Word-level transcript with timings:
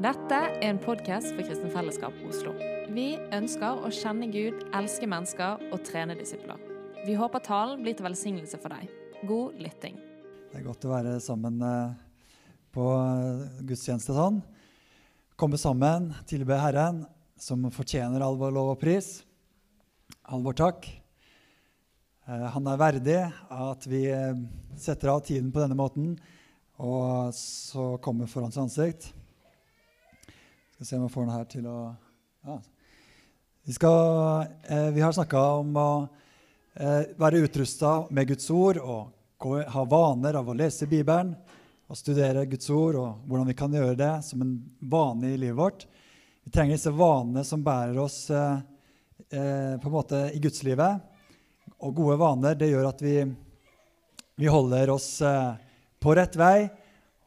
Dette 0.00 0.36
er 0.38 0.54
en 0.64 0.78
podkast 0.80 1.34
for 1.34 1.44
Kristen 1.44 1.68
Fellesskap 1.68 2.14
Oslo. 2.24 2.54
Vi 2.96 3.18
ønsker 3.36 3.82
å 3.84 3.90
kjenne 3.92 4.30
Gud, 4.32 4.62
elske 4.72 5.04
mennesker 5.04 5.60
og 5.68 5.82
trene 5.84 6.16
disipler. 6.16 6.56
Vi 7.04 7.12
håper 7.18 7.44
talen 7.44 7.82
blir 7.84 7.98
til 7.98 8.06
velsignelse 8.06 8.56
for 8.62 8.72
deg. 8.72 8.88
God 9.28 9.60
lytting. 9.60 9.98
Det 10.48 10.62
er 10.62 10.64
godt 10.64 10.88
å 10.88 10.94
være 10.94 11.18
sammen 11.20 11.60
eh, 11.68 11.92
på 12.72 12.88
eh, 12.96 13.44
gudstjeneste 13.68 14.16
sånn. 14.16 14.40
Komme 15.36 15.60
sammen, 15.60 16.12
tilbe 16.24 16.56
Herren, 16.56 17.04
som 17.36 17.68
fortjener 17.74 18.24
all 18.24 18.40
vår 18.40 18.56
lov 18.56 18.72
og 18.72 18.80
pris. 18.80 19.18
All 20.24 20.40
vår 20.46 20.56
takk. 20.64 20.88
Eh, 20.88 22.46
han 22.56 22.72
er 22.72 22.80
verdig 22.80 23.18
at 23.28 23.90
vi 23.92 24.06
setter 24.80 25.12
av 25.12 25.26
tiden 25.28 25.52
på 25.52 25.60
denne 25.60 25.76
måten 25.76 26.14
og 26.82 27.34
så 27.36 27.96
kommer 28.02 28.26
foran 28.30 28.50
hans 28.50 28.58
ansikt. 28.58 29.12
Skal 30.82 30.88
se 30.88 30.96
om 30.98 31.02
jeg 31.06 31.14
får 31.14 31.26
den 31.28 31.36
her 31.36 31.44
til 31.46 31.66
å 31.70 31.80
ja. 32.42 32.54
Vi, 33.62 33.74
skal, 33.76 34.48
eh, 34.66 34.88
vi 34.90 35.04
har 35.04 35.12
snakka 35.14 35.42
om 35.60 35.76
å 35.78 35.90
eh, 36.74 37.12
være 37.22 37.44
utrusta 37.44 37.92
med 38.10 38.32
Guds 38.32 38.50
ord 38.50 38.80
og 38.82 39.46
ha 39.76 39.84
vaner 39.86 40.40
av 40.40 40.50
å 40.50 40.56
lese 40.58 40.90
Bibelen 40.90 41.30
og 41.86 42.00
studere 42.00 42.48
Guds 42.50 42.66
ord, 42.74 42.98
og 42.98 43.22
hvordan 43.30 43.52
vi 43.52 43.56
kan 43.62 43.78
gjøre 43.78 43.94
det 44.00 44.10
som 44.26 44.42
en 44.42 44.58
vane 44.80 45.30
i 45.30 45.38
livet 45.38 45.60
vårt. 45.60 45.86
Vi 46.42 46.50
trenger 46.50 46.74
disse 46.74 46.96
vanene 46.98 47.46
som 47.46 47.62
bærer 47.62 48.02
oss 48.02 48.18
eh, 48.34 48.58
eh 49.30 49.78
på 49.78 49.86
en 49.86 49.98
måte 50.00 50.26
i 50.34 50.42
gudslivet. 50.42 50.98
Og 51.78 51.94
gode 51.94 52.18
vaner 52.18 52.58
det 52.58 52.74
gjør 52.74 52.90
at 52.90 53.06
vi, 53.06 53.20
vi 54.34 54.50
holder 54.50 54.98
oss 54.98 55.12
eh, 55.22 55.52
på 56.02 56.18
rett 56.18 56.34
vei, 56.34 56.56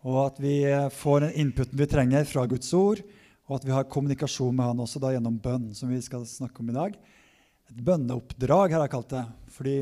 og 0.05 0.25
at 0.27 0.43
vi 0.43 0.59
eh, 0.67 0.89
får 0.91 1.29
den 1.29 1.37
inputen 1.45 1.79
vi 1.79 1.87
trenger 1.87 2.27
fra 2.27 2.43
Guds 2.51 2.73
ord, 2.75 2.99
og 3.45 3.59
at 3.59 3.65
vi 3.67 3.73
har 3.73 3.89
kommunikasjon 3.89 4.55
med 4.55 4.65
Han 4.65 4.81
også 4.85 5.01
da 5.01 5.11
gjennom 5.13 5.37
bønn, 5.41 5.69
som 5.77 5.91
vi 5.91 5.99
skal 6.01 6.25
snakke 6.25 6.63
om 6.63 6.71
i 6.71 6.77
dag. 6.77 6.95
Et 7.69 7.81
bønneoppdrag 7.85 8.73
har 8.73 8.85
jeg 8.85 8.93
kalt 8.93 9.13
det, 9.13 9.25
fordi 9.53 9.75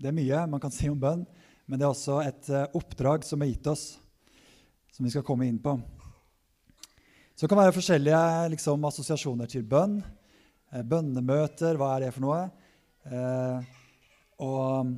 det 0.00 0.10
er 0.10 0.16
mye 0.16 0.44
man 0.50 0.62
kan 0.62 0.72
si 0.72 0.88
om 0.90 1.00
bønn, 1.00 1.26
men 1.66 1.78
det 1.78 1.86
er 1.86 1.92
også 1.92 2.20
et 2.24 2.48
eh, 2.52 2.70
oppdrag 2.76 3.24
som 3.24 3.42
er 3.42 3.52
gitt 3.52 3.68
oss, 3.70 3.84
som 4.92 5.06
vi 5.06 5.12
skal 5.12 5.24
komme 5.26 5.46
inn 5.48 5.60
på. 5.62 5.76
Så 7.36 7.44
det 7.44 7.52
kan 7.52 7.62
være 7.62 7.76
forskjellige 7.76 8.24
liksom, 8.52 8.84
assosiasjoner 8.88 9.48
til 9.50 9.64
bønn. 9.68 10.00
Eh, 10.72 10.84
bønnemøter, 10.84 11.78
hva 11.80 11.94
er 11.94 12.06
det 12.06 12.12
for 12.16 12.24
noe? 12.24 12.42
Eh, 13.08 13.72
og 14.42 14.92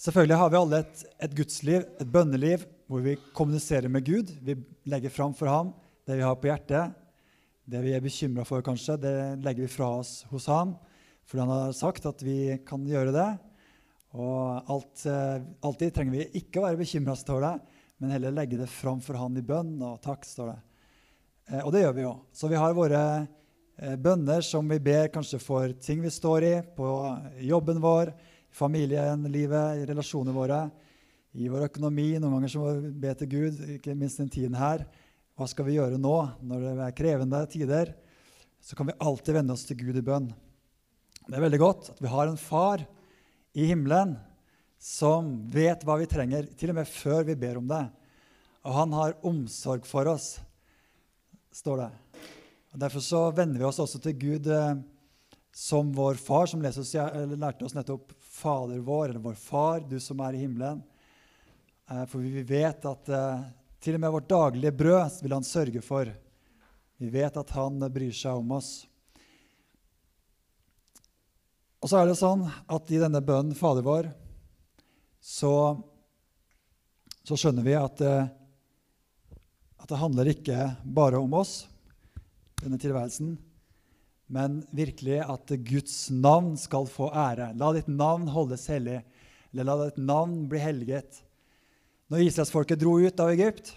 selvfølgelig 0.00 0.38
har 0.42 0.52
vi 0.52 0.60
alle 0.60 0.82
et, 0.84 1.04
et 1.26 1.36
gudsliv, 1.38 1.86
et 2.02 2.12
bønneliv, 2.14 2.66
hvor 2.90 3.02
vi 3.06 3.18
kommuniserer 3.36 3.90
med 3.92 4.06
Gud. 4.06 4.34
Vi 4.42 4.58
legger 4.90 5.14
fram 5.14 5.34
for 5.38 5.50
ham 5.50 5.74
det 6.06 6.18
vi 6.18 6.26
har 6.26 6.38
på 6.38 6.50
hjertet. 6.50 6.96
Det 7.70 7.78
vi 7.84 7.92
er 7.94 8.02
bekymra 8.02 8.42
for, 8.42 8.64
kanskje, 8.66 8.96
det 8.98 9.16
legger 9.44 9.62
vi 9.62 9.70
fra 9.70 9.86
oss 10.00 10.24
hos 10.26 10.48
ham. 10.50 10.72
For 11.28 11.38
han 11.38 11.50
har 11.52 11.74
sagt 11.76 12.06
at 12.08 12.22
vi 12.26 12.56
kan 12.66 12.82
gjøre 12.88 13.12
det. 13.14 13.28
Og 14.18 14.72
alt, 14.72 15.04
eh, 15.06 15.44
alltid 15.62 15.92
trenger 15.94 16.16
vi 16.16 16.40
ikke 16.40 16.58
å 16.58 16.64
være 16.64 16.80
bekymra, 16.80 17.14
står 17.14 17.44
det, 17.44 17.52
men 18.02 18.10
heller 18.10 18.34
legge 18.34 18.58
det 18.58 18.66
fram 18.72 18.98
for 19.04 19.14
han 19.20 19.38
i 19.38 19.44
bønn 19.46 19.76
og 19.86 20.00
takk, 20.02 20.26
står 20.26 20.50
det. 20.50 20.56
Eh, 21.52 21.60
og 21.60 21.70
det 21.70 21.84
gjør 21.84 21.94
vi 21.94 22.02
jo. 22.08 22.14
Så 22.34 22.50
vi 22.50 22.58
har 22.58 22.74
våre 22.74 23.02
eh, 23.78 23.94
bønner 23.94 24.42
som 24.42 24.66
vi 24.66 24.80
ber 24.82 25.12
kanskje 25.14 25.38
for 25.38 25.70
ting 25.78 26.02
vi 26.02 26.10
står 26.10 26.48
i, 26.48 26.54
på 26.74 26.88
jobben 27.52 27.78
vår, 27.84 28.10
familien, 28.50 29.28
livet, 29.30 29.78
i 29.78 29.86
relasjonene 29.92 30.34
våre 30.34 30.64
i 31.38 31.46
vår 31.46 31.68
økonomi. 31.68 32.16
Noen 32.18 32.40
ganger 32.40 32.50
så 32.50 32.64
må 32.64 32.74
vi 32.80 32.90
be 33.06 33.14
til 33.14 33.30
Gud, 33.36 33.62
ikke 33.76 33.94
minst 33.94 34.18
den 34.18 34.32
tiden 34.32 34.58
her. 34.58 34.82
Hva 35.40 35.46
skal 35.48 35.64
vi 35.64 35.78
gjøre 35.78 35.96
nå, 35.96 36.16
når 36.44 36.64
det 36.66 36.70
er 36.84 36.92
krevende 36.92 37.38
tider? 37.48 37.94
Så 38.60 38.76
kan 38.76 38.90
vi 38.90 38.94
alltid 39.00 39.38
vende 39.38 39.54
oss 39.54 39.62
til 39.64 39.78
Gud 39.78 39.96
i 39.96 40.02
bønn. 40.04 40.26
Det 41.24 41.32
er 41.32 41.40
veldig 41.46 41.60
godt 41.62 41.86
at 41.94 42.02
vi 42.04 42.10
har 42.12 42.28
en 42.28 42.36
far 42.36 42.82
i 43.56 43.70
himmelen 43.70 44.18
som 44.76 45.30
vet 45.48 45.80
hva 45.88 45.94
vi 45.96 46.08
trenger, 46.12 46.44
til 46.60 46.74
og 46.74 46.76
med 46.76 46.90
før 46.92 47.24
vi 47.24 47.38
ber 47.40 47.56
om 47.56 47.70
det. 47.70 47.80
Og 48.68 48.74
han 48.82 48.92
har 48.92 49.16
omsorg 49.30 49.88
for 49.88 50.10
oss, 50.12 50.26
står 51.56 51.86
det. 51.86 51.88
Og 52.74 52.82
Derfor 52.82 53.04
så 53.06 53.22
vender 53.32 53.62
vi 53.62 53.68
oss 53.70 53.80
også 53.80 54.00
til 54.04 54.18
Gud 54.20 54.50
eh, 54.52 54.74
som 55.56 55.88
vår 55.96 56.20
far, 56.20 56.50
som 56.52 56.60
oss, 56.68 56.92
lærte 56.92 57.64
oss 57.64 57.78
nettopp 57.78 58.12
Fader 58.42 58.84
vår, 58.84 59.06
eller 59.08 59.24
vår 59.24 59.40
Far, 59.40 59.80
du 59.88 59.96
som 60.04 60.20
er 60.28 60.36
i 60.36 60.44
himmelen. 60.44 60.84
Eh, 61.88 62.04
for 62.12 62.20
vi 62.20 62.44
vet 62.44 62.84
at 62.92 63.08
eh, 63.08 63.48
til 63.80 63.96
og 63.96 64.02
med 64.02 64.12
vårt 64.12 64.28
daglige 64.28 64.76
brød 64.76 65.20
vil 65.24 65.32
han 65.32 65.46
sørge 65.46 65.80
for. 65.84 66.08
Vi 67.00 67.08
vet 67.08 67.36
at 67.40 67.52
han 67.56 67.80
bryr 67.92 68.12
seg 68.12 68.36
om 68.36 68.56
oss. 68.58 68.72
Og 71.80 71.88
så 71.88 72.00
er 72.00 72.10
det 72.10 72.18
sånn 72.20 72.44
at 72.44 72.90
i 72.92 73.00
denne 73.00 73.22
bønnen, 73.24 73.56
Fader 73.56 73.84
vår, 73.86 74.10
så, 75.20 75.52
så 77.24 77.38
skjønner 77.40 77.64
vi 77.64 77.76
at, 77.78 78.02
eh, 78.04 78.28
at, 79.80 79.88
det 79.88 80.00
handler 80.00 80.28
ikke 80.28 80.66
bare 80.84 81.20
om 81.20 81.38
oss, 81.40 81.62
denne 82.60 82.76
tilværelsen, 82.80 83.32
men 84.30 84.60
virkelig 84.76 85.22
at 85.24 85.56
Guds 85.64 85.96
navn 86.12 86.52
skal 86.60 86.84
få 86.88 87.08
ære. 87.16 87.54
La 87.56 87.72
ditt 87.72 87.88
navn 87.88 88.28
holdes 88.28 88.68
hellig, 88.70 89.00
eller 89.50 89.66
la 89.70 89.88
ditt 89.88 90.04
navn 90.04 90.36
bli 90.52 90.60
helliget. 90.60 91.24
Når 92.10 92.24
israelsfolket 92.26 92.80
dro 92.80 92.96
ut 92.98 93.20
av 93.22 93.28
Egypt, 93.30 93.68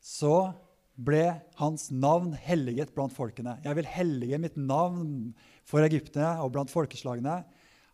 så 0.00 0.48
ble 0.96 1.26
hans 1.58 1.90
navn 1.92 2.30
helliget 2.40 2.94
blant 2.96 3.12
folkene. 3.12 3.58
Jeg 3.60 3.76
vil 3.76 3.88
hellige 3.92 4.38
mitt 4.40 4.54
navn 4.56 5.34
for 5.68 5.84
egypterne 5.84 6.40
og 6.40 6.54
blant 6.54 6.72
folkeslagene. 6.72 7.42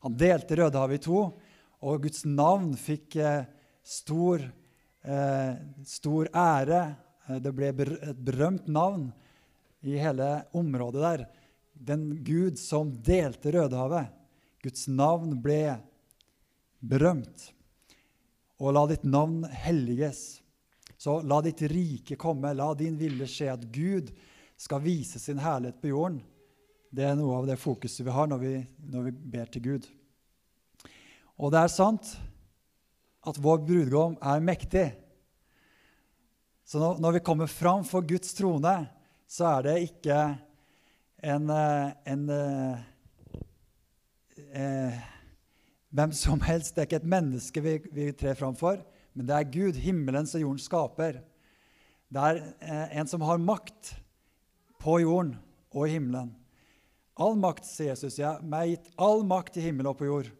Han 0.06 0.14
delte 0.18 0.60
Rødehavet 0.60 1.00
i 1.00 1.02
to, 1.02 1.22
og 1.82 2.04
Guds 2.04 2.22
navn 2.22 2.76
fikk 2.78 3.16
eh, 3.18 3.48
stor, 3.82 4.44
eh, 5.02 5.54
stor 5.90 6.30
ære. 6.30 6.82
Eh, 7.26 7.40
det 7.42 7.52
ble 7.58 7.72
et 7.72 8.20
berømt 8.22 8.68
navn 8.70 9.08
i 9.82 9.96
hele 9.98 10.28
området 10.54 11.02
der. 11.02 11.24
Den 11.74 12.06
Gud 12.22 12.60
som 12.62 12.94
delte 13.02 13.50
Rødehavet. 13.56 14.14
Guds 14.62 14.86
navn 14.86 15.34
ble 15.42 15.74
berømt 16.78 17.50
og 18.62 18.76
la 18.76 18.84
ditt 18.86 19.02
navn 19.02 19.42
helliges. 19.50 20.38
Så 20.94 21.18
la 21.26 21.40
ditt 21.42 21.64
rike 21.66 22.14
komme, 22.20 22.52
la 22.54 22.68
din 22.78 22.94
ville 22.94 23.26
skje, 23.26 23.50
at 23.50 23.64
Gud 23.74 24.12
skal 24.60 24.84
vise 24.84 25.18
sin 25.18 25.40
herlighet 25.42 25.80
på 25.82 25.90
jorden. 25.90 26.20
Det 26.92 27.08
er 27.08 27.16
noe 27.18 27.40
av 27.40 27.48
det 27.48 27.58
fokuset 27.58 28.04
vi 28.06 28.14
har 28.14 28.28
når 28.30 28.38
vi, 28.38 28.54
når 28.92 29.08
vi 29.08 29.12
ber 29.34 29.50
til 29.50 29.64
Gud. 29.64 29.88
Og 31.42 31.50
det 31.50 31.62
er 31.64 31.72
sant 31.72 32.12
at 33.26 33.38
vår 33.42 33.64
brudgom 33.66 34.14
er 34.22 34.44
mektig. 34.44 34.86
Så 36.62 36.78
når, 36.78 37.00
når 37.02 37.16
vi 37.16 37.26
kommer 37.26 37.50
fram 37.50 37.82
for 37.88 38.06
Guds 38.06 38.30
trone, 38.38 38.76
så 39.26 39.48
er 39.56 39.66
det 39.66 39.76
ikke 39.88 40.18
en, 41.22 41.50
eh, 41.50 41.88
en, 42.12 42.28
en 42.30 42.30
eh, 42.38 42.78
eh 44.52 45.08
hvem 45.92 46.12
som 46.16 46.40
helst. 46.44 46.74
Det 46.74 46.82
er 46.82 46.88
ikke 46.88 47.02
et 47.02 47.12
menneske 47.14 47.62
vi, 47.64 47.76
vi 47.92 48.10
trer 48.16 48.38
fram 48.38 48.56
for, 48.58 48.80
men 49.12 49.28
det 49.28 49.36
er 49.36 49.50
Gud, 49.52 49.78
himmelens 49.80 50.34
og 50.36 50.44
jordens 50.44 50.68
skaper. 50.68 51.20
Det 52.12 52.28
er 52.28 52.40
eh, 52.60 52.98
en 53.00 53.08
som 53.08 53.24
har 53.24 53.40
makt 53.40 53.94
på 54.82 54.98
jorden 55.04 55.36
og 55.72 55.86
i 55.86 55.94
himmelen. 55.94 56.32
All 57.20 57.36
makt, 57.40 57.66
sier 57.68 57.92
Jesus, 57.92 58.16
jeg 58.16 58.24
ja, 58.24 58.38
meg 58.40 58.72
gitt 58.72 58.88
all 59.00 59.20
makt 59.28 59.58
i 59.60 59.66
himmel 59.66 59.90
og 59.90 59.98
på 60.00 60.08
jord. 60.08 60.30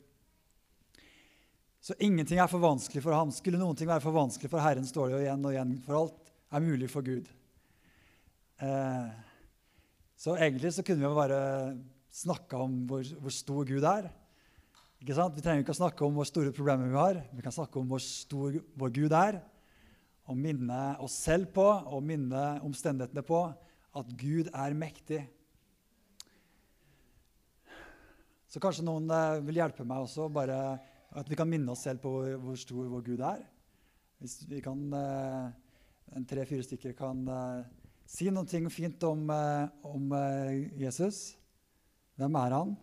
Så 1.82 1.96
ingenting 1.98 2.38
er 2.40 2.48
for 2.48 2.62
vanskelig 2.62 3.02
for 3.04 3.14
ham. 3.16 3.32
Skulle 3.34 3.60
noen 3.60 3.76
ting 3.76 3.90
være 3.90 4.04
for 4.04 4.14
vanskelig 4.14 4.50
for 4.52 4.62
Herren, 4.62 4.86
står 4.88 5.10
det 5.10 5.16
jo 5.16 5.22
igjen 5.24 5.46
og 5.48 5.54
igjen, 5.54 5.76
for 5.84 5.98
alt 5.98 6.32
er 6.52 6.64
mulig 6.64 6.88
for 6.92 7.04
Gud. 7.04 7.28
Eh, 8.62 9.12
så 10.16 10.36
egentlig 10.38 10.72
så 10.76 10.84
kunne 10.86 11.02
vi 11.02 11.16
bare 11.16 11.40
snakka 12.14 12.60
om 12.62 12.82
hvor, 12.88 13.04
hvor 13.20 13.34
stor 13.34 13.66
Gud 13.68 13.84
er. 13.88 14.08
Ikke 15.02 15.16
sant? 15.16 15.34
Vi 15.34 15.42
trenger 15.42 15.64
ikke 15.64 15.74
å 15.74 15.80
snakke 15.80 16.04
om 16.06 16.14
hvor 16.14 16.26
store 16.28 16.52
problemer 16.54 16.86
vi 16.86 16.94
har. 16.94 17.16
Vi 17.34 17.42
kan 17.42 17.50
snakke 17.50 17.80
om 17.80 17.88
hvor 17.90 17.98
stor 18.04 18.54
vår 18.78 18.90
Gud 18.94 19.14
er, 19.18 19.40
og 20.30 20.36
minne 20.38 20.76
oss 21.02 21.16
selv 21.24 21.48
på 21.56 21.64
og 21.66 22.04
minne 22.06 22.42
omstendighetene 22.62 23.24
på 23.26 23.40
at 23.98 24.12
Gud 24.20 24.52
er 24.54 24.76
mektig. 24.78 25.18
Så 28.46 28.62
kanskje 28.62 28.84
noen 28.86 29.10
eh, 29.10 29.40
vil 29.42 29.58
hjelpe 29.58 29.82
meg 29.88 30.04
også, 30.04 30.28
bare 30.30 30.60
at 31.18 31.26
vi 31.26 31.40
kan 31.40 31.50
minne 31.50 31.74
oss 31.74 31.82
selv 31.82 32.04
på 32.04 32.14
hvor, 32.14 32.38
hvor 32.44 32.62
stor 32.62 32.94
vår 32.94 33.04
Gud 33.10 33.26
er. 33.26 33.42
Hvis 34.22 34.38
vi 34.46 34.62
kan, 34.62 34.86
eh, 35.00 35.50
en 36.14 36.30
tre-fire 36.30 36.62
stykker 36.68 36.94
kan 36.94 37.26
eh, 37.26 37.66
si 38.06 38.30
noe 38.30 38.70
fint 38.70 39.02
om, 39.10 39.26
om 39.82 40.16
Jesus. 40.78 41.32
Hvem 42.20 42.42
er 42.44 42.58
han? 42.60 42.78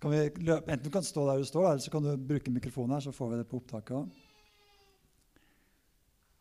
Kan 0.00 0.14
vi 0.14 0.20
løpe, 0.46 0.64
enten 0.72 0.86
du 0.86 0.92
kan 0.94 1.04
stå 1.04 1.26
der 1.28 1.42
du 1.42 1.44
står, 1.44 1.66
eller 1.68 1.84
så 1.84 1.92
kan 1.92 2.04
du 2.04 2.14
bruke 2.16 2.52
mikrofonen 2.52 2.96
her, 2.96 3.04
så 3.04 3.12
får 3.12 3.32
vi 3.32 3.40
det 3.40 3.48
på 3.50 3.60
opptaket 3.60 3.98
òg. 3.98 4.26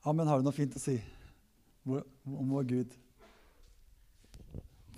Amen. 0.07 0.29
Har 0.31 0.39
du 0.39 0.47
noe 0.47 0.56
fint 0.56 0.77
å 0.79 0.81
si 0.81 0.95
om 1.83 2.53
vår 2.53 2.67
Gud? 2.69 2.94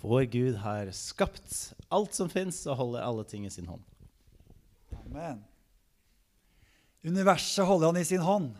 Vår 0.02 0.28
Gud 0.30 0.60
har 0.62 0.90
skapt 0.94 1.72
alt 1.90 2.14
som 2.14 2.30
fins, 2.30 2.60
og 2.70 2.78
holder 2.78 3.02
alle 3.06 3.24
ting 3.26 3.46
i 3.46 3.50
sin 3.50 3.66
hånd. 3.70 3.82
Amen. 5.08 5.42
Universet 7.02 7.66
holder 7.66 7.90
han 7.90 7.98
i 7.98 8.06
sin 8.06 8.22
hånd. 8.22 8.52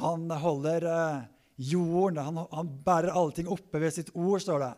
Han 0.00 0.30
holder 0.32 0.86
eh, 0.88 1.28
jorden, 1.70 2.22
han, 2.24 2.40
han 2.52 2.72
bærer 2.84 3.12
alle 3.12 3.36
ting 3.36 3.52
oppe 3.52 3.82
ved 3.82 3.92
sitt 3.92 4.14
ord, 4.14 4.40
står 4.40 4.64
det. 4.64 4.72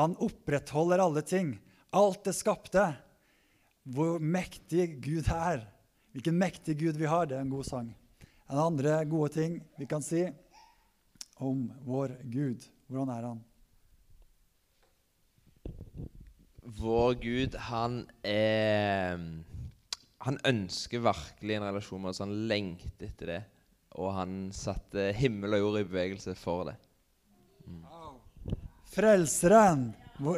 Han 0.00 0.16
opprettholder 0.22 1.02
alle 1.04 1.20
ting. 1.26 1.58
Alt 1.92 2.24
det 2.24 2.36
skapte. 2.38 2.88
Hvor 3.84 4.18
mektig 4.20 5.00
Gud 5.02 5.28
er. 5.32 5.64
Hvilken 6.12 6.38
mektig 6.38 6.76
Gud 6.80 6.98
vi 7.00 7.08
har. 7.08 7.26
Det 7.26 7.36
er 7.38 7.44
en 7.44 7.52
god 7.52 7.64
sang. 7.68 7.90
En 8.50 8.58
andre 8.58 9.04
gode 9.08 9.32
ting 9.36 9.60
vi 9.78 9.86
kan 9.86 10.02
si 10.02 10.24
om 11.40 11.68
vår 11.86 12.16
Gud. 12.32 12.66
Hvordan 12.90 13.14
er 13.14 13.28
han? 13.28 13.40
Vår 16.80 17.14
Gud, 17.22 17.54
han 17.70 18.02
er 18.26 19.18
Han 20.20 20.36
ønsker 20.44 21.00
virkelig 21.00 21.56
en 21.56 21.64
relasjon 21.64 22.02
med 22.02 22.10
oss. 22.12 22.20
Han 22.20 22.34
lengter 22.50 23.06
etter 23.08 23.32
det. 23.32 23.40
Og 23.96 24.12
han 24.14 24.50
satte 24.52 25.08
himmel 25.16 25.56
og 25.56 25.62
jord 25.62 25.78
i 25.80 25.86
bevegelse 25.88 26.34
for 26.36 26.68
det. 26.68 26.76
Frelseren. 28.92 29.88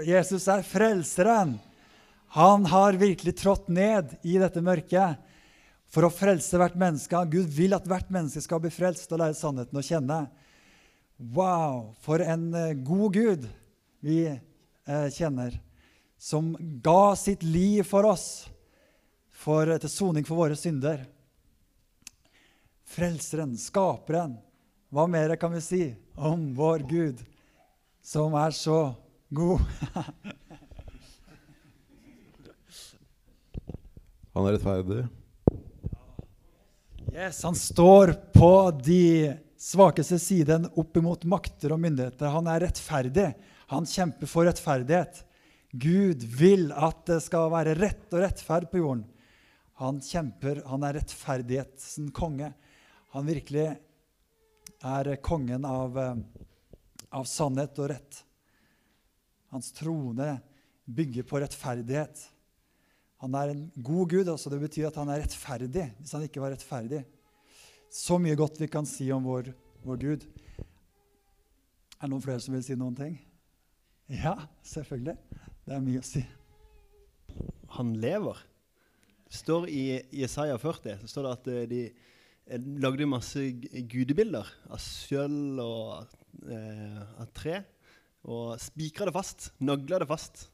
Jesus 0.06 0.46
er 0.52 0.62
frelseren. 0.62 1.56
Han 2.34 2.64
har 2.66 2.92
virkelig 2.92 3.36
trådt 3.36 3.66
ned 3.68 4.14
i 4.24 4.38
dette 4.40 4.62
mørket 4.64 5.20
for 5.92 6.06
å 6.06 6.12
frelse 6.12 6.56
hvert 6.56 6.78
menneske. 6.80 7.18
Gud 7.28 7.50
vil 7.52 7.76
at 7.76 7.84
hvert 7.84 8.08
menneske 8.08 8.40
skal 8.40 8.62
bli 8.62 8.70
frelst 8.72 9.12
og 9.12 9.20
lære 9.20 9.36
sannheten 9.36 9.76
å 9.76 9.84
kjenne. 9.84 10.20
Wow, 11.20 11.92
for 12.00 12.24
en 12.24 12.46
eh, 12.56 12.72
god 12.80 13.18
Gud 13.18 13.44
vi 14.00 14.16
eh, 14.32 15.08
kjenner, 15.12 15.58
som 16.16 16.54
ga 16.80 17.12
sitt 17.20 17.44
liv 17.44 17.84
for 17.84 18.08
oss 18.08 18.26
for, 19.28 19.68
til 19.82 19.92
soning 19.92 20.24
for 20.24 20.40
våre 20.40 20.56
synder. 20.56 21.04
Frelseren, 22.96 23.58
skaperen. 23.60 24.38
Hva 24.88 25.04
mer 25.04 25.36
kan 25.36 25.52
vi 25.52 25.60
si 25.64 25.82
om 26.16 26.48
vår 26.56 26.88
Gud, 26.88 27.20
som 28.00 28.32
er 28.40 28.56
så 28.56 28.86
god? 29.28 29.60
Han 34.32 34.48
er 34.48 34.56
rettferdig. 34.56 35.02
Yes, 37.12 37.42
Han 37.44 37.56
står 37.58 38.14
på 38.32 38.52
de 38.84 39.34
svakeste 39.60 40.16
siden 40.18 40.70
opp 40.80 40.96
imot 40.96 41.26
makter 41.28 41.74
og 41.74 41.82
myndigheter. 41.82 42.32
Han 42.32 42.48
er 42.48 42.64
rettferdig. 42.64 43.28
Han 43.72 43.88
kjemper 43.88 44.30
for 44.30 44.48
rettferdighet. 44.48 45.20
Gud 45.72 46.24
vil 46.24 46.70
at 46.72 47.04
det 47.08 47.20
skal 47.24 47.52
være 47.52 47.76
rett 47.78 48.08
og 48.12 48.24
rettferd 48.24 48.68
på 48.72 48.80
jorden. 48.80 49.04
Han 49.80 50.00
kjemper, 50.04 50.62
han 50.68 50.84
er 50.86 50.98
rettferdighetens 51.00 52.12
konge. 52.16 52.52
Han 53.12 53.28
virkelig 53.28 53.70
er 54.82 55.16
kongen 55.24 55.64
av, 55.68 55.98
eh, 55.98 56.16
av 57.12 57.24
sannhet 57.28 57.78
og 57.78 57.90
rett. 57.92 58.22
Hans 59.52 59.72
trone 59.76 60.40
bygger 60.88 61.28
på 61.28 61.40
rettferdighet. 61.40 62.28
Han 63.22 63.34
er 63.38 63.52
en 63.52 63.66
god 63.78 64.08
gud, 64.10 64.28
altså 64.28 64.50
det 64.50 64.58
betyr 64.64 64.88
at 64.88 64.96
han 64.98 65.10
er 65.12 65.22
rettferdig 65.22 65.84
hvis 66.00 66.14
han 66.16 66.24
ikke 66.26 66.42
var 66.42 66.56
rettferdig. 66.56 67.04
Så 67.92 68.16
mye 68.18 68.34
godt 68.38 68.58
vi 68.58 68.70
kan 68.72 68.88
si 68.88 69.06
om 69.14 69.22
vår, 69.28 69.52
vår 69.84 69.98
Gud. 70.00 70.22
Er 72.00 72.08
det 72.08 72.10
noen 72.10 72.24
flere 72.24 72.40
som 72.42 72.56
vil 72.56 72.64
si 72.66 72.74
noen 72.78 72.96
ting? 72.98 73.18
Ja, 74.10 74.34
selvfølgelig. 74.66 75.14
Det 75.62 75.76
er 75.76 75.84
mye 75.84 76.00
å 76.00 76.06
si. 76.06 76.22
han 77.76 77.92
lever. 78.00 78.40
Det 79.28 79.38
står 79.38 79.68
i 79.70 79.84
Jesaja 80.12 80.58
40 80.60 81.04
så 81.04 81.12
står 81.12 81.28
det 81.28 81.36
at 81.36 81.46
eh, 81.52 81.68
de 81.70 81.82
eh, 81.86 82.66
lagde 82.82 83.06
masse 83.08 83.44
gudebilder 83.88 84.50
av 84.68 84.82
sølv 84.82 85.62
og 85.62 86.50
eh, 86.50 86.98
av 87.22 87.30
tre. 87.32 87.62
Og 88.24 88.58
spikra 88.60 89.08
det 89.08 89.14
fast, 89.14 89.52
nagla 89.62 90.02
det 90.02 90.10
fast, 90.10 90.48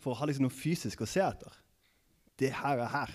for 0.00 0.14
å 0.14 0.20
ha 0.20 0.28
liksom 0.28 0.46
noe 0.46 0.54
fysisk 0.54 1.04
å 1.04 1.10
se 1.10 1.20
etter. 1.24 1.63
Det 2.40 2.50
her 2.54 2.82
er 2.82 2.90
her. 2.90 3.14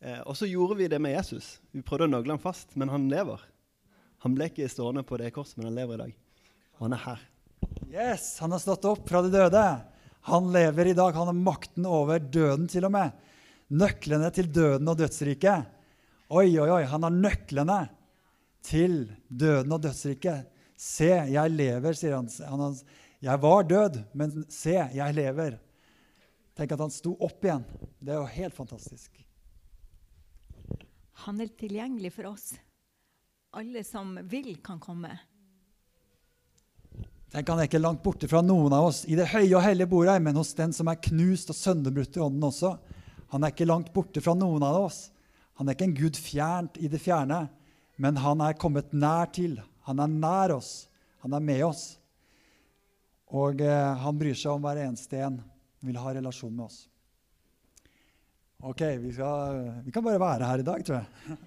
Eh, 0.00 0.20
og 0.24 0.36
så 0.38 0.46
gjorde 0.48 0.78
vi 0.78 0.88
det 0.90 1.00
med 1.02 1.16
Jesus. 1.16 1.58
Vi 1.74 1.82
prøvde 1.84 2.08
å 2.08 2.12
nagle 2.12 2.36
ham 2.36 2.42
fast, 2.42 2.74
men 2.78 2.90
han 2.92 3.08
lever. 3.10 3.42
Han 4.24 4.34
ble 4.34 4.48
ikke 4.50 4.70
stående 4.70 5.04
på 5.06 5.18
det 5.20 5.32
korset, 5.34 5.58
men 5.58 5.70
han 5.70 5.78
lever 5.78 5.98
i 5.98 6.02
dag. 6.06 6.16
Og 6.78 6.86
han 6.86 6.96
er 6.96 7.04
her. 7.04 7.24
Yes, 7.88 8.26
han 8.42 8.54
har 8.54 8.62
stått 8.62 8.86
opp 8.88 9.08
fra 9.08 9.22
de 9.24 9.32
døde. 9.32 9.64
Han 10.28 10.50
lever 10.54 10.90
i 10.90 10.96
dag. 10.98 11.14
Han 11.16 11.30
har 11.30 11.36
makten 11.36 11.86
over 11.88 12.22
døden 12.22 12.68
til 12.70 12.86
og 12.88 12.94
med. 12.94 13.14
Nøklene 13.68 14.30
til 14.34 14.50
døden 14.52 14.88
og 14.90 14.98
dødsriket. 15.00 15.68
Oi, 16.28 16.50
oi, 16.60 16.68
oi. 16.68 16.82
Han 16.88 17.06
har 17.06 17.14
nøklene 17.14 17.80
til 18.66 19.00
døden 19.28 19.72
og 19.74 19.82
dødsriket. 19.86 20.48
Se, 20.78 21.10
jeg 21.32 21.54
lever, 21.54 21.96
sier 21.98 22.18
han. 22.18 22.28
han 22.46 22.60
har, 22.62 22.76
jeg 23.24 23.42
var 23.42 23.64
død, 23.66 24.02
men 24.14 24.44
se, 24.52 24.76
jeg 24.94 25.16
lever. 25.16 25.58
Tenk 26.58 26.74
at 26.74 26.82
han 26.82 26.90
sto 26.90 27.14
opp 27.22 27.44
igjen. 27.46 27.62
Det 28.02 28.10
er 28.10 28.18
jo 28.18 28.30
helt 28.34 28.54
fantastisk. 28.56 29.14
Han 31.24 31.38
er 31.42 31.52
tilgjengelig 31.58 32.10
for 32.16 32.32
oss. 32.32 32.52
Alle 33.54 33.84
som 33.86 34.16
vil, 34.26 34.56
kan 34.64 34.80
komme. 34.82 35.12
Tenk 37.30 37.50
han 37.52 37.60
er 37.62 37.68
ikke 37.68 37.80
langt 37.80 38.02
borte 38.02 38.26
fra 38.30 38.40
noen 38.42 38.74
av 38.74 38.88
oss. 38.88 39.04
I 39.06 39.14
det 39.18 39.28
høye 39.30 39.52
og 39.52 39.62
hellige 39.62 39.90
bor 39.92 40.08
jeg, 40.08 40.22
men 40.24 40.38
hos 40.38 40.50
den 40.58 40.74
som 40.74 40.90
er 40.90 40.98
knust 41.04 41.52
og 41.52 41.58
sønderbrutt 41.58 42.18
i 42.18 42.22
ånden 42.24 42.48
også. 42.48 42.72
Han 43.34 43.44
er 43.44 43.52
ikke 43.54 43.68
langt 43.68 43.92
borte 43.94 44.22
fra 44.24 44.34
noen 44.34 44.64
av 44.66 44.80
oss. 44.88 44.98
Han 45.60 45.68
er 45.68 45.76
ikke 45.76 45.88
en 45.90 45.98
gud 45.98 46.18
fjernt 46.18 46.78
i 46.82 46.90
det 46.90 47.00
fjerne, 47.02 47.44
men 48.02 48.18
han 48.22 48.42
er 48.42 48.58
kommet 48.58 48.90
nær 48.96 49.30
til. 49.34 49.58
Han 49.86 50.02
er 50.02 50.10
nær 50.10 50.56
oss. 50.56 50.88
Han 51.22 51.36
er 51.36 51.44
med 51.44 51.62
oss. 51.66 51.84
Og 53.34 53.62
eh, 53.62 53.94
han 54.02 54.18
bryr 54.18 54.38
seg 54.38 54.54
om 54.54 54.64
hver 54.64 54.80
eneste 54.86 55.22
en. 55.22 55.38
Vil 55.86 56.00
ha 56.00 56.14
relasjon 56.14 56.54
med 56.54 56.64
oss. 56.66 56.88
Ok, 58.58 58.80
vi, 58.98 59.12
skal, 59.14 59.82
vi 59.84 59.92
kan 59.94 60.02
bare 60.02 60.18
være 60.18 60.46
her 60.48 60.58
i 60.62 60.66
dag, 60.66 60.84
tror 60.86 60.98
jeg. 60.98 61.38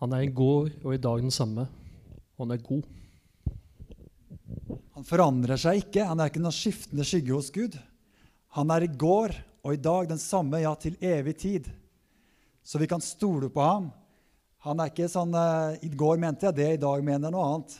Han 0.00 0.12
er 0.12 0.26
i 0.26 0.34
går 0.34 0.70
og 0.82 0.92
i 0.92 1.00
dag 1.00 1.22
den 1.22 1.30
samme. 1.32 1.62
Og 2.36 2.44
han 2.44 2.52
er 2.52 2.60
god. 2.60 2.82
Han 4.96 5.04
forandrer 5.08 5.56
seg 5.60 5.80
ikke. 5.80 6.04
Han 6.04 6.20
er 6.20 6.28
ikke 6.28 6.42
noen 6.44 6.52
skiftende 6.52 7.04
skygge 7.08 7.32
hos 7.32 7.48
Gud. 7.54 7.78
Han 8.58 8.70
er 8.74 8.84
i 8.84 8.90
går 8.92 9.32
og 9.64 9.72
i 9.72 9.80
dag 9.80 10.08
den 10.10 10.20
samme, 10.20 10.60
ja, 10.60 10.74
til 10.76 10.98
evig 11.00 11.36
tid. 11.40 11.70
Så 12.60 12.78
vi 12.82 12.86
kan 12.90 13.00
stole 13.00 13.48
på 13.52 13.62
ham. 13.64 13.88
Han 14.66 14.80
er 14.82 14.90
ikke 14.90 15.08
sånn 15.10 15.34
eh, 15.38 15.78
I 15.86 15.90
går 15.94 16.18
mente 16.20 16.48
jeg 16.48 16.56
det, 16.58 16.70
i 16.74 16.82
dag 16.82 17.02
mener 17.04 17.28
jeg 17.28 17.34
noe 17.34 17.50
annet. 17.50 17.76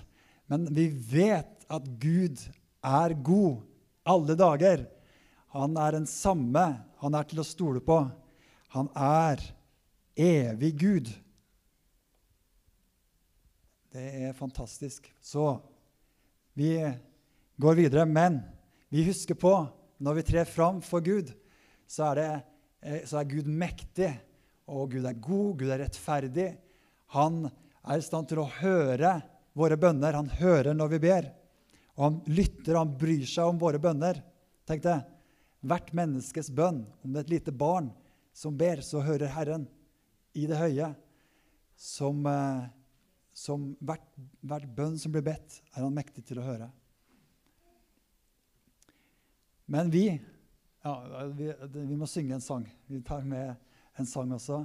Men 0.50 0.68
vi 0.72 0.88
vet 0.88 1.66
at 1.68 1.88
Gud 2.00 2.40
er 2.86 3.14
god 3.26 3.60
alle 4.06 4.36
dager. 4.38 4.86
Han 5.54 5.76
er 5.76 5.98
den 5.98 6.06
samme. 6.06 6.64
Han 7.02 7.14
er 7.18 7.28
til 7.28 7.42
å 7.42 7.46
stole 7.46 7.82
på. 7.84 8.00
Han 8.74 8.90
er 8.96 9.42
evig 10.16 10.72
Gud. 10.80 11.10
Det 13.92 14.06
er 14.28 14.36
fantastisk. 14.36 15.08
Så 15.20 15.56
vi 16.56 16.76
går 17.56 17.74
videre, 17.74 18.04
men 18.04 18.40
vi 18.92 19.04
husker 19.06 19.38
på 19.38 19.54
når 19.98 20.18
vi 20.18 20.26
trer 20.28 20.48
fram 20.48 20.82
for 20.84 21.00
Gud, 21.00 21.32
så 21.88 22.10
er, 22.10 22.18
det, 22.18 22.30
eh, 22.82 23.02
så 23.08 23.20
er 23.20 23.30
Gud 23.30 23.48
mektig, 23.48 24.10
og 24.68 24.92
Gud 24.92 25.06
er 25.08 25.16
god, 25.22 25.56
Gud 25.62 25.70
er 25.70 25.80
rettferdig. 25.84 26.50
Han 27.14 27.46
er 27.46 28.00
i 28.00 28.04
stand 28.04 28.28
til 28.28 28.42
å 28.42 28.50
høre 28.58 29.14
våre 29.56 29.78
bønner. 29.80 30.18
Han 30.18 30.28
hører 30.40 30.76
når 30.76 30.92
vi 30.96 31.02
ber. 31.06 31.30
Og 31.96 32.02
han 32.04 32.16
lytter, 32.28 32.76
han 32.76 32.94
bryr 32.98 33.24
seg 33.28 33.48
om 33.48 33.60
våre 33.60 33.80
bønner. 33.80 34.20
Tenk 34.68 34.84
det. 34.84 34.98
Hvert 35.66 35.92
menneskes 35.96 36.50
bønn, 36.54 36.84
om 37.02 37.12
det 37.12 37.22
er 37.22 37.26
et 37.26 37.34
lite 37.38 37.54
barn 37.56 37.90
som 38.36 38.56
ber, 38.58 38.82
så 38.84 39.00
hører 39.02 39.32
Herren 39.32 39.64
i 40.36 40.44
det 40.48 40.58
høye. 40.60 40.92
Som, 41.76 42.22
eh, 42.28 42.68
som 43.36 43.70
hvert, 43.84 44.04
hvert 44.44 44.68
bønn 44.76 44.96
som 45.00 45.12
blir 45.12 45.24
bedt, 45.24 45.60
er 45.74 45.82
han 45.82 45.96
mektig 45.96 46.24
til 46.28 46.40
å 46.40 46.46
høre. 46.46 46.70
Men 49.66 49.90
vi 49.90 50.06
ja, 50.86 51.24
vi, 51.34 51.50
vi 51.74 51.96
må 51.98 52.06
synge 52.06 52.36
en 52.36 52.44
sang. 52.44 52.66
Vi 52.86 53.00
tar 53.02 53.24
med 53.26 53.56
en 53.98 54.06
sang 54.06 54.30
også. 54.36 54.60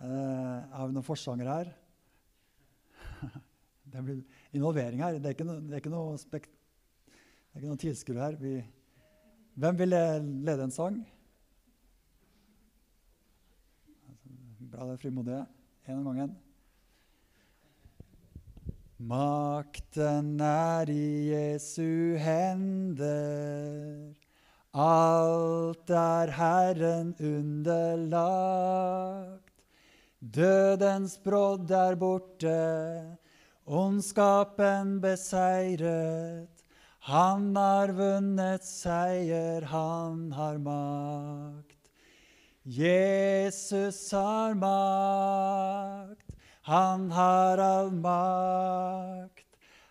Eh, 0.00 0.58
har 0.72 0.88
vi 0.88 0.94
noen 0.96 1.04
forsangere 1.04 1.56
her? 1.58 1.72
Det 3.90 4.04
blir 4.06 4.22
involvering 4.56 5.02
her. 5.04 5.18
Det 5.18 5.28
er 5.28 5.34
ikke 5.36 5.44
noe, 5.48 5.60
det 5.66 5.74
er 5.74 5.82
ikke 5.82 5.92
noe, 5.92 6.14
spek, 6.20 6.46
det 7.50 7.58
er 7.58 7.62
ikke 7.64 7.72
noen 7.72 7.82
tilskuere 7.82 8.22
her. 8.22 8.36
Vi, 8.38 8.52
hvem 9.58 9.78
vil 9.80 9.90
lede 9.90 10.62
en 10.62 10.70
sang? 10.70 11.00
Bra, 14.70 14.86
det 14.86 14.94
er 14.94 15.02
frimodige. 15.02 15.42
En 15.90 15.98
om 15.98 16.06
gangen. 16.12 16.36
Makten 19.00 20.40
er 20.44 20.90
i 20.94 21.32
Jesu 21.32 22.16
hender. 22.22 24.14
Alt 24.70 25.90
er 25.90 26.30
Herren 26.36 27.14
underlagt. 27.18 28.60
Dødens 30.20 31.18
brodd 31.24 31.70
er 31.72 31.96
borte, 31.96 33.16
ondskapen 33.66 35.00
beseiret. 35.00 36.59
Han 37.08 37.56
har 37.56 37.88
vunnet 37.96 38.64
seier, 38.64 39.62
han 39.62 40.32
har 40.32 40.58
makt. 40.58 41.76
Jesus 42.62 44.12
har 44.12 44.54
makt, 44.54 46.36
han 46.62 47.10
har 47.10 47.58
all 47.58 47.90
makt. 47.90 49.46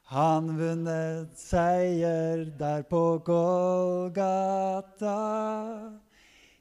Han 0.09 0.57
vunnet 0.57 1.33
seier 1.37 2.45
der 2.59 2.83
på 2.83 3.17
Golgata. 3.25 5.17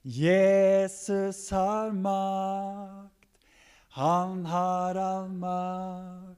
Jesus 0.02 1.50
har 1.50 1.92
makt, 1.92 3.28
han 3.90 4.46
har 4.46 4.94
all 4.94 5.28
makt. 5.28 6.37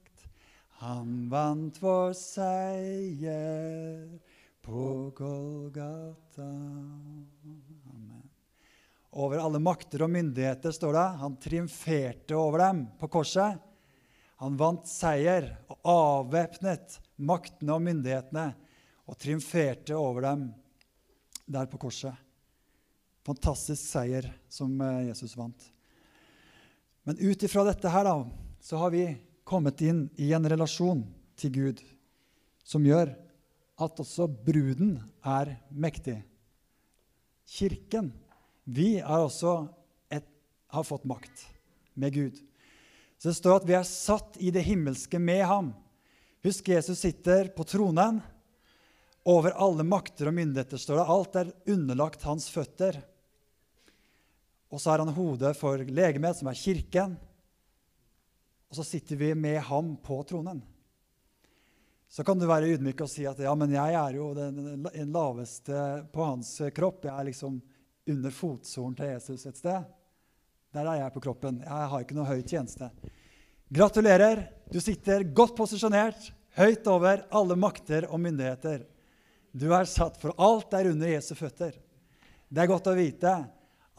Han 0.81 1.29
vant 1.29 1.77
vår 1.83 2.15
seier 2.17 4.07
på 4.65 5.11
Golgata. 5.17 6.47
Amen. 7.93 8.23
Over 9.11 9.43
alle 9.45 9.61
makter 9.61 10.07
og 10.07 10.15
myndigheter, 10.15 10.73
står 10.73 10.97
det. 10.97 11.05
Han 11.21 11.37
triumferte 11.37 12.33
over 12.41 12.65
dem 12.65 12.83
på 12.97 13.13
korset. 13.13 13.61
Han 14.41 14.57
vant 14.57 14.89
seier 14.89 15.53
og 15.69 15.85
avvæpnet 15.85 16.97
maktene 17.29 17.77
og 17.77 17.85
myndighetene 17.85 18.49
og 19.05 19.21
triumferte 19.21 20.01
over 20.01 20.31
dem 20.31 20.49
der 21.45 21.69
på 21.69 21.77
korset. 21.85 22.17
Fantastisk 23.29 23.85
seier 23.85 24.33
som 24.49 24.81
eh, 24.81 25.11
Jesus 25.13 25.37
vant. 25.37 25.61
Men 27.05 27.21
ut 27.21 27.43
ifra 27.45 27.69
dette 27.69 27.93
her, 27.93 28.09
da, 28.09 28.25
så 28.65 28.81
har 28.81 28.97
vi 28.97 29.11
kommet 29.51 29.83
inn 29.83 30.05
i 30.21 30.31
en 30.37 30.47
relasjon 30.47 31.03
til 31.41 31.55
Gud 31.57 31.83
som 32.63 32.85
gjør 32.87 33.11
at 33.81 34.03
også 34.03 34.29
bruden 34.29 34.99
er 35.27 35.57
mektig. 35.71 36.21
Kirken, 37.51 38.13
vi 38.65 39.01
er 39.01 39.25
også 39.25 39.65
et, 40.13 40.27
har 40.71 40.87
fått 40.87 41.09
makt 41.09 41.47
med 41.99 42.15
Gud. 42.15 42.37
Så 43.19 43.31
det 43.33 43.39
står 43.41 43.61
at 43.61 43.69
vi 43.69 43.77
er 43.77 43.89
satt 43.89 44.39
i 44.41 44.53
det 44.55 44.63
himmelske 44.65 45.19
med 45.21 45.43
ham. 45.49 45.73
Husk, 46.45 46.71
Jesus 46.71 47.03
sitter 47.03 47.51
på 47.53 47.67
tronen. 47.69 48.21
Over 49.29 49.57
alle 49.61 49.85
makter 49.85 50.31
og 50.31 50.37
myndigheter 50.37 50.81
står 50.81 51.01
det. 51.01 51.09
Alt 51.17 51.41
er 51.41 51.75
underlagt 51.75 52.23
hans 52.25 52.47
føtter. 52.53 53.01
Og 54.71 54.81
så 54.81 54.95
er 54.95 55.03
han 55.03 55.13
hodet 55.13 55.53
for 55.59 55.83
legemet, 55.83 56.39
som 56.39 56.49
er 56.49 56.57
kirken. 56.57 57.19
Og 58.71 58.79
så 58.79 58.87
sitter 58.87 59.19
vi 59.19 59.33
med 59.35 59.59
ham 59.67 59.97
på 59.99 60.21
tronen. 60.29 60.63
Så 62.11 62.25
kan 62.27 62.39
du 62.39 62.47
være 62.51 62.73
ydmyk 62.75 63.03
og 63.05 63.11
si 63.11 63.27
at 63.27 63.39
ja, 63.43 63.53
men 63.55 63.71
jeg 63.75 63.95
er 63.95 64.17
jo 64.17 64.33
den, 64.35 64.83
den 64.87 65.13
laveste 65.15 66.07
på 66.11 66.27
hans 66.27 66.57
kropp. 66.75 67.05
Jeg 67.07 67.15
er 67.15 67.29
liksom 67.29 67.61
under 68.11 68.35
fotsolen 68.35 68.97
til 68.99 69.13
Jesus 69.13 69.47
et 69.47 69.59
sted. 69.59 69.85
Der 70.75 70.87
er 70.87 71.03
jeg 71.05 71.15
på 71.15 71.23
kroppen. 71.23 71.61
Jeg 71.63 71.91
har 71.93 72.03
ikke 72.03 72.17
noe 72.19 72.31
høy 72.31 72.43
tjeneste. 72.43 72.91
Gratulerer. 73.71 74.45
Du 74.71 74.79
sitter 74.83 75.27
godt 75.35 75.57
posisjonert, 75.59 76.31
høyt 76.59 76.87
over 76.91 77.25
alle 77.35 77.59
makter 77.59 78.07
og 78.11 78.23
myndigheter. 78.23 78.85
Du 79.51 79.71
er 79.75 79.87
satt 79.91 80.19
for 80.23 80.35
alt 80.39 80.71
der 80.71 80.91
under 80.91 81.11
Jesu 81.11 81.35
føtter. 81.39 81.75
Det 82.51 82.63
er 82.63 82.71
godt 82.71 82.91
å 82.91 82.99
vite 82.99 83.35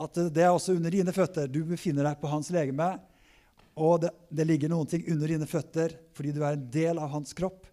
at 0.01 0.19
det 0.33 0.43
er 0.43 0.51
også 0.51 0.75
under 0.75 0.91
dine 0.91 1.15
føtter. 1.15 1.47
Du 1.51 1.63
befinner 1.67 2.07
deg 2.07 2.19
på 2.19 2.31
hans 2.31 2.51
legeme. 2.51 2.93
Og 3.81 4.01
det, 4.03 4.11
det, 4.29 4.45
ligger 4.45 4.69
noen 4.69 4.89
ting 4.89 5.05
under 5.09 5.31
dine 5.33 5.47
føtter 5.49 5.95
fordi 6.15 6.33
du 6.35 6.43
er 6.43 6.57
en 6.57 6.67
del 6.73 7.01
av 7.01 7.09
hans 7.15 7.33
kropp. 7.37 7.65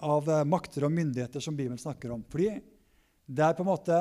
Av 0.00 0.28
uh, 0.30 0.42
makter 0.48 0.86
og 0.86 0.94
myndigheter 0.94 1.42
som 1.42 1.56
Bibelen 1.56 1.80
snakker 1.80 2.12
om. 2.14 2.22
Fordi 2.30 2.54
det 3.26 3.44
er 3.44 3.56
på 3.56 3.66
en 3.66 3.72
måte 3.72 4.00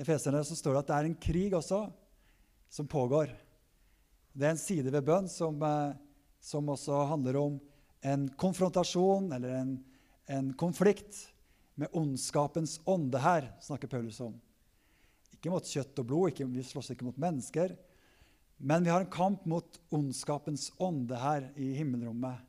Efeserne 0.00 0.40
så 0.46 0.54
står 0.56 0.76
det 0.76 0.80
at 0.80 0.88
det 0.88 0.96
er 0.96 1.08
en 1.08 1.18
krig 1.26 1.54
også 1.56 1.80
som 2.72 2.86
pågår. 2.88 3.32
Det 4.32 4.46
er 4.46 4.54
en 4.54 4.62
side 4.62 4.92
ved 4.94 5.04
bønn 5.04 5.26
som, 5.28 5.58
uh, 5.60 5.98
som 6.40 6.70
også 6.72 7.02
handler 7.10 7.40
om 7.40 7.58
en 8.06 8.28
konfrontasjon 8.40 9.28
eller 9.36 9.58
en, 9.58 9.74
en 10.30 10.54
konflikt 10.56 11.18
med 11.80 11.90
ondskapens 11.96 12.78
ånde 12.88 13.20
her, 13.20 13.50
snakker 13.60 13.90
Paulus 13.90 14.22
om. 14.24 14.38
Ikke 15.34 15.52
mot 15.52 15.66
kjøtt 15.66 16.00
og 16.00 16.06
blod, 16.06 16.30
ikke, 16.30 16.48
vi 16.48 16.64
slåss 16.64 16.92
ikke 16.94 17.06
mot 17.08 17.20
mennesker. 17.20 17.74
Men 18.62 18.84
vi 18.84 18.90
har 18.90 19.00
en 19.00 19.10
kamp 19.10 19.44
mot 19.48 19.80
ondskapens 19.88 20.72
ånde 20.76 21.16
her 21.16 21.46
i 21.56 21.72
himmelrommet. 21.78 22.42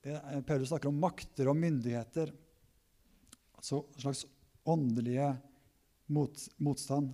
Det, 0.00 0.16
Paulus 0.46 0.70
snakker 0.70 0.88
om 0.88 1.02
makter 1.02 1.50
og 1.52 1.58
myndigheter. 1.60 2.32
Altså 3.52 3.82
en 3.82 4.00
slags 4.06 4.24
åndelige 4.64 5.28
mot, 6.06 6.46
motstand. 6.56 7.12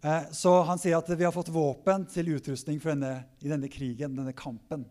Eh, 0.00 0.32
så 0.32 0.54
han 0.64 0.80
sier 0.80 0.96
at 0.96 1.12
vi 1.12 1.28
har 1.28 1.36
fått 1.36 1.52
våpen 1.52 2.08
til 2.08 2.32
utrustning 2.38 2.80
denne, 2.80 3.12
i 3.44 3.52
denne 3.52 3.68
krigen, 3.72 4.16
denne 4.16 4.32
kampen. 4.36 4.88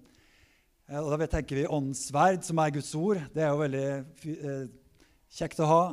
Eh, 0.86 1.02
og 1.02 1.18
Da 1.18 1.32
tenker 1.34 1.64
vi 1.64 1.66
åndens 1.66 2.08
sverd, 2.12 2.46
som 2.46 2.62
er 2.62 2.78
Guds 2.78 2.94
ord. 2.94 3.26
Det 3.34 3.42
er 3.42 3.50
jo 3.50 3.66
veldig 3.66 3.88
eh, 4.38 4.66
kjekt 5.34 5.66
å 5.66 5.70
ha. 5.70 5.84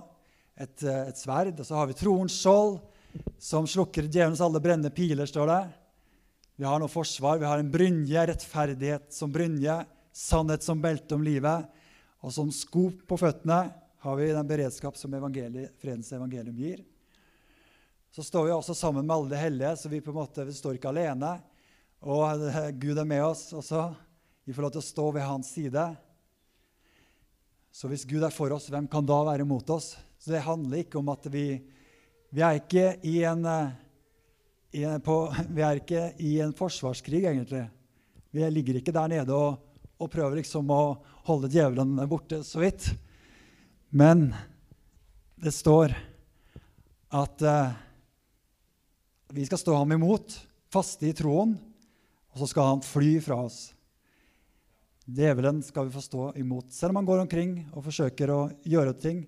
Et, 0.61 0.83
eh, 0.85 1.05
et 1.09 1.17
sverd. 1.17 1.57
Og 1.57 1.65
så 1.65 1.81
har 1.81 1.89
vi 1.89 1.97
troens 1.97 2.37
skjold 2.37 2.83
som 3.39 3.67
slukker 3.67 4.09
djevelens 4.09 4.43
alle 4.45 4.61
brennende 4.61 4.93
piler, 4.95 5.27
står 5.27 5.51
det. 5.51 5.61
Vi 6.61 6.67
har 6.69 6.81
noe 6.83 6.93
forsvar. 6.93 7.39
Vi 7.41 7.49
har 7.49 7.59
en 7.59 7.71
brynje, 7.73 8.27
rettferdighet 8.29 9.13
som 9.17 9.33
brynje, 9.33 9.79
sannhet 10.13 10.65
som 10.67 10.83
belte 10.83 11.17
om 11.17 11.25
livet. 11.25 11.69
Og 12.21 12.35
som 12.37 12.51
sko 12.53 12.91
på 13.09 13.17
føttene 13.17 13.63
har 14.05 14.19
vi 14.19 14.29
den 14.33 14.49
beredskap 14.49 14.99
som 15.01 15.13
fredens 15.13 16.13
evangelium 16.13 16.57
gir. 16.61 16.85
Så 18.13 18.25
står 18.27 18.47
vi 18.49 18.53
også 18.53 18.75
sammen 18.75 19.07
med 19.07 19.15
alle 19.15 19.31
de 19.33 19.41
hellige, 19.41 19.77
så 19.77 19.89
vi 19.89 20.03
på 20.03 20.11
en 20.11 20.19
måte 20.19 20.45
står 20.53 20.77
ikke 20.77 20.91
alene. 20.91 21.39
Og 22.03 22.45
Gud 22.83 22.99
er 22.99 23.09
med 23.09 23.25
oss 23.25 23.49
også. 23.57 23.91
Vi 24.45 24.53
får 24.53 24.67
lov 24.67 24.73
til 24.75 24.83
å 24.83 24.89
stå 24.91 25.11
ved 25.15 25.25
hans 25.25 25.53
side. 25.55 25.85
Så 27.71 27.89
hvis 27.89 28.05
Gud 28.05 28.25
er 28.27 28.35
for 28.35 28.53
oss, 28.53 28.69
hvem 28.69 28.89
kan 28.91 29.07
da 29.07 29.21
være 29.31 29.47
mot 29.47 29.69
oss? 29.71 29.95
Så 30.19 30.33
det 30.35 30.43
handler 30.45 30.83
ikke 30.83 30.99
om 31.01 31.09
at 31.13 31.29
vi 31.33 31.63
vi 32.31 32.43
er 32.47 32.61
ikke 32.61 32.85
i 33.11 33.17
en, 33.27 33.43
eh, 33.47 33.73
i 34.79 34.85
en, 34.87 35.01
på, 35.03 35.17
ikke 35.83 36.13
i 36.23 36.37
en 36.45 36.55
forsvarskrig, 36.55 37.25
egentlig. 37.25 37.65
Vi 38.31 38.51
ligger 38.51 38.79
ikke 38.79 38.95
der 38.95 39.11
nede 39.11 39.35
og, 39.35 39.59
og 39.99 40.13
prøver 40.13 40.39
liksom 40.39 40.71
å 40.71 40.83
holde 41.27 41.51
djevelen 41.51 41.99
borte 42.11 42.45
så 42.47 42.63
vidt. 42.63 42.93
Men 43.91 44.29
det 45.41 45.51
står 45.57 45.97
at 47.11 47.43
uh, 47.43 47.73
vi 49.35 49.43
skal 49.49 49.59
stå 49.59 49.75
ham 49.75 49.97
imot, 49.97 50.37
faste 50.71 51.09
i 51.09 51.17
troen, 51.17 51.57
og 52.31 52.39
så 52.39 52.47
skal 52.53 52.69
han 52.69 52.85
fly 52.87 53.17
fra 53.25 53.41
oss. 53.49 53.73
Djevelen 55.11 55.59
skal 55.67 55.89
vi 55.89 55.97
få 55.97 56.05
stå 56.05 56.29
imot. 56.39 56.71
Selv 56.71 56.95
om 56.95 57.01
han 57.01 57.09
går 57.09 57.25
omkring 57.25 57.57
og 57.73 57.83
forsøker 57.89 58.31
å 58.31 58.41
gjøre 58.63 58.95
ting, 58.95 59.25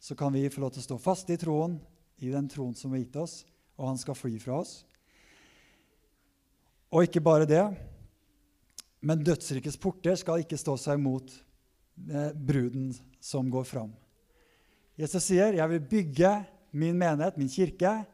så 0.00 0.16
kan 0.16 0.32
vi 0.32 0.48
få 0.48 0.62
lov 0.62 0.72
til 0.72 0.80
å 0.80 0.86
stå 0.86 0.98
fast 1.02 1.28
i 1.34 1.36
troen, 1.36 1.76
i 2.18 2.32
den 2.32 2.48
troen 2.50 2.74
som 2.76 2.94
er 2.94 3.04
gitt 3.04 3.16
oss, 3.20 3.42
og 3.78 3.92
han 3.92 4.00
skal 4.00 4.18
fly 4.18 4.34
fra 4.42 4.58
oss. 4.62 4.82
Og 6.88 7.04
ikke 7.04 7.22
bare 7.22 7.46
det, 7.48 7.62
men 9.04 9.22
dødsrikets 9.22 9.78
porter 9.78 10.16
skal 10.18 10.42
ikke 10.42 10.58
stå 10.58 10.74
seg 10.80 10.98
mot 11.02 11.30
eh, 12.10 12.30
bruden 12.34 12.90
som 13.20 13.50
går 13.52 13.66
fram. 13.68 13.92
Jesus 14.98 15.28
sier, 15.30 15.54
'Jeg 15.54 15.68
vil 15.70 15.80
bygge 15.80 16.30
min 16.72 16.98
menighet, 16.98 17.38
min 17.38 17.48
kirke', 17.48 18.06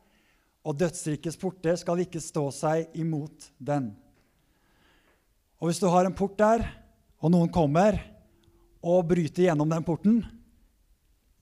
og 0.64 0.78
dødsrikets 0.78 1.36
porter 1.36 1.76
skal 1.76 2.00
ikke 2.00 2.20
stå 2.20 2.50
seg 2.52 2.88
imot 2.96 3.52
den. 3.60 3.94
Og 5.60 5.68
hvis 5.68 5.80
du 5.80 5.88
har 5.88 6.04
en 6.04 6.16
port 6.16 6.36
der, 6.38 6.64
og 7.20 7.32
noen 7.32 7.48
kommer 7.52 7.96
og 8.84 9.06
bryter 9.08 9.46
gjennom 9.46 9.70
den 9.70 9.84
porten, 9.84 10.24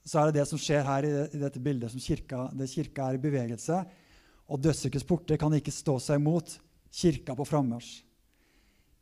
så 0.04 0.18
er 0.18 0.30
det 0.30 0.40
det 0.40 0.46
som 0.50 0.60
skjer 0.60 0.82
her 0.86 1.06
i, 1.06 1.12
i 1.30 1.40
dette 1.40 1.60
bildet, 1.62 1.92
som 1.92 2.02
kirka, 2.02 2.48
det 2.58 2.70
kirka 2.72 3.08
er 3.08 3.18
i 3.18 3.22
bevegelse. 3.22 3.82
Og 4.50 4.60
dødsrikets 4.60 5.06
porter 5.06 5.38
kan 5.40 5.54
ikke 5.54 5.74
stå 5.74 5.98
seg 6.02 6.22
mot 6.22 6.56
kirka 6.92 7.36
på 7.38 7.46
frammarsj. 7.48 8.00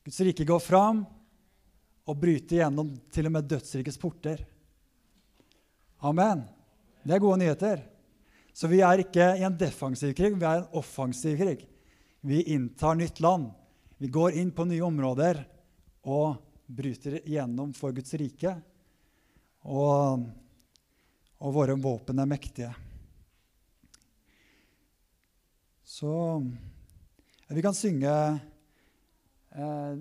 Guds 0.05 0.21
rike 0.25 0.47
går 0.49 0.61
fram 0.65 1.03
og 2.09 2.19
bryter 2.21 2.61
gjennom 2.61 2.93
til 3.13 3.29
og 3.29 3.35
med 3.37 3.49
dødsrikets 3.49 4.01
porter. 4.01 4.43
Amen. 6.05 6.45
Det 7.05 7.17
er 7.17 7.23
gode 7.23 7.41
nyheter. 7.43 7.83
Så 8.53 8.69
vi 8.69 8.81
er 8.85 9.03
ikke 9.03 9.25
i 9.39 9.45
en 9.47 9.57
defensiv 9.57 10.13
krig, 10.17 10.37
vi 10.37 10.47
er 10.47 10.61
i 10.61 10.63
en 10.65 10.79
offensiv 10.81 11.37
krig. 11.41 11.65
Vi 12.21 12.43
inntar 12.53 12.99
nytt 12.99 13.21
land. 13.25 13.51
Vi 14.01 14.09
går 14.09 14.37
inn 14.41 14.51
på 14.53 14.65
nye 14.69 14.85
områder, 14.85 15.43
og 16.09 16.41
bryter 16.65 17.19
gjennom 17.29 17.73
for 17.77 17.93
Guds 17.93 18.15
rike. 18.17 18.55
Og, 19.69 20.25
og 21.41 21.55
våre 21.57 21.77
våpen 21.81 22.21
er 22.21 22.29
mektige. 22.29 22.71
Så 25.85 26.13
Vi 27.51 27.63
kan 27.65 27.75
synge 27.75 28.11
eh, 29.59 29.95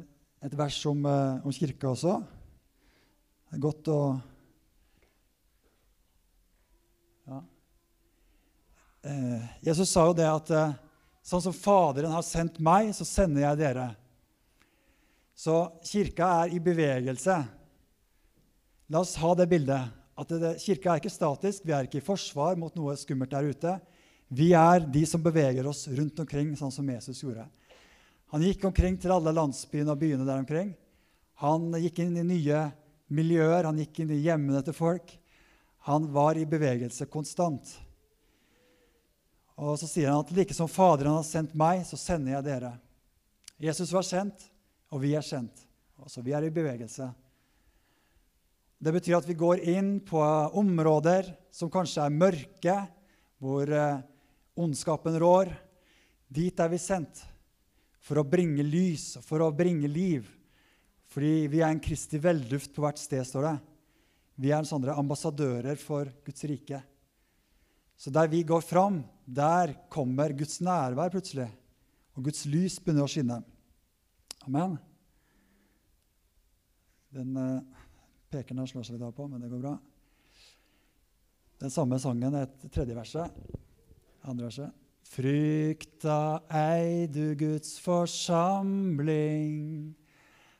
et 0.46 0.54
vers 0.54 0.76
om, 0.86 1.00
eh, 1.10 1.40
om 1.42 1.52
kirka 1.52 1.90
også. 1.90 2.20
Det 3.50 3.58
er 3.58 3.64
godt 3.64 3.90
å 3.90 4.02
ja. 7.26 7.40
eh, 9.10 9.50
Jesus 9.66 9.90
sa 9.90 10.06
jo 10.06 10.14
det 10.20 10.30
at 10.30 10.54
eh, 10.54 10.78
sånn 11.26 11.42
som 11.48 11.58
Faderen 11.58 12.14
har 12.14 12.28
sendt 12.28 12.62
meg, 12.62 12.94
så 12.94 13.08
sender 13.08 13.48
jeg 13.48 13.62
dere. 13.64 13.88
Så 15.34 15.58
kirka 15.90 16.30
er 16.44 16.54
i 16.54 16.62
bevegelse. 16.62 17.40
La 18.94 19.02
oss 19.02 19.18
ha 19.18 19.34
det 19.42 19.50
bildet. 19.50 19.99
At 20.20 20.32
det, 20.36 20.58
kirka 20.60 20.92
er 20.92 21.02
ikke 21.02 21.14
statisk. 21.14 21.64
Vi 21.64 21.74
er 21.76 21.88
ikke 21.88 22.02
i 22.02 22.06
forsvar 22.06 22.58
mot 22.60 22.76
noe 22.76 22.98
skummelt 23.00 23.32
der 23.32 23.48
ute. 23.48 23.78
Vi 24.30 24.52
er 24.58 24.84
de 24.84 25.06
som 25.08 25.24
beveger 25.24 25.66
oss 25.70 25.88
rundt 25.88 26.20
omkring, 26.22 26.52
sånn 26.60 26.74
som 26.74 26.90
Jesus 26.92 27.24
gjorde. 27.24 27.48
Han 28.30 28.44
gikk 28.46 28.68
omkring 28.68 29.00
til 29.02 29.14
alle 29.16 29.34
landsbyene 29.34 29.96
og 29.96 30.02
byene 30.02 30.28
der 30.28 30.44
omkring. 30.44 30.74
Han 31.42 31.72
gikk 31.82 32.04
inn 32.04 32.20
i 32.20 32.28
nye 32.28 32.66
miljøer, 33.10 33.66
han 33.66 33.80
gikk 33.80 34.04
inn 34.04 34.12
i 34.14 34.20
hjemmene 34.22 34.62
til 34.66 34.76
folk. 34.78 35.16
Han 35.88 36.10
var 36.14 36.38
i 36.38 36.46
bevegelse 36.46 37.08
konstant. 37.10 37.72
Og 39.60 39.80
så 39.80 39.88
sier 39.90 40.12
han 40.12 40.22
at 40.22 40.36
like 40.36 40.54
som 40.56 40.70
Faderen 40.72 41.18
har 41.18 41.26
sendt 41.28 41.56
meg, 41.58 41.82
så 41.88 41.98
sender 42.00 42.36
jeg 42.36 42.48
dere. 42.52 42.74
Jesus 43.60 43.92
var 43.96 44.06
sendt, 44.08 44.46
og 44.92 45.02
vi 45.04 45.16
er 45.18 45.26
sendt. 45.26 45.66
Så 46.08 46.22
vi 46.24 46.36
er 46.36 46.46
i 46.48 46.54
bevegelse. 46.54 47.10
Det 48.80 48.94
betyr 48.96 49.18
at 49.18 49.28
vi 49.28 49.36
går 49.36 49.60
inn 49.68 49.98
på 50.08 50.22
områder 50.56 51.34
som 51.52 51.72
kanskje 51.72 52.06
er 52.06 52.16
mørke, 52.16 52.76
hvor 53.40 53.68
eh, 53.68 54.04
ondskapen 54.56 55.18
rår. 55.20 55.52
Dit 56.32 56.60
er 56.64 56.72
vi 56.72 56.80
sendt 56.80 57.20
for 58.00 58.22
å 58.22 58.28
bringe 58.28 58.64
lys 58.64 59.18
og 59.20 59.26
for 59.28 59.44
å 59.44 59.52
bringe 59.52 59.90
liv. 59.92 60.30
Fordi 61.12 61.50
vi 61.52 61.60
er 61.60 61.74
en 61.74 61.82
Kristi 61.84 62.22
velduft 62.24 62.72
på 62.76 62.86
hvert 62.86 63.02
sted, 63.02 63.26
står 63.28 63.50
det. 63.50 63.58
Vi 64.40 64.54
er 64.54 64.62
en 64.62 64.70
sånne 64.70 64.96
ambassadører 64.96 65.76
for 65.82 66.08
Guds 66.24 66.46
rike. 66.48 66.80
Så 68.00 68.14
der 68.16 68.30
vi 68.32 68.46
går 68.48 68.64
fram, 68.64 69.02
der 69.28 69.74
kommer 69.92 70.32
Guds 70.32 70.62
nærvær 70.64 71.12
plutselig. 71.12 71.50
Og 72.16 72.30
Guds 72.30 72.46
lys 72.48 72.78
begynner 72.80 73.04
å 73.04 73.12
skinne. 73.12 73.42
Amen. 74.48 74.78
Den 77.12 77.36
uh, 77.36 77.80
pekeren 78.32 78.68
slår 78.68 78.84
seg 78.88 78.98
litt 78.98 79.08
av 79.08 79.16
på, 79.18 79.28
men 79.28 79.42
det 79.42 79.50
går 79.52 79.64
bra. 79.64 79.76
Den 81.60 81.74
samme 81.74 82.00
sangen, 82.00 82.36
et 82.40 82.70
tredje 82.72 82.96
verset. 82.96 83.28
Andre 84.24 84.48
verset. 84.48 84.76
Frykta 85.10 86.40
ei 86.54 87.08
du 87.10 87.34
Guds 87.36 87.80
forsamling. 87.82 89.56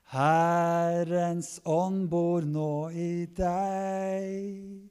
Herrens 0.10 1.60
ånd 1.70 2.08
bor 2.10 2.42
nå 2.42 2.90
i 2.90 3.28
deg. 3.38 4.90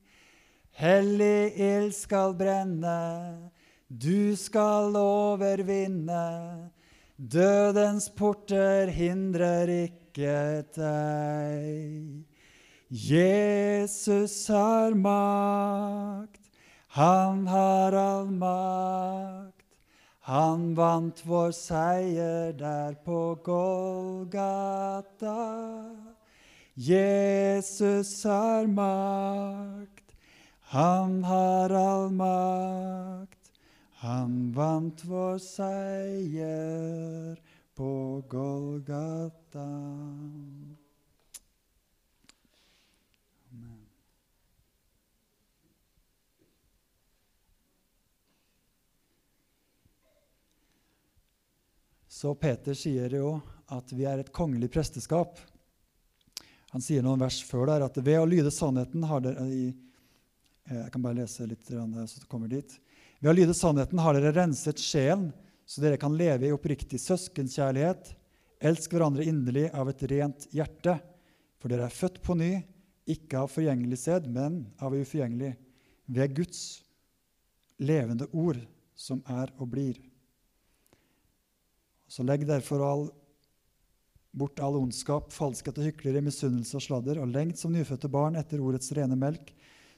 Hellig 0.79 1.59
ild 1.59 1.95
skal 1.97 2.37
brenne, 2.39 3.51
du 3.91 4.37
skal 4.39 4.95
overvinne. 4.95 6.71
Dødens 7.19 8.07
porter 8.15 8.87
hindrer 8.95 9.67
ikke 9.75 10.63
deg. 10.77 12.28
Jesus 12.91 14.49
har 14.49 14.95
makt, 14.95 16.41
han 16.89 17.47
har 17.47 17.93
all 17.93 18.31
makt. 18.31 19.65
Han 20.21 20.75
vant 20.75 21.21
vår 21.25 21.53
seier 21.53 22.53
der 22.57 22.97
på 23.05 23.37
Golgata. 23.45 25.37
Jesus 26.75 28.25
har 28.25 28.67
makt, 28.67 30.17
han 30.73 31.25
har 31.25 31.71
all 31.71 32.11
makt. 32.11 33.53
Han 34.01 34.53
vant 34.57 35.05
vår 35.05 35.39
seier 35.45 37.37
på 37.77 38.23
Golgata. 38.29 39.69
Så 52.19 52.33
Peter 52.35 52.75
sier 52.75 53.13
jo 53.15 53.37
at 53.71 53.93
vi 53.95 54.03
er 54.09 54.19
et 54.19 54.31
kongelig 54.35 54.73
presteskap. 54.75 55.37
Han 56.73 56.83
sier 56.83 57.05
noen 57.05 57.21
vers 57.23 57.37
før 57.47 57.69
der 57.71 57.85
at 57.87 58.01
ved 58.01 58.19
å 58.19 58.25
lyde 58.27 58.51
sannheten 58.51 59.05
har 59.07 59.23
dere 59.23 59.45
eh, 59.47 59.77
Jeg 60.67 60.91
kan 60.97 61.05
bare 61.05 61.21
lese 61.21 61.47
litt, 61.47 61.71
så 61.71 62.09
det 62.19 62.27
kommer 62.27 62.51
dit. 62.51 62.75
Ved 63.21 63.31
å 63.31 63.37
lyde 63.37 63.55
sannheten 63.55 64.03
har 64.03 64.19
dere 64.19 64.35
renset 64.35 64.83
sjelen, 64.83 65.31
så 65.63 65.85
dere 65.85 66.01
kan 66.01 66.17
leve 66.19 66.49
i 66.49 66.53
oppriktig 66.57 66.99
søskenkjærlighet. 67.05 68.11
Elsk 68.67 68.99
hverandre 68.99 69.29
inderlig 69.31 69.69
av 69.71 69.95
et 69.95 70.05
rent 70.11 70.51
hjerte, 70.51 70.99
for 71.63 71.71
dere 71.71 71.87
er 71.87 71.99
født 72.01 72.19
på 72.27 72.35
ny, 72.35 72.53
ikke 73.07 73.45
av 73.45 73.55
forgjengelig 73.55 74.03
sæd, 74.09 74.27
men 74.27 74.65
av 74.83 74.99
uforgjengelig, 74.99 75.55
ved 76.11 76.35
Guds 76.43 76.67
levende 77.79 78.27
ord, 78.35 78.59
som 78.99 79.23
er 79.39 79.55
og 79.55 79.71
blir. 79.71 80.08
Så 82.09 82.25
legg 82.25 82.47
derfor 82.49 82.83
all, 82.85 83.07
bort 84.33 84.61
all 84.65 84.79
ondskap, 84.81 85.31
falskhet 85.35 85.79
og 85.79 85.91
hykleri, 85.91 86.23
misunnelse 86.25 86.79
og 86.79 86.85
sladder, 86.85 87.21
og 87.21 87.31
lengt 87.33 87.61
som 87.61 87.75
nyfødte 87.75 88.11
barn 88.13 88.39
etter 88.41 88.63
ordets 88.65 88.93
rene 88.97 89.17
melk, 89.19 89.53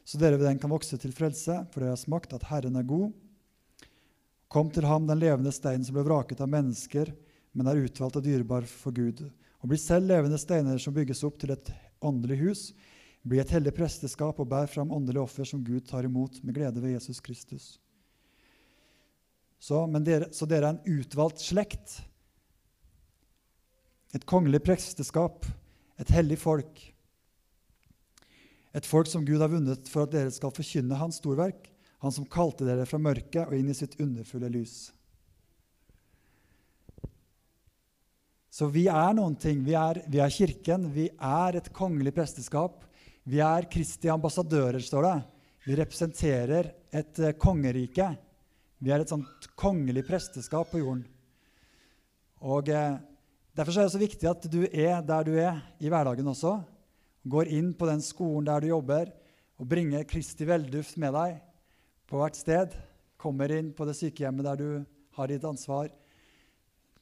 så 0.04 0.18
dere 0.18 0.40
ved 0.40 0.48
den 0.48 0.58
kan 0.58 0.72
vokse 0.72 0.98
til 0.98 1.14
frelse, 1.14 1.60
for 1.70 1.82
dere 1.82 1.94
har 1.94 2.00
smakt 2.00 2.32
at 2.34 2.46
Herren 2.50 2.78
er 2.80 2.86
god. 2.88 3.12
Kom 4.50 4.70
til 4.74 4.88
ham, 4.88 5.06
den 5.06 5.20
levende 5.22 5.52
steinen 5.54 5.86
som 5.86 5.94
ble 5.94 6.02
vraket 6.08 6.40
av 6.42 6.50
mennesker, 6.50 7.12
men 7.54 7.70
er 7.70 7.84
utvalgt 7.84 8.18
og 8.18 8.24
dyrebar 8.24 8.66
for 8.66 8.94
Gud. 8.94 9.22
Og 9.60 9.70
bli 9.70 9.78
selv 9.78 10.10
levende 10.10 10.38
steiner 10.40 10.80
som 10.82 10.96
bygges 10.96 11.22
opp 11.26 11.38
til 11.38 11.52
et 11.54 11.70
åndelig 12.02 12.40
hus. 12.40 12.62
Bli 13.22 13.38
et 13.42 13.52
hellig 13.52 13.74
presteskap 13.76 14.40
og 14.40 14.48
bær 14.50 14.70
fram 14.72 14.90
åndelige 14.96 15.22
offer 15.22 15.46
som 15.46 15.62
Gud 15.62 15.84
tar 15.86 16.08
imot 16.08 16.40
med 16.42 16.56
glede 16.56 16.82
ved 16.82 16.96
Jesus 16.96 17.20
Kristus. 17.22 17.74
Så, 19.60 19.82
dere, 20.00 20.30
så 20.32 20.48
dere 20.48 20.70
er 20.70 20.76
en 20.78 21.00
utvalgt 21.00 21.42
slekt. 21.44 21.98
Et 24.16 24.24
kongelig 24.26 24.62
presteskap, 24.64 25.44
et 26.00 26.12
hellig 26.16 26.40
folk. 26.40 26.80
Et 28.74 28.86
folk 28.86 29.10
som 29.10 29.26
Gud 29.26 29.42
har 29.42 29.52
vunnet 29.52 29.90
for 29.90 30.06
at 30.06 30.14
dere 30.14 30.32
skal 30.32 30.54
forkynne 30.54 30.98
Hans 30.98 31.20
storverk, 31.20 31.68
Han 32.00 32.14
som 32.16 32.24
kalte 32.24 32.64
dere 32.64 32.86
fra 32.88 32.96
mørket 32.96 33.42
og 33.44 33.52
inn 33.52 33.68
i 33.68 33.76
sitt 33.76 33.98
underfulle 34.00 34.48
lys. 34.48 34.88
Så 38.50 38.70
vi 38.72 38.86
er 38.88 39.12
noen 39.18 39.36
ting. 39.36 39.60
Vi 39.66 39.74
er, 39.76 40.00
vi 40.08 40.22
er 40.24 40.32
Kirken. 40.32 40.88
Vi 40.94 41.10
er 41.12 41.58
et 41.60 41.68
kongelig 41.76 42.14
presteskap. 42.16 42.80
Vi 43.28 43.42
er 43.44 43.68
Kristi 43.68 44.08
ambassadører, 44.08 44.80
står 44.80 45.06
det. 45.06 45.14
Vi 45.68 45.76
representerer 45.76 46.72
et 46.88 47.20
uh, 47.20 47.34
kongerike. 47.36 48.08
Vi 48.80 48.92
er 48.92 49.02
et 49.02 49.12
sånt 49.12 49.50
kongelig 49.60 50.06
presteskap 50.08 50.70
på 50.72 50.80
jorden. 50.80 51.04
Og 52.40 52.68
eh, 52.72 52.96
Derfor 53.60 53.74
er 53.76 53.88
det 53.88 53.92
så 53.92 54.00
viktig 54.00 54.28
at 54.30 54.44
du 54.46 54.60
er 54.64 55.00
der 55.02 55.24
du 55.26 55.32
er 55.34 55.56
i 55.82 55.90
hverdagen 55.90 56.28
også. 56.30 56.60
Går 57.28 57.50
inn 57.50 57.72
på 57.76 57.88
den 57.88 58.00
skolen 58.00 58.46
der 58.46 58.62
du 58.62 58.70
jobber, 58.70 59.10
og 59.60 59.68
bringer 59.68 60.06
Kristi 60.08 60.46
velduft 60.48 60.96
med 61.02 61.12
deg 61.12 61.40
på 62.08 62.20
hvert 62.20 62.38
sted. 62.38 62.76
Kommer 63.20 63.52
inn 63.52 63.72
på 63.76 63.84
det 63.84 63.96
sykehjemmet 63.98 64.46
der 64.46 64.60
du 64.60 64.68
har 65.18 65.28
ditt 65.28 65.44
ansvar. 65.44 65.90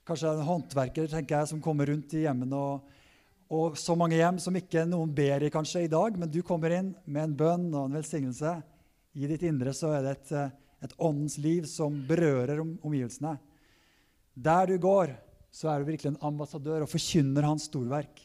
Kanskje 0.09 0.25
det 0.25 0.33
er 0.33 0.41
en 0.41 0.49
håndverker 0.49 1.11
tenker 1.13 1.37
jeg, 1.37 1.51
som 1.53 1.61
kommer 1.63 1.93
rundt 1.93 2.17
i 2.17 2.25
hjemmene. 2.25 2.59
Og, 2.59 3.05
og, 3.53 3.77
så 3.79 3.95
mange 3.95 4.17
hjem 4.17 4.41
som 4.43 4.57
ikke 4.57 4.87
noen 4.89 5.13
ber 5.15 5.45
i 5.45 5.53
kanskje 5.53 5.85
i 5.85 5.93
dag, 5.93 6.17
men 6.17 6.33
du 6.33 6.41
kommer 6.43 6.75
inn 6.75 6.95
med 7.05 7.27
en 7.27 7.37
bønn 7.39 7.69
og 7.75 7.85
en 7.85 8.01
velsignelse. 8.01 8.57
I 9.21 9.29
ditt 9.31 9.45
indre 9.47 9.77
så 9.77 9.93
er 9.99 10.09
det 10.09 10.17
et, 10.17 10.33
et 10.85 10.95
åndens 10.99 11.39
liv 11.43 11.67
som 11.67 11.97
berører 12.07 12.61
om, 12.63 12.77
omgivelsene. 12.87 13.35
Der 14.39 14.71
du 14.71 14.77
går, 14.79 15.15
så 15.51 15.73
er 15.73 15.81
du 15.81 15.89
virkelig 15.89 16.13
en 16.13 16.23
ambassadør 16.31 16.85
og 16.85 16.93
forkynner 16.93 17.47
hans 17.49 17.67
storverk. 17.71 18.21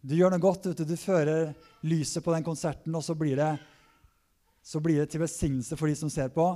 Du 0.00 0.14
gjør 0.14 0.30
noe 0.34 0.42
godt. 0.42 0.70
Du, 0.78 0.84
du 0.86 0.96
fører 0.96 1.50
lyset 1.82 2.22
på 2.24 2.34
den 2.34 2.46
konserten, 2.46 2.94
og 2.94 3.02
så 3.02 3.16
blir 3.18 3.38
det, 3.40 3.50
så 4.62 4.80
blir 4.84 5.02
det 5.02 5.10
til 5.12 5.24
besignelse 5.24 5.78
for 5.78 5.90
de 5.90 5.96
som 5.98 6.12
ser 6.12 6.30
på. 6.34 6.46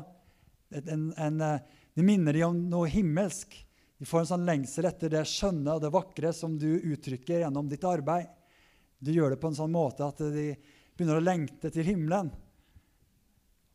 En, 0.72 1.10
en, 1.18 1.42
det 1.92 2.06
minner 2.06 2.36
de 2.36 2.44
om 2.46 2.60
noe 2.70 2.90
himmelsk. 2.92 3.56
De 3.98 4.06
får 4.08 4.22
en 4.22 4.30
sånn 4.32 4.46
lengsel 4.46 4.86
etter 4.88 5.12
det 5.12 5.24
skjønne 5.30 5.76
og 5.76 5.82
det 5.82 5.92
vakre 5.94 6.32
som 6.34 6.54
du 6.58 6.70
uttrykker 6.78 7.42
gjennom 7.42 7.68
ditt 7.70 7.84
arbeid. 7.86 8.30
Du 9.02 9.10
gjør 9.14 9.34
det 9.34 9.42
på 9.42 9.50
en 9.50 9.58
sånn 9.58 9.74
måte 9.74 10.06
at 10.06 10.22
de 10.22 10.52
begynner 10.94 11.18
å 11.18 11.24
lengte 11.24 11.70
til 11.74 11.86
himmelen. 11.86 12.30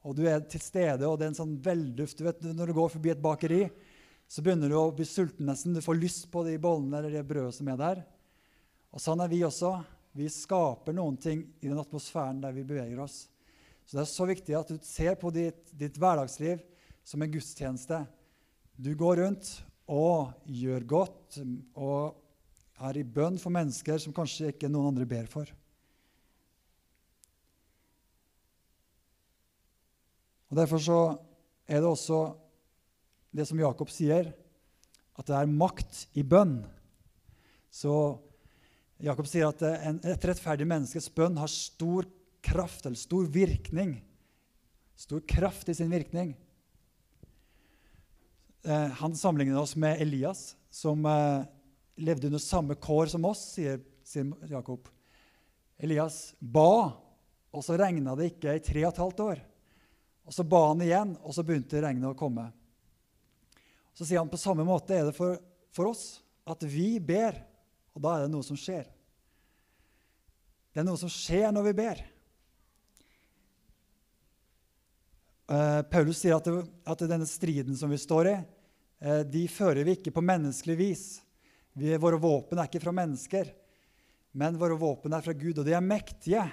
Og 0.07 0.15
du 0.15 0.23
er 0.29 0.39
til 0.47 0.61
stede, 0.63 1.03
og 1.03 1.17
det 1.19 1.27
er 1.27 1.33
en 1.33 1.41
sånn 1.41 1.57
velduft. 1.59 2.19
Du 2.19 2.27
vet, 2.29 2.43
Når 2.47 2.69
du 2.71 2.75
går 2.77 2.93
forbi 2.93 3.11
et 3.11 3.23
bakeri, 3.23 3.65
så 4.27 4.43
begynner 4.43 4.71
du 4.71 4.77
å 4.79 4.91
bli 4.95 5.05
sulten 5.07 5.47
nesten. 5.47 5.75
Du 5.75 5.83
får 5.83 5.99
lyst 5.99 6.29
på 6.31 6.45
de 6.47 6.55
bollene 6.59 6.99
eller 6.99 7.17
det 7.17 7.27
brødet 7.27 7.55
som 7.55 7.67
er 7.71 7.79
der. 7.79 8.03
Og 8.95 9.03
sånn 9.03 9.19
er 9.23 9.31
vi 9.31 9.43
også. 9.43 9.73
Vi 10.15 10.29
skaper 10.31 10.95
noen 10.95 11.19
ting 11.19 11.43
i 11.59 11.67
den 11.67 11.79
atmosfæren 11.79 12.39
der 12.43 12.55
vi 12.55 12.65
beveger 12.67 13.03
oss. 13.03 13.25
Så 13.85 13.97
det 13.97 14.03
er 14.03 14.09
så 14.11 14.27
viktig 14.27 14.55
at 14.57 14.71
du 14.71 14.79
ser 14.83 15.15
på 15.19 15.31
ditt, 15.31 15.61
ditt 15.75 15.99
hverdagsliv 15.99 16.63
som 17.07 17.21
en 17.23 17.31
gudstjeneste. 17.31 18.01
Du 18.75 18.91
går 18.99 19.21
rundt 19.23 19.51
og 19.87 20.33
gjør 20.47 20.87
godt 20.87 21.37
og 21.75 22.17
er 22.87 22.99
i 22.99 23.05
bønn 23.07 23.39
for 23.39 23.53
mennesker 23.53 23.99
som 24.01 24.15
kanskje 24.15 24.51
ikke 24.53 24.71
noen 24.71 24.91
andre 24.91 25.07
ber 25.07 25.29
for. 25.31 25.47
Og 30.47 30.59
Derfor 30.59 30.81
så 30.81 30.99
er 31.67 31.81
det 31.81 31.89
også 31.89 32.21
det 33.35 33.45
som 33.49 33.59
Jakob 33.59 33.91
sier, 33.91 34.31
at 35.17 35.27
det 35.27 35.35
er 35.35 35.49
makt 35.49 36.05
i 36.17 36.23
bønn. 36.23 36.61
Så 37.73 37.93
Jakob 39.03 39.27
sier 39.29 39.49
at 39.51 39.61
et 39.61 40.27
rettferdig 40.29 40.67
menneskes 40.69 41.09
bønn 41.13 41.37
har 41.37 41.51
stor 41.51 42.07
kraft, 42.45 42.85
eller 42.85 42.97
stor 42.97 43.27
virkning. 43.29 43.97
Stor 44.97 45.21
kraft 45.29 45.69
i 45.69 45.75
sin 45.77 45.91
virkning. 45.91 46.33
Eh, 48.65 48.87
han 48.99 49.15
sammenligner 49.15 49.59
oss 49.61 49.75
med 49.77 50.01
Elias, 50.01 50.55
som 50.73 51.05
eh, 51.05 51.45
levde 52.01 52.31
under 52.31 52.41
samme 52.41 52.77
kår 52.81 53.13
som 53.13 53.27
oss, 53.29 53.43
sier, 53.57 53.81
sier 54.05 54.31
Jakob. 54.49 54.89
Elias 55.77 56.33
ba, 56.39 56.97
og 57.53 57.63
så 57.65 57.77
regna 57.77 58.15
det 58.17 58.31
ikke 58.33 58.57
i 58.57 58.63
tre 58.65 58.83
og 58.85 58.91
et 58.91 59.03
halvt 59.03 59.23
år. 59.27 59.43
Og 60.27 60.35
Så 60.35 60.43
ba 60.43 60.59
han 60.67 60.83
igjen, 60.83 61.15
og 61.23 61.31
så 61.33 61.43
begynte 61.47 61.79
regnet 61.81 62.09
å 62.09 62.17
komme. 62.17 62.49
Så 63.95 64.05
sier 64.05 64.19
han 64.19 64.29
på 64.29 64.39
samme 64.39 64.65
måte 64.67 64.93
er 64.93 65.07
det 65.07 65.15
for, 65.15 65.39
for 65.73 65.89
oss 65.93 66.19
at 66.47 66.61
vi 66.67 66.99
ber, 66.99 67.39
og 67.95 68.03
da 68.03 68.13
er 68.13 68.25
det 68.25 68.33
noe 68.33 68.45
som 68.45 68.59
skjer. 68.59 68.85
Det 70.75 70.83
er 70.83 70.85
noe 70.85 70.99
som 70.99 71.09
skjer 71.09 71.47
når 71.55 71.69
vi 71.69 71.73
ber. 71.79 72.03
Uh, 75.47 75.79
Paulus 75.87 76.19
sier 76.19 76.35
at, 76.35 76.45
det, 76.45 76.67
at, 76.83 77.07
denne 77.07 77.25
striden 77.25 77.79
som 77.79 77.89
vi 77.89 77.97
står 77.97 78.29
i, 78.29 78.35
uh, 79.07 79.23
de 79.23 79.45
fører 79.47 79.87
vi 79.87 79.95
ikke 79.95 80.11
på 80.13 80.23
menneskelig 80.27 80.75
vis. 80.77 81.05
Vi, 81.71 81.95
våre 81.95 82.19
våpen 82.19 82.59
er 82.59 82.67
ikke 82.67 82.83
fra 82.83 82.93
mennesker, 82.93 83.49
men 84.37 84.59
våre 84.59 84.75
våpen 84.77 85.15
er 85.15 85.23
fra 85.23 85.33
Gud. 85.33 85.55
Og 85.57 85.65
de 85.65 85.73
er 85.73 85.87
mektige 85.87 86.43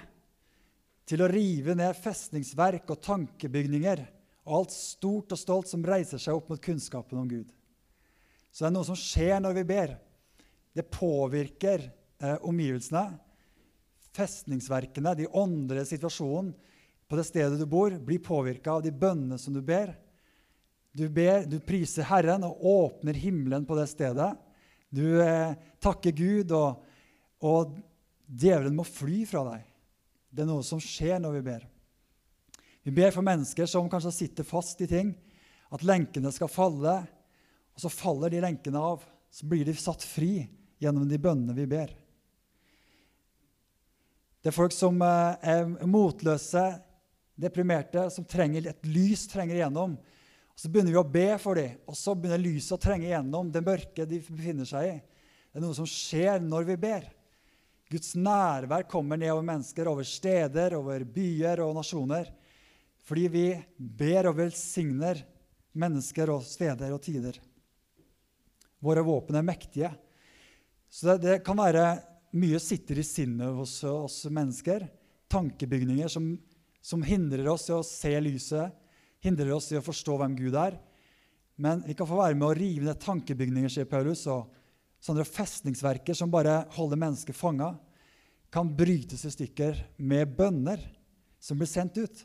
til 1.05 1.21
å 1.21 1.29
rive 1.29 1.75
ned 1.77 1.97
festningsverk 1.97 2.89
og 2.89 3.01
tankebygninger 3.05 4.01
og 4.45 4.57
alt 4.59 4.73
stort 4.73 5.33
og 5.33 5.39
stolt 5.39 5.69
som 5.69 5.85
reiser 5.85 6.21
seg 6.21 6.37
opp 6.37 6.49
mot 6.51 6.61
kunnskapen 6.61 7.21
om 7.21 7.29
Gud. 7.29 7.49
Så 8.51 8.63
det 8.63 8.69
er 8.69 8.75
noe 8.77 8.87
som 8.87 8.97
skjer 8.97 9.41
når 9.43 9.57
vi 9.59 9.65
ber. 9.67 9.95
Det 10.75 10.85
påvirker 10.91 11.83
eh, 11.83 12.37
omgivelsene, 12.45 13.17
festningsverkene, 14.15 15.15
de 15.17 15.27
åndelige 15.27 15.89
situasjonen 15.95 16.53
på 17.05 17.19
det 17.19 17.25
stedet 17.27 17.59
du 17.59 17.65
bor, 17.69 17.93
blir 18.01 18.21
påvirka 18.23 18.77
av 18.77 18.85
de 18.85 18.93
bønnene 18.95 19.37
som 19.41 19.53
du 19.53 19.61
ber. 19.65 19.93
Du 20.95 21.05
ber, 21.11 21.43
du 21.49 21.59
priser 21.59 22.07
Herren 22.07 22.45
og 22.47 22.61
åpner 22.65 23.17
himmelen 23.19 23.65
på 23.67 23.75
det 23.77 23.89
stedet. 23.91 24.31
Du 24.89 25.19
eh, 25.21 25.57
takker 25.83 26.15
Gud, 26.15 26.53
og, 26.55 26.85
og 27.43 27.75
djevelen 28.25 28.77
må 28.77 28.85
fly 28.87 29.25
fra 29.27 29.43
deg. 29.51 29.65
Det 30.35 30.43
er 30.43 30.49
noe 30.49 30.65
som 30.67 30.81
skjer 30.83 31.21
når 31.23 31.37
vi 31.37 31.43
ber. 31.45 31.61
Vi 32.83 32.93
ber 32.93 33.13
for 33.15 33.25
mennesker 33.25 33.69
som 33.69 33.87
kanskje 33.89 34.11
sitter 34.13 34.45
fast 34.45 34.81
i 34.83 34.87
ting, 34.89 35.13
at 35.71 35.85
lenkene 35.87 36.31
skal 36.35 36.51
falle. 36.51 36.97
Og 37.75 37.83
så 37.83 37.91
faller 37.91 38.33
de 38.33 38.41
lenkene 38.43 38.81
av. 38.91 39.05
Så 39.31 39.47
blir 39.47 39.63
de 39.67 39.73
satt 39.79 40.03
fri 40.03 40.45
gjennom 40.83 41.07
de 41.07 41.19
bønnene 41.21 41.55
vi 41.55 41.65
ber. 41.71 41.95
Det 44.43 44.51
er 44.51 44.55
folk 44.59 44.75
som 44.75 44.99
eh, 45.01 45.47
er 45.55 45.87
motløse, 45.89 46.65
deprimerte, 47.39 48.03
som 48.13 48.27
trenger 48.29 48.67
et 48.69 48.85
lys 48.85 49.25
trenger 49.31 49.57
igjennom. 49.57 49.95
Og 49.95 50.61
så 50.61 50.69
begynner 50.69 50.93
vi 50.93 51.01
å 51.01 51.11
be 51.15 51.29
for 51.41 51.57
dem, 51.57 51.79
og 51.87 51.97
så 51.97 52.13
begynner 52.13 52.43
lyset 52.43 52.75
å 52.75 52.83
trenge 52.83 53.07
igjennom 53.07 53.49
det 53.51 53.63
mørket 53.65 54.11
de 54.11 54.21
befinner 54.27 54.67
seg 54.69 54.91
i. 54.91 54.95
Det 55.49 55.57
er 55.57 55.65
noe 55.65 55.75
som 55.79 55.87
skjer 55.89 56.43
når 56.43 56.69
vi 56.69 56.77
ber. 56.85 57.07
Guds 57.91 58.15
nærvær 58.17 58.87
kommer 58.89 59.19
ned 59.19 59.33
over 59.33 59.45
mennesker, 59.45 59.87
over 59.87 60.07
steder, 60.07 60.77
over 60.77 61.05
byer 61.05 61.61
og 61.65 61.75
nasjoner. 61.77 62.31
Fordi 63.05 63.27
vi 63.29 63.45
ber 63.77 64.31
og 64.31 64.39
velsigner 64.39 65.21
mennesker 65.77 66.31
og 66.33 66.41
steder 66.47 66.95
og 66.95 67.03
tider. 67.05 67.37
Våre 68.81 69.03
våpen 69.05 69.37
er 69.37 69.45
mektige. 69.45 69.93
Så 70.89 71.13
det, 71.13 71.21
det 71.27 71.37
kan 71.45 71.59
være 71.59 71.85
mye 72.35 72.59
sitter 72.59 72.99
i 72.99 73.05
sinnet 73.05 73.53
hos 73.55 73.77
oss 73.87 74.23
mennesker. 74.33 74.87
Tankebygninger 75.31 76.09
som 76.11 76.33
som 76.85 77.01
hindrer 77.01 77.47
oss 77.49 77.65
i 77.71 77.73
å 77.73 77.81
se 77.81 78.11
lyset, 78.21 78.73
hindrer 79.25 79.55
oss 79.55 79.71
i 79.73 79.77
å 79.79 79.81
forstå 79.81 80.19
hvem 80.21 80.35
Gud 80.37 80.53
er. 80.59 80.75
Men 81.57 81.81
vi 81.81 81.95
kan 81.97 82.05
få 82.05 82.19
være 82.19 82.37
med 82.37 82.45
å 82.45 82.57
rive 82.57 82.85
ned 82.85 82.99
tankebygninger, 83.01 83.71
sier 83.73 83.87
Paulus, 83.89 84.21
og 84.29 84.51
sånne 85.03 85.25
festningsverker 85.27 86.17
som 86.17 86.31
bare 86.33 86.63
holder 86.75 86.99
mennesket 87.01 87.37
fanga, 87.37 87.73
kan 88.51 88.69
brytes 88.77 89.25
i 89.27 89.33
stykker 89.33 89.81
med 89.97 90.31
bønner 90.37 90.81
som 91.41 91.59
blir 91.59 91.69
sendt 91.69 91.97
ut. 91.99 92.23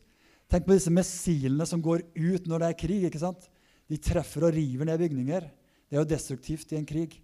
Tenk 0.50 0.66
på 0.66 0.74
disse 0.74 0.92
missilene 0.92 1.66
som 1.66 1.82
går 1.82 2.04
ut 2.14 2.46
når 2.48 2.62
det 2.62 2.68
er 2.68 2.78
krig. 2.78 3.04
ikke 3.06 3.22
sant? 3.22 3.48
De 3.90 3.98
treffer 3.98 4.46
og 4.46 4.54
river 4.54 4.86
ned 4.86 5.02
bygninger. 5.02 5.46
Det 5.90 5.98
er 5.98 6.02
jo 6.02 6.10
destruktivt 6.10 6.72
i 6.72 6.78
en 6.78 6.86
krig. 6.86 7.16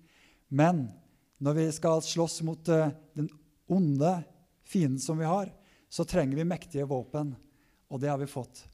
Men 0.51 0.89
når 1.43 1.59
vi 1.59 1.67
skal 1.75 2.03
slåss 2.03 2.41
mot 2.47 2.71
uh, 2.71 2.91
den 3.15 3.29
onde 3.71 4.13
fienden 4.67 5.03
som 5.03 5.19
vi 5.19 5.27
har, 5.27 5.51
så 5.91 6.07
trenger 6.07 6.39
vi 6.39 6.49
mektige 6.49 6.87
våpen, 6.89 7.35
og 7.91 8.03
det 8.03 8.11
har 8.11 8.19
vi 8.19 8.31
fått. 8.31 8.65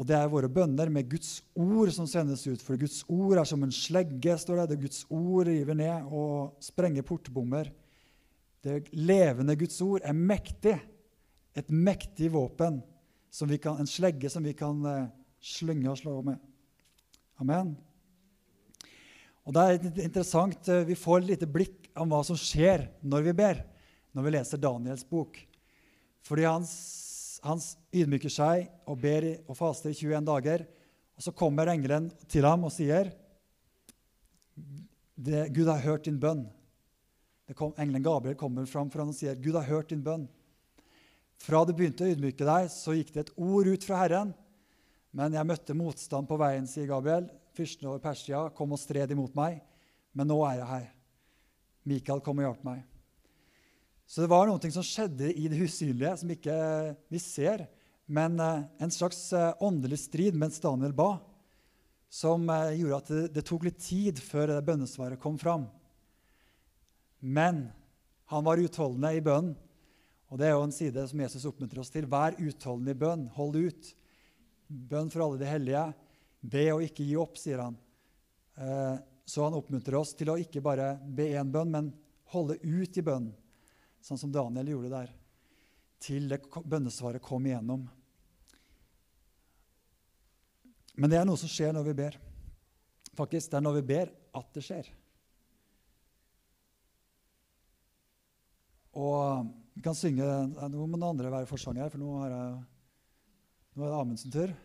Og 0.00 0.06
det 0.08 0.16
er 0.16 0.30
våre 0.32 0.48
bønner 0.48 0.88
med 0.88 1.10
Guds 1.12 1.42
ord 1.52 1.90
som 1.92 2.06
sendes 2.08 2.46
ut. 2.48 2.62
For 2.64 2.80
Guds 2.80 3.02
ord 3.12 3.36
er 3.36 3.44
som 3.44 3.60
en 3.66 3.74
slegge, 3.74 4.32
står 4.40 4.62
det. 4.62 4.70
det 4.70 4.86
Guds 4.86 5.02
ord 5.12 5.44
river 5.50 5.76
ned 5.76 6.06
og 6.08 6.54
sprenger 6.64 7.04
portbommer. 7.04 7.68
Det 8.64 8.86
levende 8.96 9.58
Guds 9.60 9.76
ord 9.84 10.00
er 10.00 10.16
mektig. 10.16 10.78
Et 11.52 11.68
mektig 11.68 12.30
våpen, 12.32 12.78
kan, 13.60 13.76
en 13.76 13.90
slegge 13.90 14.30
som 14.32 14.46
vi 14.46 14.54
kan 14.56 14.80
uh, 14.86 15.10
slynge 15.36 15.90
og 15.92 15.98
slå 16.00 16.14
med. 16.24 16.40
Amen. 17.42 17.74
Og 19.44 19.52
det 19.56 19.66
er 19.66 20.00
interessant, 20.06 20.64
uh, 20.70 20.86
Vi 20.88 20.96
får 20.96 21.20
et 21.20 21.30
lite 21.34 21.50
blikk 21.50 21.90
om 22.00 22.08
hva 22.08 22.22
som 22.24 22.38
skjer 22.40 22.86
når 23.04 23.28
vi 23.28 23.36
ber, 23.42 23.62
når 24.16 24.26
vi 24.26 24.34
leser 24.38 24.62
Daniels 24.64 25.04
bok. 25.04 25.36
Fordi 26.24 26.48
hans, 26.48 26.72
han 27.44 27.60
ydmyker 27.90 28.32
seg 28.32 28.68
og 28.88 29.00
ber 29.02 29.26
og 29.46 29.56
faster 29.58 29.90
i 29.90 29.96
21 29.98 30.26
dager. 30.28 30.64
Og 31.18 31.24
så 31.26 31.34
kommer 31.36 31.68
engelen 31.72 32.08
til 32.30 32.46
ham 32.48 32.64
og 32.64 32.74
sier 32.74 33.12
Gud 35.20 35.68
har 35.68 35.82
hørt 35.84 36.06
din 36.08 36.20
bønn. 36.20 36.46
Kom, 37.56 37.74
engelen 37.76 38.04
Gabriel 38.04 38.38
kommer 38.38 38.64
fram 38.70 38.88
for 38.92 39.02
ham 39.02 39.10
og 39.10 39.16
sier, 39.18 39.34
'Gud 39.34 39.58
har 39.58 39.66
hørt 39.66 39.90
din 39.90 40.04
bønn.' 40.04 40.28
Fra 41.40 41.64
du 41.64 41.72
begynte 41.72 42.04
å 42.04 42.12
ydmyke 42.12 42.44
deg, 42.44 42.68
så 42.72 42.94
gikk 42.94 43.12
det 43.14 43.20
et 43.24 43.32
ord 43.36 43.66
ut 43.66 43.84
fra 43.84 44.02
Herren. 44.02 44.32
Men 45.16 45.32
jeg 45.32 45.48
møtte 45.48 45.76
motstand 45.76 46.28
på 46.28 46.36
veien, 46.40 46.68
sier 46.68 46.86
Gabriel. 46.86 47.30
Fyrsten 47.56 47.88
over 47.88 47.98
Persia 48.04 48.42
kom 48.54 48.72
og 48.76 48.80
stred 48.80 49.10
imot 49.10 49.34
meg. 49.34 49.58
Men 50.12 50.28
nå 50.28 50.36
er 50.46 50.60
jeg 50.60 50.68
her. 50.68 50.86
Mikael 51.88 52.20
kom 52.20 52.42
og 52.42 52.46
hjalp 52.46 52.66
meg. 52.68 52.84
Så 54.10 54.20
det 54.20 54.30
var 54.30 54.48
noe 54.50 54.72
som 54.74 54.84
skjedde 54.84 55.30
i 55.32 55.48
det 55.48 55.62
usynlige, 55.64 56.16
som 56.20 56.32
ikke 56.34 56.54
vi 57.08 57.22
ser, 57.22 57.64
men 58.10 58.40
eh, 58.42 58.62
en 58.82 58.90
slags 58.90 59.32
eh, 59.32 59.54
åndelig 59.62 60.00
strid 60.02 60.34
mens 60.34 60.60
Daniel 60.60 60.92
ba, 60.96 61.12
som 62.10 62.48
eh, 62.50 62.72
gjorde 62.80 62.96
at 62.98 63.10
det, 63.12 63.22
det 63.36 63.44
tok 63.46 63.68
litt 63.68 63.78
tid 63.82 64.18
før 64.18 64.56
bønnesvaret 64.66 65.20
kom 65.22 65.36
fram. 65.38 65.68
Men 67.22 67.68
han 68.32 68.46
var 68.46 68.62
utholdende 68.62 69.12
i 69.14 69.22
bønnen, 69.22 69.54
og 70.30 70.38
det 70.38 70.48
er 70.48 70.56
jo 70.56 70.66
en 70.66 70.74
side 70.74 71.04
som 71.10 71.22
Jesus 71.22 71.46
oppmuntrer 71.46 71.82
oss 71.82 71.90
til. 71.94 72.06
Vær 72.10 72.34
utholdende 72.38 72.94
i 72.94 72.98
bønn. 72.98 73.24
Hold 73.34 73.56
ut. 73.58 73.88
Bønn 74.66 75.10
for 75.10 75.24
alle 75.24 75.40
de 75.40 75.48
hellige. 75.50 75.82
Be 76.40 76.68
og 76.70 76.84
ikke 76.86 77.02
gi 77.02 77.16
opp, 77.18 77.34
sier 77.38 77.58
han. 77.64 77.74
Så 79.26 79.42
han 79.42 79.56
oppmuntrer 79.58 79.98
oss 79.98 80.14
til 80.14 80.30
å 80.30 80.38
ikke 80.38 80.62
bare 80.62 80.92
be 81.02 81.32
én 81.34 81.50
bønn, 81.50 81.74
men 81.74 81.90
holde 82.30 82.60
ut 82.62 82.94
i 82.94 83.02
bønnen 83.02 83.34
sånn 84.06 84.22
som 84.22 84.30
Daniel 84.30 84.70
gjorde 84.70 84.92
der, 84.94 85.10
til 86.00 86.30
det 86.30 86.40
bønnesvaret 86.46 87.22
kom 87.26 87.50
igjennom. 87.50 87.88
Men 90.96 91.12
det 91.12 91.20
er 91.20 91.28
noe 91.28 91.40
som 91.40 91.50
skjer 91.50 91.74
når 91.74 91.90
vi 91.90 91.96
ber. 92.02 92.16
Faktisk, 93.18 93.50
det 93.50 93.58
er 93.58 93.64
når 93.64 93.80
vi 93.80 93.86
ber, 93.92 94.12
at 94.38 94.50
det 94.54 94.64
skjer. 94.64 94.90
Og 98.98 99.46
vi 99.74 99.82
kan 99.84 99.94
synge 99.94 100.26
Nå 100.26 100.74
må 100.74 100.88
noen 100.90 101.08
andre 101.12 101.32
være 101.32 101.48
forsanger, 101.48 101.86
her, 101.86 101.92
for 101.92 102.02
nå, 102.02 102.10
har 102.24 102.34
jeg, 102.34 102.58
nå 103.76 103.86
er 103.86 103.92
det 103.92 104.00
Amundsen 104.00 104.34
tur. 104.34 104.54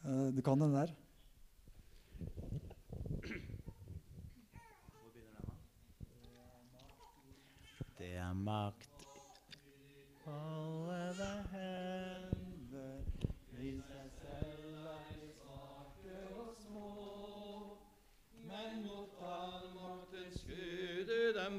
Du 0.00 0.40
kan 0.40 0.56
den 0.56 0.72
der. 0.72 0.88
Det 7.98 8.14
er 8.16 8.32
makt 8.32 9.04
Alle 10.26 11.32
hender 11.52 11.79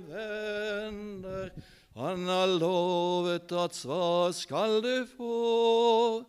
vender. 0.10 1.52
Han 1.96 2.28
har 2.28 2.48
lovet 2.48 3.52
at 3.52 3.76
svar 3.76 4.32
skal 4.32 4.80
du 4.82 5.06
få. 5.18 6.26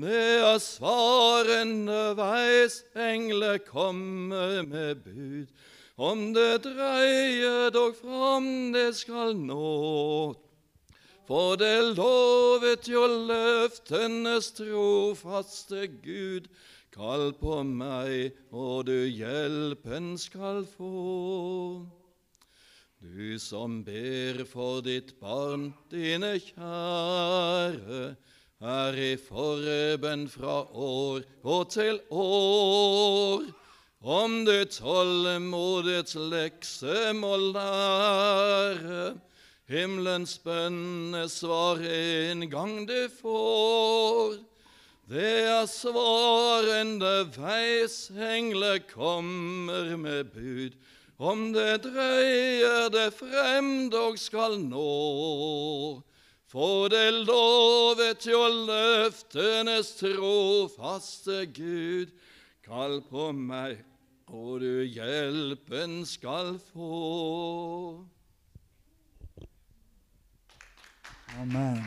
Med 0.00 0.44
er 0.44 0.60
svarende 0.62 2.14
veis 2.16 2.82
engler 2.94 3.58
kommer 3.64 4.62
med 4.62 5.02
bud. 5.04 5.48
Om 6.00 6.30
det 6.32 6.62
dreier 6.64 7.72
dog 7.74 7.96
fram, 7.98 8.72
det 8.72 8.94
skal 8.96 9.34
nå. 9.36 10.36
For 11.28 11.58
det 11.60 11.96
lovet 11.98 12.88
jo 12.88 13.04
løftenes 13.28 14.48
trofaste 14.56 15.86
Gud. 16.00 16.48
Kall 16.90 17.30
på 17.38 17.60
meg, 17.62 18.32
og 18.50 18.88
du 18.88 18.96
hjelpen 19.06 20.16
skal 20.18 20.64
få. 20.66 21.99
Du 23.00 23.38
som 23.38 23.78
ber 23.80 24.42
for 24.44 24.82
ditt 24.84 25.14
barn, 25.22 25.70
dine 25.88 26.34
kjære, 26.36 28.00
er 28.60 28.98
i 29.00 29.14
forbønn 29.16 30.26
fra 30.28 30.56
år 30.68 31.24
og 31.40 31.70
til 31.72 32.02
år. 32.12 33.46
Om 34.04 34.44
du 34.44 34.52
tålmodets 34.68 36.18
lekse 36.28 37.14
må 37.16 37.38
lære, 37.40 39.16
himmelens 39.72 40.36
bønnesvar 40.44 41.80
en 41.80 42.44
gang 42.52 42.84
du 42.84 43.08
får. 43.16 44.36
Det 45.08 45.34
er 45.48 45.64
svarende 45.72 47.16
veis 47.32 48.10
engler 48.12 48.84
kommer 48.92 49.96
med 49.96 50.36
bud. 50.36 50.76
Om 51.20 51.50
det 51.52 51.82
dreier 51.84 52.88
det 52.88 53.10
frem 53.12 53.90
dog 53.92 54.16
skal 54.16 54.56
nå. 54.62 56.00
For 56.48 56.88
det 56.88 57.26
lovet 57.28 58.24
jo 58.24 58.40
løftenes 58.64 59.92
trofaste 60.00 61.44
Gud. 61.52 62.16
Kall 62.64 63.02
på 63.04 63.28
meg, 63.36 63.84
og 64.32 64.64
du 64.64 64.80
hjelpen 64.88 66.00
skal 66.08 66.56
få. 66.72 68.00
Amen. 71.36 71.84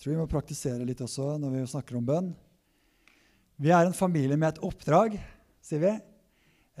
Jeg 0.00 0.06
tror 0.06 0.14
vi 0.14 0.20
må 0.22 0.30
praktisere 0.32 0.84
litt 0.88 1.00
også 1.04 1.34
når 1.36 1.50
vi 1.52 1.62
snakker 1.68 1.98
om 1.98 2.04
bønn. 2.08 2.28
Vi 3.60 3.68
er 3.68 3.84
en 3.84 3.92
familie 3.92 4.38
med 4.40 4.54
et 4.54 4.62
oppdrag, 4.64 5.18
sier 5.60 5.82
vi. 5.82 5.90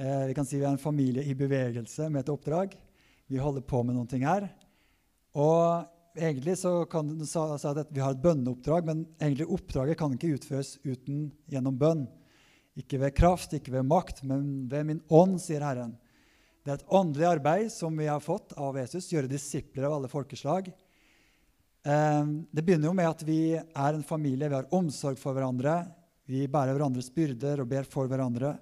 Eh, 0.00 0.22
vi 0.30 0.36
kan 0.38 0.48
si 0.48 0.56
vi 0.56 0.64
er 0.64 0.72
en 0.72 0.80
familie 0.80 1.26
i 1.28 1.34
bevegelse 1.36 2.08
med 2.08 2.22
et 2.22 2.32
oppdrag. 2.32 2.78
Vi 3.28 3.36
holder 3.36 3.66
på 3.68 3.82
med 3.84 3.98
noen 3.98 4.08
ting 4.08 4.24
her. 4.24 4.48
Og 5.36 5.84
egentlig 6.16 6.56
så 6.62 6.72
kan 6.88 7.12
du 7.12 7.28
si 7.28 7.36
at 7.44 7.92
vi 7.92 8.00
har 8.00 8.16
et 8.16 8.24
bønneoppdrag, 8.24 8.88
men 8.88 9.04
egentlig 9.20 9.52
oppdraget 9.52 10.00
kan 10.00 10.16
ikke 10.16 10.38
utføres 10.38 10.78
uten 10.80 11.26
gjennom 11.52 11.76
bønn. 11.76 12.08
Ikke 12.80 13.04
ved 13.04 13.12
kraft, 13.20 13.52
ikke 13.52 13.76
ved 13.76 13.84
makt, 13.84 14.24
men 14.24 14.64
ved 14.72 14.94
min 14.94 15.04
ånd, 15.12 15.36
sier 15.44 15.60
Herren. 15.60 15.92
Det 16.64 16.72
er 16.72 16.80
et 16.80 16.88
åndelig 16.88 17.28
arbeid 17.36 17.68
som 17.76 18.00
vi 18.00 18.08
har 18.08 18.24
fått 18.24 18.56
av 18.56 18.80
Jesus, 18.80 19.12
gjøre 19.12 19.28
disipler 19.28 19.90
av 19.90 20.00
alle 20.00 20.08
folkeslag. 20.08 20.72
Eh, 21.82 22.24
Det 22.50 22.62
begynner 22.62 22.90
jo 22.90 22.96
med 22.96 23.08
at 23.08 23.22
vi 23.24 23.56
er 23.56 23.94
en 23.94 24.04
familie, 24.04 24.48
vi 24.48 24.58
har 24.58 24.68
omsorg 24.74 25.18
for 25.18 25.36
hverandre. 25.36 25.86
Vi 26.28 26.44
bærer 26.46 26.76
hverandres 26.76 27.08
byrder 27.12 27.62
og 27.62 27.70
ber 27.70 27.88
for 27.88 28.10
hverandre 28.10 28.52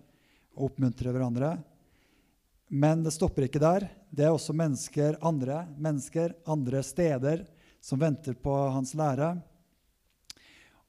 og 0.54 0.70
oppmuntrer 0.70 1.12
hverandre. 1.12 1.56
Men 2.68 3.02
det 3.02 3.14
stopper 3.16 3.48
ikke 3.48 3.62
der. 3.62 3.88
Det 4.10 4.24
er 4.24 4.32
også 4.32 4.54
mennesker, 4.56 5.18
andre 5.24 5.64
mennesker, 5.76 6.34
andre 6.46 6.82
steder, 6.84 7.44
som 7.80 8.00
venter 8.00 8.36
på 8.38 8.54
hans 8.74 8.94
lære. 8.94 9.32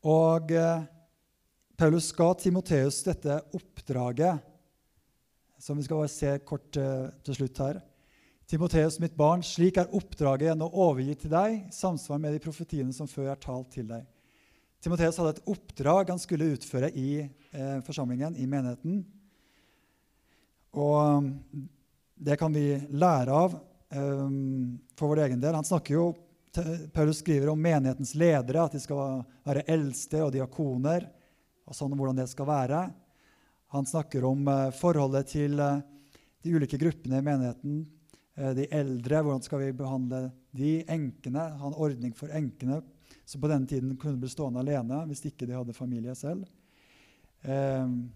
Og 0.05 0.51
eh, 0.51 0.85
Paulus 1.79 2.11
ga 2.13 2.33
Timoteus 2.37 3.01
dette 3.07 3.41
oppdraget, 3.55 4.45
som 5.59 5.77
vi 5.79 5.83
skal 5.87 6.07
se 6.11 6.37
kort 6.45 6.77
eh, 6.77 7.09
til 7.25 7.41
slutt 7.41 7.63
her. 7.65 7.81
Timoteus, 8.49 8.95
mitt 8.97 9.13
barn, 9.13 9.43
slik 9.45 9.75
er 9.77 9.91
oppdraget 9.93 10.47
jeg 10.47 10.57
nå 10.57 10.65
overgir 10.73 11.17
til 11.21 11.29
deg, 11.29 11.57
i 11.69 11.73
samsvar 11.75 12.17
med 12.17 12.33
de 12.33 12.39
profetiene 12.41 12.93
som 12.95 13.05
før 13.05 13.27
er 13.29 13.37
talt 13.37 13.67
til 13.75 13.85
deg. 13.85 14.07
Timoteus 14.81 15.19
hadde 15.21 15.35
et 15.35 15.51
oppdrag 15.53 16.09
han 16.09 16.21
skulle 16.21 16.47
utføre 16.55 16.89
i 16.97 17.11
eh, 17.21 17.75
forsamlingen, 17.85 18.33
i 18.41 18.47
menigheten. 18.49 19.03
Og 20.81 20.95
um, 20.97 21.27
det 22.17 22.39
kan 22.41 22.55
vi 22.55 22.79
lære 22.89 23.35
av 23.37 23.53
um, 23.53 24.79
for 24.97 25.13
vår 25.13 25.27
egen 25.27 25.45
del. 25.45 25.53
Han 25.53 25.69
snakker 25.69 25.99
jo, 25.99 26.07
Paulus 26.95 27.21
skriver 27.21 27.51
om 27.53 27.61
menighetens 27.61 28.15
ledere, 28.17 28.65
at 28.65 28.73
de 28.73 28.81
skal 28.81 29.21
være 29.45 29.67
eldste 29.69 30.23
og 30.25 30.33
diakoner, 30.33 31.05
og 31.69 31.77
sånn 31.77 31.93
hvordan 31.93 32.23
det 32.23 32.29
skal 32.33 32.49
være. 32.49 32.81
Han 33.77 33.93
snakker 33.93 34.25
om 34.25 34.41
uh, 34.49 34.73
forholdet 34.73 35.35
til 35.35 35.61
uh, 35.61 35.85
de 36.41 36.57
ulike 36.57 36.81
gruppene 36.81 37.21
i 37.21 37.29
menigheten. 37.29 37.79
Uh, 38.39 38.53
de 38.55 38.69
eldre, 38.71 39.19
hvordan 39.25 39.43
skal 39.43 39.65
vi 39.65 39.73
behandle 39.75 40.29
de? 40.55 40.77
Enkene, 40.87 41.43
ha 41.59 41.67
en 41.67 41.75
ordning 41.75 42.15
for 42.15 42.31
enkene, 42.35 42.79
som 43.27 43.41
på 43.43 43.51
denne 43.51 43.67
tiden 43.69 43.97
kunne 43.99 44.19
bli 44.21 44.31
stående 44.31 44.63
alene 44.63 45.03
hvis 45.09 45.25
ikke 45.27 45.45
de 45.49 45.57
hadde 45.57 45.75
familie 45.75 46.15
selv. 46.17 46.47
Um, 47.43 48.07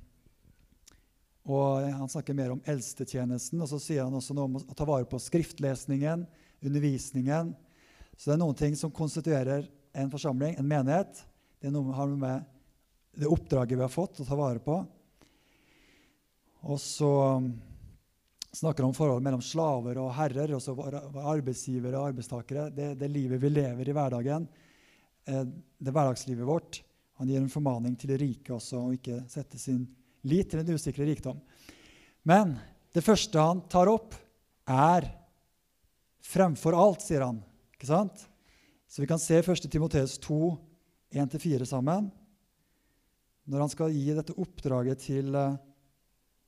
og 1.44 1.84
Han 1.84 2.08
snakker 2.08 2.36
mer 2.38 2.54
om 2.54 2.64
eldstetjenesten, 2.72 3.60
og 3.60 3.68
så 3.68 3.80
sier 3.84 4.06
han 4.06 4.16
også 4.16 4.36
noe 4.36 4.48
om 4.48 4.58
å 4.62 4.78
ta 4.78 4.88
vare 4.88 5.08
på 5.10 5.20
skriftlesningen, 5.20 6.24
undervisningen. 6.64 7.52
Så 8.16 8.30
det 8.30 8.38
er 8.38 8.42
noen 8.46 8.58
ting 8.58 8.78
som 8.80 8.94
konstituerer 8.96 9.68
en 9.94 10.12
forsamling, 10.12 10.56
en 10.56 10.70
menighet. 10.70 11.20
Det 11.60 11.68
er 11.68 11.76
noe 11.76 11.96
har 11.98 12.16
med 12.16 12.48
det 13.20 13.30
oppdraget 13.30 13.78
vi 13.78 13.84
har 13.84 13.92
fått, 13.92 14.22
å 14.24 14.28
ta 14.28 14.38
vare 14.40 14.64
på. 14.64 14.80
Og 16.64 16.80
så 16.80 17.12
snakker 18.54 18.86
om 18.86 18.94
forholdet 18.94 19.26
mellom 19.26 19.42
slaver 19.42 19.98
og 20.02 20.12
herrer, 20.14 20.54
og 20.54 20.62
så 20.62 20.76
arbeidsgivere 20.78 21.98
og 21.98 22.12
arbeidstakere. 22.12 22.68
Det, 22.74 22.94
det 23.00 23.10
livet 23.10 23.42
vi 23.42 23.50
lever 23.50 23.90
i 23.90 23.96
hverdagen, 23.96 24.46
eh, 25.26 25.46
det 25.78 25.94
hverdagslivet 25.94 26.48
vårt. 26.48 26.84
Han 27.22 27.30
gir 27.30 27.42
en 27.42 27.52
formaning 27.52 27.96
til 27.98 28.14
de 28.14 28.20
rike 28.22 28.54
også, 28.54 28.80
å 28.80 28.94
ikke 28.96 29.24
sette 29.32 29.60
sin 29.62 29.84
lit 30.30 30.52
til 30.52 30.62
en 30.62 30.78
usikre 30.78 31.08
rikdom. 31.08 31.42
Men 32.30 32.56
det 32.94 33.04
første 33.06 33.42
han 33.42 33.66
tar 33.72 33.92
opp, 33.92 34.16
er 34.70 35.10
fremfor 36.24 36.78
alt, 36.78 37.02
sier 37.04 37.26
han. 37.26 37.42
Ikke 37.76 37.90
sant? 37.90 38.22
Så 38.88 39.02
vi 39.02 39.10
kan 39.10 39.20
se 39.20 39.42
1. 39.42 39.66
Timoteus 39.68 40.16
2, 40.24 40.54
1-4 41.12 41.68
sammen. 41.68 42.08
Når 43.50 43.66
han 43.66 43.72
skal 43.74 43.92
gi 43.92 44.14
dette 44.16 44.36
oppdraget 44.40 45.02
til 45.04 45.34
uh, 45.36 45.58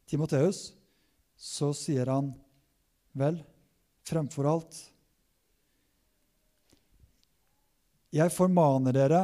Timoteus, 0.08 0.70
så 1.36 1.72
sier 1.76 2.10
han 2.12 2.34
vel, 3.16 3.40
fremfor 4.06 4.48
alt 4.50 4.78
Jeg 8.16 8.32
formaner 8.32 8.96
dere 8.96 9.22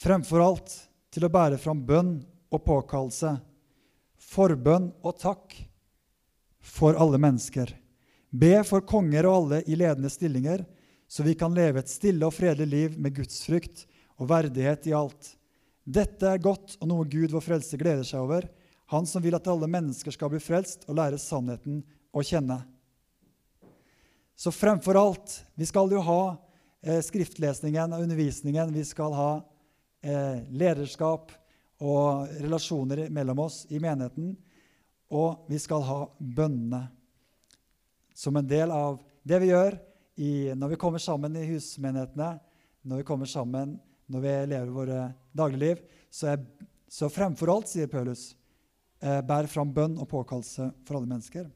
fremfor 0.00 0.40
alt 0.40 0.76
til 1.12 1.26
å 1.26 1.32
bære 1.32 1.58
fram 1.60 1.82
bønn 1.84 2.14
og 2.50 2.62
påkallelse, 2.64 3.34
forbønn 4.30 4.88
og 5.04 5.18
takk 5.20 5.56
for 6.60 6.96
alle 6.96 7.20
mennesker. 7.20 7.74
Be 8.30 8.60
for 8.64 8.84
konger 8.86 9.28
og 9.28 9.36
alle 9.36 9.60
i 9.66 9.76
ledende 9.76 10.10
stillinger, 10.12 10.64
så 11.10 11.26
vi 11.26 11.34
kan 11.34 11.54
leve 11.54 11.82
et 11.82 11.90
stille 11.90 12.24
og 12.26 12.34
fredelig 12.36 12.70
liv 12.70 12.96
med 12.96 13.16
gudsfrykt 13.18 13.84
og 14.20 14.30
verdighet 14.30 14.86
i 14.88 14.94
alt. 14.96 15.34
Dette 15.84 16.28
er 16.30 16.42
godt 16.42 16.76
og 16.78 16.88
noe 16.88 17.08
Gud 17.10 17.34
vår 17.34 17.44
frelse 17.44 17.80
gleder 17.80 18.06
seg 18.06 18.22
over, 18.22 18.46
han 18.90 19.06
som 19.06 19.22
vil 19.22 19.36
at 19.38 19.46
alle 19.50 19.68
mennesker 19.70 20.14
skal 20.14 20.32
bli 20.32 20.40
frelst 20.42 20.88
og 20.88 20.96
lære 20.98 21.18
sannheten 21.20 21.80
å 22.10 22.22
kjenne. 22.26 22.58
Så 24.34 24.50
fremfor 24.50 24.96
alt 24.98 25.34
Vi 25.54 25.66
skal 25.68 25.92
jo 25.92 26.00
ha 26.02 26.22
eh, 26.82 26.98
skriftlesningen 27.04 27.92
og 27.92 28.02
undervisningen. 28.02 28.72
Vi 28.74 28.82
skal 28.88 29.14
ha 29.14 29.30
eh, 30.02 30.40
lederskap 30.48 31.30
og 31.80 32.32
relasjoner 32.40 33.06
mellom 33.12 33.44
oss 33.44 33.62
i 33.70 33.78
menigheten. 33.78 34.32
Og 35.10 35.46
vi 35.50 35.60
skal 35.60 35.84
ha 35.86 36.00
bønnene 36.18 36.86
som 38.16 38.36
en 38.36 38.48
del 38.48 38.72
av 38.74 38.98
det 39.22 39.38
vi 39.42 39.52
gjør 39.52 39.78
i, 40.20 40.32
når 40.56 40.74
vi 40.74 40.80
kommer 40.80 41.02
sammen 41.02 41.36
i 41.38 41.46
husmenighetene, 41.52 42.34
når 42.82 43.02
vi 43.02 43.06
kommer 43.06 43.30
sammen 43.30 43.78
når 44.10 44.24
vi 44.24 44.34
lever 44.50 44.74
våre 44.74 45.00
dagligliv. 45.36 45.82
Så, 46.10 46.32
jeg, 46.32 46.68
så 46.90 47.10
fremfor 47.12 47.52
alt, 47.52 47.70
sier 47.70 47.90
Paulus, 47.90 48.32
eh, 49.02 49.20
bærer 49.26 49.50
fram 49.50 49.72
bønn 49.74 49.98
og 50.00 50.08
påkallelse 50.10 50.70
for 50.86 50.98
alle 50.98 51.10
mennesker. 51.10 51.48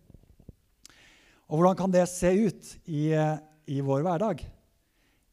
Og 1.49 1.61
hvordan 1.61 1.79
kan 1.79 1.93
det 1.93 2.07
se 2.09 2.31
ut 2.33 2.71
i, 2.89 3.13
i 3.13 3.81
vår 3.85 4.05
hverdag? 4.07 4.45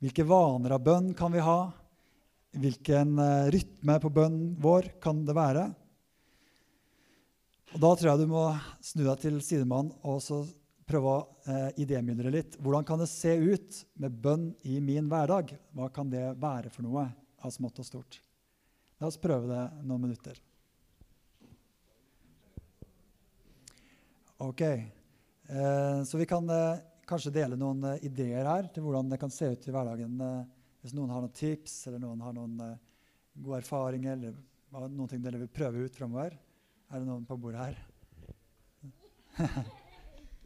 Hvilke 0.02 0.26
vaner 0.28 0.76
av 0.76 0.84
bønn 0.84 1.12
kan 1.18 1.32
vi 1.34 1.44
ha? 1.46 1.60
Hvilken 2.58 3.16
eh, 3.22 3.52
rytme 3.54 4.00
på 4.04 4.12
bønnen 4.12 4.56
vår 4.60 4.90
kan 5.04 5.24
det 5.28 5.36
være? 5.38 5.70
Og 7.72 7.80
Da 7.80 7.92
tror 7.96 8.10
jeg 8.10 8.20
du 8.20 8.32
må 8.34 8.48
snu 8.84 9.06
deg 9.06 9.22
til 9.22 9.38
sidemannen 9.46 9.96
og 10.04 10.20
så 10.26 10.42
prøve 10.90 11.14
å 11.14 11.22
eh, 11.48 11.70
idémyldre 11.86 12.34
litt. 12.34 12.58
Hvordan 12.60 12.84
kan 12.88 13.00
det 13.00 13.08
se 13.12 13.38
ut 13.40 13.84
med 14.02 14.20
bønn 14.24 14.50
i 14.68 14.82
min 14.84 15.08
hverdag? 15.12 15.56
Hva 15.72 15.88
kan 15.94 16.12
det 16.12 16.26
være 16.42 16.74
for 16.74 16.84
noe 16.84 17.08
av 17.40 17.54
smått 17.56 17.80
og 17.80 17.88
stort? 17.88 18.20
La 19.00 19.08
oss 19.08 19.22
prøve 19.22 19.48
det 19.48 19.64
noen 19.86 20.10
minutter. 20.10 20.36
Ok, 24.42 24.62
uh, 24.62 26.04
Så 26.04 26.18
vi 26.18 26.26
kan 26.26 26.48
kanskje 27.06 27.34
dele 27.36 27.60
noen 27.60 27.84
ideer 28.02 28.48
her 28.48 28.70
til 28.74 28.86
hvordan 28.86 29.12
det 29.12 29.20
kan 29.22 29.34
se 29.34 29.52
ut 29.52 29.68
i 29.68 29.74
hverdagen 29.74 30.16
hvis 30.82 30.96
noen 30.98 31.12
har 31.12 31.22
noen 31.22 31.36
tips 31.36 31.76
eller 31.90 32.02
noen 32.02 32.24
har 32.24 32.34
noen 32.34 32.56
gode 33.36 33.60
erfaringer 33.60 34.16
eller 34.18 34.88
noen 34.90 35.10
ting 35.12 35.22
dere 35.22 35.42
vil 35.42 35.52
prøve 35.52 35.86
ut 35.86 35.98
framover. 35.98 36.38
Er 36.92 37.00
det 37.00 37.08
noen 37.08 37.28
på 37.28 37.38
bordet 37.40 37.68
her? 37.68 37.78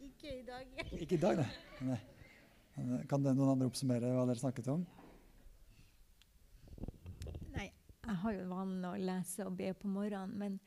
Ikke 0.06 0.30
i 0.30 0.42
dag. 0.46 0.66
Ikke 1.02 1.16
i 1.16 1.22
dag, 1.22 1.40
nei. 1.40 1.96
nei. 2.76 3.00
Kan 3.10 3.24
det 3.24 3.34
noen 3.36 3.54
andre 3.54 3.68
oppsummere 3.70 4.12
hva 4.12 4.26
dere 4.28 4.42
snakket 4.42 4.68
om? 4.74 4.84
Nei, 7.54 7.70
jeg 7.70 8.18
har 8.22 8.36
jo 8.36 8.48
vanen 8.50 8.84
å 8.90 8.96
lese 9.00 9.46
og 9.46 9.56
be 9.58 9.72
på 9.74 9.90
morgenen. 9.90 10.36
men 10.38 10.58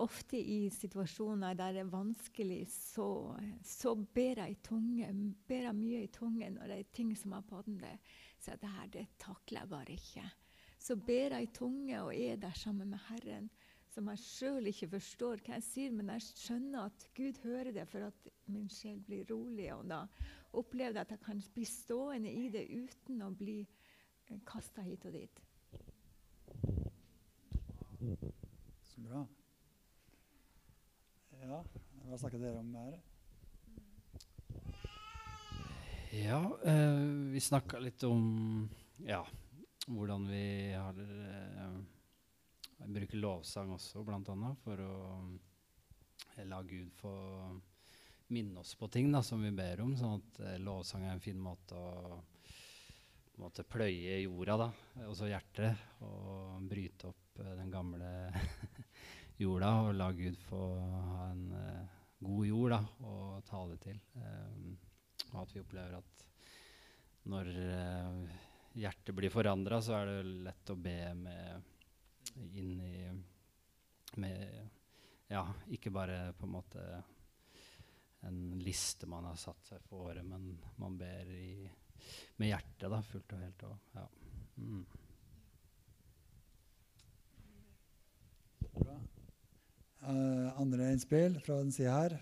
ofte 0.00 0.38
i 0.38 0.70
situasjoner 0.72 1.56
der 1.58 1.74
det 1.76 1.82
er 1.84 1.90
vanskelig, 1.92 2.62
så, 2.70 3.06
så 3.64 3.94
ber 3.94 4.40
jeg 4.40 4.54
i 4.54 4.60
tunge, 4.64 5.08
ber 5.48 5.66
jeg 5.68 5.76
mye 5.76 6.04
i 6.04 6.12
tunge 6.12 6.48
når 6.54 6.70
det 6.70 6.78
er 6.78 6.94
ting 6.96 7.12
som 7.18 7.34
er 7.36 7.44
på 7.48 7.60
den. 7.66 7.82
Så 8.40 8.56
det 8.60 8.70
her 8.76 8.88
det 8.92 9.06
takler 9.20 9.62
jeg 9.62 9.72
bare 9.72 9.96
ikke. 9.98 10.24
Så 10.82 10.96
ber 10.96 11.36
jeg 11.36 11.42
i 11.42 11.52
tunge 11.54 12.00
og 12.02 12.14
er 12.16 12.40
der 12.40 12.56
sammen 12.58 12.90
med 12.90 13.04
Herren, 13.08 13.50
som 13.92 14.08
jeg 14.08 14.22
sjøl 14.24 14.70
ikke 14.70 14.88
forstår 14.94 15.42
hva 15.44 15.58
jeg 15.58 15.66
sier, 15.66 15.92
men 15.92 16.08
jeg 16.14 16.24
skjønner 16.30 16.88
at 16.88 17.04
Gud 17.14 17.42
hører 17.44 17.72
det 17.76 17.84
for 17.90 18.08
at 18.08 18.30
min 18.48 18.70
sjel 18.72 19.02
blir 19.04 19.26
rolig. 19.28 19.68
Og 19.74 19.84
da 19.90 20.06
opplever 20.56 20.96
jeg 20.96 21.04
at 21.04 21.14
jeg 21.14 21.24
kan 21.26 21.44
bli 21.54 21.66
stående 21.68 22.32
i 22.32 22.48
det 22.52 22.64
uten 22.72 23.22
å 23.26 23.30
bli 23.36 23.60
kasta 24.48 24.82
hit 24.86 25.04
og 25.06 25.12
dit. 25.12 25.42
Så 28.88 29.04
bra. 29.04 29.26
Ja, 31.42 31.58
hva 32.06 32.18
snakker 32.20 32.38
dere 32.38 32.60
om 32.60 32.74
her? 32.78 32.98
Ja, 36.14 36.38
eh, 36.64 37.00
vi 37.32 37.40
snakka 37.42 37.80
litt 37.82 38.04
om 38.06 38.68
ja, 39.02 39.24
hvordan 39.88 40.28
vi 40.30 40.44
har 40.70 41.00
eh, 41.02 41.74
bruker 42.86 43.18
lovsang 43.18 43.72
også, 43.74 44.04
bl.a. 44.06 44.52
for 44.62 44.84
å 44.86 44.96
eh, 46.36 46.44
la 46.46 46.62
Gud 46.62 46.92
få 47.00 47.14
minne 48.32 48.62
oss 48.62 48.76
på 48.78 48.88
ting 48.88 49.10
da, 49.12 49.24
som 49.26 49.42
vi 49.42 49.50
ber 49.50 49.82
om. 49.82 49.96
Sånn 49.98 50.20
at 50.20 50.42
eh, 50.46 50.60
lovsang 50.62 51.08
er 51.08 51.16
en 51.16 51.24
fin 51.24 51.40
måte 51.42 51.74
å 51.74 52.20
måte 53.42 53.64
pløye 53.66 54.20
jorda, 54.22 54.58
da, 54.60 54.68
også 55.08 55.26
hjertet, 55.26 55.86
og 56.06 56.62
bryte 56.70 57.10
opp 57.10 57.42
eh, 57.42 57.54
den 57.58 57.72
gamle 57.72 58.12
jorda 59.42 59.72
og 59.82 59.92
la 59.98 60.08
Gud 60.16 60.38
få 60.46 60.62
ha 60.78 61.26
en 61.30 61.44
uh, 61.52 61.98
god 62.22 62.46
jord 62.46 62.74
da, 62.74 62.80
å 63.08 63.42
tale 63.46 63.78
til. 63.82 63.98
Um, 64.16 64.72
og 65.32 65.42
at 65.42 65.54
vi 65.54 65.62
opplever 65.62 65.98
at 65.98 66.24
når 67.32 67.50
uh, 67.56 68.40
hjertet 68.78 69.16
blir 69.16 69.32
forandra, 69.32 69.80
så 69.82 69.98
er 69.98 70.10
det 70.10 70.36
lett 70.48 70.72
å 70.72 70.78
be 70.78 70.98
med 71.18 71.70
inn 72.56 72.78
i 72.80 72.96
med 74.20 74.68
Ja, 75.32 75.46
ikke 75.72 75.90
bare 75.94 76.34
på 76.36 76.44
en 76.44 76.52
måte 76.52 76.82
en 78.28 78.58
liste 78.60 79.06
man 79.08 79.24
har 79.24 79.38
satt 79.40 79.66
seg 79.66 79.80
for 79.86 80.10
året, 80.10 80.24
men 80.24 80.58
man 80.76 80.98
ber 80.98 81.30
i, 81.32 81.70
med 82.36 82.52
hjertet 82.52 82.92
da, 82.92 83.00
fullt 83.02 83.32
og 83.34 83.40
helt. 83.42 83.64
Og, 83.66 83.78
ja. 83.96 84.04
Mm. 84.60 84.84
Uh, 90.02 90.50
andre 90.60 90.90
innspill 90.92 91.38
fra 91.44 91.60
den 91.62 91.72
sida 91.72 91.92
her? 91.94 92.16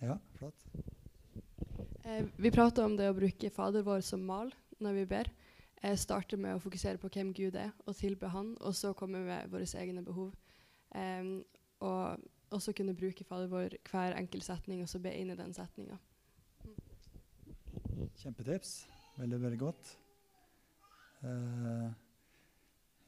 Ja, 0.00 0.18
flott. 0.38 0.64
Eh, 2.04 2.24
vi 2.36 2.50
prater 2.50 2.86
om 2.86 2.94
det 2.96 3.10
å 3.10 3.16
bruke 3.16 3.50
Fader 3.52 3.84
vår 3.84 4.00
som 4.06 4.22
mal 4.24 4.52
når 4.80 5.00
vi 5.00 5.04
ber. 5.10 5.28
Eh, 5.82 5.96
starte 6.00 6.38
med 6.40 6.56
å 6.56 6.62
fokusere 6.62 6.98
på 7.02 7.10
hvem 7.12 7.34
Gud 7.36 7.58
er, 7.58 7.74
og 7.84 7.96
tilbe 7.98 8.30
Han, 8.32 8.54
og 8.60 8.74
så 8.74 8.94
komme 8.96 9.20
med 9.26 9.50
våre 9.52 9.68
egne 9.78 10.02
behov. 10.06 10.32
Eh, 10.96 11.44
og 11.84 12.24
også 12.54 12.72
kunne 12.72 12.96
bruke 12.96 13.26
Fader 13.28 13.50
vår 13.52 13.76
hver 13.90 14.16
enkelt 14.16 14.46
setning, 14.46 14.82
og 14.82 14.88
så 14.88 15.02
be 15.02 15.12
inn 15.12 15.34
i 15.34 15.36
den 15.38 15.52
setninga. 15.54 15.98
Kjempetips. 18.22 18.86
Veldig, 19.18 19.42
veldig 19.42 19.58
godt. 19.58 19.96
Uh, 21.18 21.90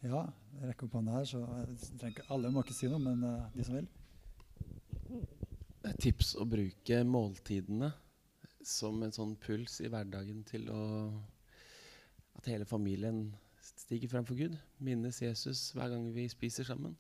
ja, 0.07 0.23
rekker 0.65 0.87
opp 0.87 0.97
hånda 0.99 1.17
her, 1.19 1.27
så 1.29 1.43
trenger 2.01 2.31
alle 2.33 2.53
må 2.53 2.65
ikke 2.65 2.77
si 2.77 2.89
noe, 2.91 3.03
men 3.03 3.25
uh, 3.27 3.49
de 3.55 3.67
som 3.67 3.77
vil. 3.77 3.89
Et 5.89 6.01
tips 6.01 6.35
å 6.41 6.47
bruke 6.49 7.03
måltidene 7.09 7.91
som 8.67 9.01
en 9.03 9.15
sånn 9.15 9.35
puls 9.41 9.79
i 9.81 9.91
hverdagen 9.91 10.43
til 10.49 10.69
å 10.73 10.83
At 12.39 12.47
hele 12.49 12.65
familien 12.65 13.25
stiger 13.61 14.09
frem 14.09 14.25
for 14.25 14.39
Gud. 14.39 14.55
Minnes 14.81 15.19
Jesus 15.21 15.73
hver 15.77 15.91
gang 15.93 16.07
vi 16.15 16.29
spiser 16.31 16.65
sammen. 16.65 16.95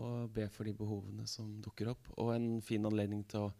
Og 0.00 0.30
be 0.32 0.46
for 0.52 0.68
de 0.68 0.72
behovene 0.76 1.26
som 1.28 1.50
dukker 1.64 1.90
opp. 1.92 2.08
Og 2.16 2.30
en 2.32 2.62
fin 2.64 2.84
anledning 2.88 3.24
til 3.28 3.48
å 3.48 3.52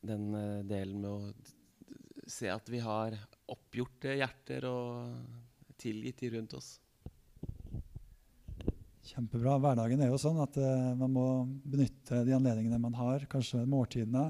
den 0.00 0.30
uh, 0.32 0.64
delen 0.64 1.02
med 1.02 1.10
å 1.10 2.28
se 2.28 2.48
at 2.52 2.68
vi 2.70 2.80
har 2.84 3.16
oppgjorte 3.50 4.14
hjerter 4.20 4.68
og 4.68 5.74
tilgitt 5.80 6.22
de 6.22 6.30
rundt 6.36 6.56
oss. 6.58 6.76
Kjempebra. 9.18 9.56
Hverdagen 9.58 9.98
er 10.04 10.12
jo 10.12 10.18
sånn 10.22 10.36
at 10.38 10.54
uh, 10.62 10.94
man 10.94 11.10
må 11.10 11.22
benytte 11.66 12.20
de 12.22 12.36
anledningene 12.36 12.78
man 12.78 12.94
har, 12.94 13.24
kanskje 13.26 13.64
måltidene. 13.66 14.28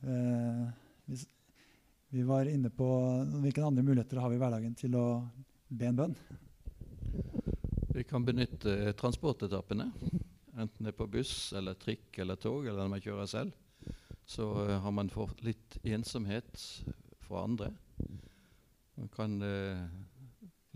Uh, 0.00 0.62
hvis, 1.04 1.26
vi, 2.08 2.22
var 2.24 2.48
inne 2.48 2.70
på 2.72 2.86
hvilke 3.42 3.60
andre 3.60 3.84
muligheter 3.84 4.22
har 4.22 4.32
vi 4.32 4.38
i 4.38 4.40
hverdagen 4.40 4.72
til 4.80 4.96
å 4.96 5.04
be 5.68 5.90
en 5.90 5.98
bønn. 5.98 6.16
Vi 7.92 8.06
kan 8.08 8.24
benytte 8.24 8.94
transportetappene, 8.96 9.90
enten 10.56 10.88
det 10.88 10.94
er 10.94 10.96
på 10.96 11.10
buss 11.12 11.52
eller 11.52 11.76
trikk 11.76 12.16
eller 12.24 12.40
tog, 12.40 12.64
eller 12.64 12.80
når 12.80 12.94
man 12.94 13.04
kjører 13.04 13.28
selv. 13.28 13.92
Så 14.24 14.54
uh, 14.56 14.78
har 14.86 15.00
man 15.02 15.12
fått 15.12 15.44
litt 15.44 15.76
ensomhet 15.84 16.64
fra 17.28 17.44
andre. 17.44 17.74
Man 18.96 19.12
kan 19.12 19.36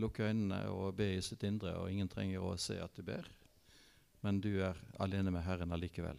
lukke 0.00 0.26
øynene 0.26 0.64
og 0.72 0.96
be 0.98 1.12
i 1.16 1.22
sitt 1.24 1.44
indre, 1.46 1.76
og 1.78 1.90
ingen 1.92 2.08
trenger 2.10 2.42
å 2.44 2.56
se 2.60 2.78
at 2.80 2.96
du 2.96 3.04
ber. 3.06 3.28
Men 4.24 4.40
du 4.42 4.52
er 4.64 4.76
alene 5.00 5.32
med 5.32 5.44
Herren 5.46 5.72
allikevel. 5.72 6.18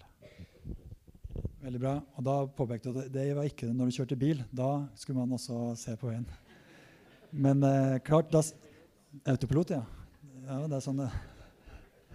Veldig 1.61 1.82
bra. 1.82 1.95
Og 2.17 2.25
da 2.25 2.36
påpekte 2.57 2.89
du 2.89 3.01
at 3.03 3.11
det 3.13 3.27
var 3.38 3.45
ikke 3.45 3.69
når 3.69 3.89
du 3.89 3.97
kjørte 3.99 4.17
bil. 4.19 4.41
Da 4.49 4.88
skulle 4.97 5.21
man 5.21 5.36
også 5.38 5.75
se 5.77 5.93
på 5.99 6.09
veien. 6.09 6.25
Men 7.32 7.61
eh, 7.63 7.99
klart 8.05 8.32
da, 8.34 8.41
Autopilot, 9.29 9.75
ja. 9.75 9.84
Ja, 10.47 10.57
det 10.65 10.77
er 10.77 10.84
sånn 10.84 11.01
det 11.03 11.09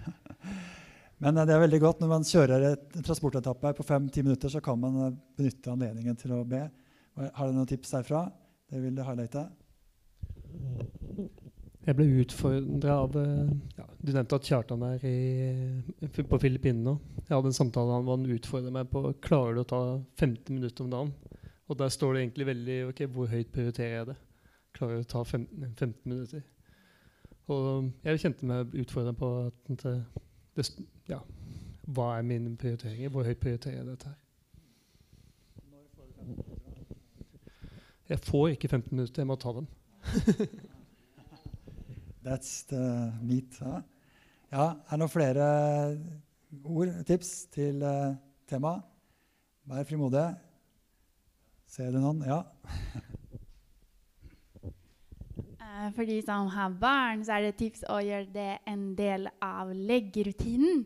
Men 1.22 1.36
eh, 1.36 1.46
det 1.46 1.54
er 1.54 1.62
veldig 1.62 1.80
godt 1.84 2.02
når 2.02 2.10
man 2.10 2.26
kjører 2.26 2.66
et 2.72 2.98
transportetappe 3.06 3.72
på 3.78 3.86
fem-ti 3.86 4.24
minutter, 4.26 4.52
så 4.52 4.60
kan 4.64 4.80
man 4.82 4.98
eh, 5.06 5.14
benytte 5.38 5.72
anledningen 5.72 6.18
til 6.20 6.34
å 6.36 6.42
be. 6.48 6.66
Har 7.16 7.48
du 7.48 7.56
noen 7.56 7.70
tips 7.70 7.94
derfra? 7.94 8.26
Det 8.68 8.82
vil 8.82 8.98
du 8.98 9.04
highlighte? 9.06 9.46
Jeg 11.86 11.94
ble 11.94 12.06
utfordra 12.18 12.96
av 13.04 13.14
eh, 13.20 13.50
ja, 13.78 13.84
Du 14.02 14.10
nevnte 14.10 14.38
at 14.40 14.48
Kjartan 14.48 14.82
er 14.88 15.04
i, 15.06 16.08
på 16.18 16.38
Filippinene. 16.42 16.96
Jeg 17.28 17.30
hadde 17.30 17.52
en 17.52 17.58
samtale 17.60 17.94
han 17.94 18.08
var 18.08 18.24
utfordra 18.36 18.72
meg 18.74 18.90
på 18.90 19.04
klarer 19.22 19.54
du 19.54 19.62
å 19.62 19.68
ta 19.70 19.80
15 20.18 20.50
minutter 20.50 20.82
om 20.82 20.90
dagen 20.90 21.12
Og 21.70 21.78
der 21.78 21.94
står 21.94 22.14
det 22.14 22.24
egentlig 22.24 22.48
veldig 22.50 22.78
ok, 22.88 23.04
hvor 23.14 23.30
høyt 23.30 23.54
prioriterer 23.54 23.94
jeg 24.00 24.10
det. 24.10 24.18
Klarer 24.74 24.98
du 24.98 25.06
å 25.06 25.10
ta 25.14 25.22
15, 25.22 25.72
15 25.78 25.94
minutter. 26.10 26.42
Og 27.54 27.90
jeg 28.02 28.22
kjente 28.24 28.50
meg 28.50 28.74
utfordra 28.82 29.14
på 29.14 29.32
at 29.46 29.72
det, 29.84 29.96
det, 30.58 30.66
ja, 31.06 31.20
hva 31.86 32.16
er 32.16 32.26
mine 32.26 32.56
prioriteringer? 32.58 33.12
Hvor 33.14 33.26
høyt 33.26 33.42
prioriterer 33.42 33.78
jeg 33.78 33.90
dette 33.92 34.10
her? 34.10 34.22
Jeg 38.10 38.22
får 38.26 38.48
ikke 38.56 38.68
15 38.74 38.90
minutter, 38.90 39.22
jeg 39.22 39.30
må 39.30 39.38
ta 39.38 39.54
dem. 39.54 39.70
That's 42.26 42.64
the 42.66 43.12
meat. 43.22 43.54
Ja. 43.60 43.82
ja, 44.50 44.64
er 44.74 44.90
det 44.90 44.98
noen 44.98 45.10
flere 45.12 45.44
ord, 46.66 46.90
tips 47.06 47.28
til 47.54 47.84
uh, 47.86 48.16
temaet? 48.50 48.82
Vær 49.70 49.86
frimodige. 49.86 50.32
Ser 51.70 51.92
du 51.94 52.00
noen? 52.02 52.24
Ja. 52.26 52.40
Eh, 55.76 55.88
for 55.94 56.08
de 56.08 56.16
som 56.24 56.50
har 56.50 56.74
barn, 56.80 57.22
så 57.26 57.36
er 57.36 57.46
det 57.46 57.56
tips 57.60 57.86
å 57.90 58.00
gjøre 58.02 58.30
det 58.34 58.52
en 58.70 58.84
del 58.98 59.26
av 59.44 59.70
leggerutinen. 59.74 60.82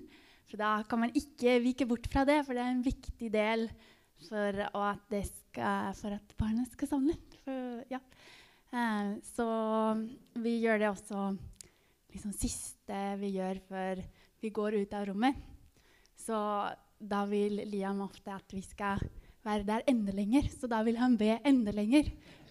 For 0.51 0.61
da 0.61 0.75
kan 0.89 1.07
man 1.07 1.17
ikke 1.17 1.57
vike 1.65 1.87
bort 1.89 2.09
fra 2.13 2.27
det, 2.29 2.43
for 2.45 2.53
det 2.57 2.67
er 2.67 2.73
en 2.75 2.85
viktig 2.85 3.33
del 3.33 3.69
for 4.27 4.61
at, 4.67 5.17
skal, 5.31 5.95
for 5.97 6.17
at 6.19 6.37
barnet 6.41 6.73
skal 6.77 6.91
sovne. 6.91 7.17
For, 7.45 7.81
ja. 7.93 8.01
Eh, 8.73 9.13
så 9.35 9.47
vi 10.41 10.57
gjør 10.63 10.83
det 10.83 10.91
også 10.91 11.25
liksom 12.15 12.35
siste 12.35 13.01
vi 13.21 13.35
gjør 13.37 13.61
før 13.69 14.03
vi 14.41 14.51
går 14.55 14.81
ut 14.83 14.95
av 14.97 15.07
rommet. 15.11 15.37
Så 16.19 16.37
da 17.01 17.25
vil 17.29 17.63
Liam 17.71 18.03
ofte 18.05 18.33
at 18.35 18.53
vi 18.53 18.63
skal 18.65 19.01
være 19.47 19.67
der 19.69 19.87
enda 19.89 20.13
lenger. 20.15 20.49
Så 20.53 20.69
da 20.71 20.83
vil 20.87 20.99
han 21.01 21.17
be 21.21 21.39
enda 21.47 21.73
lenger 21.75 22.11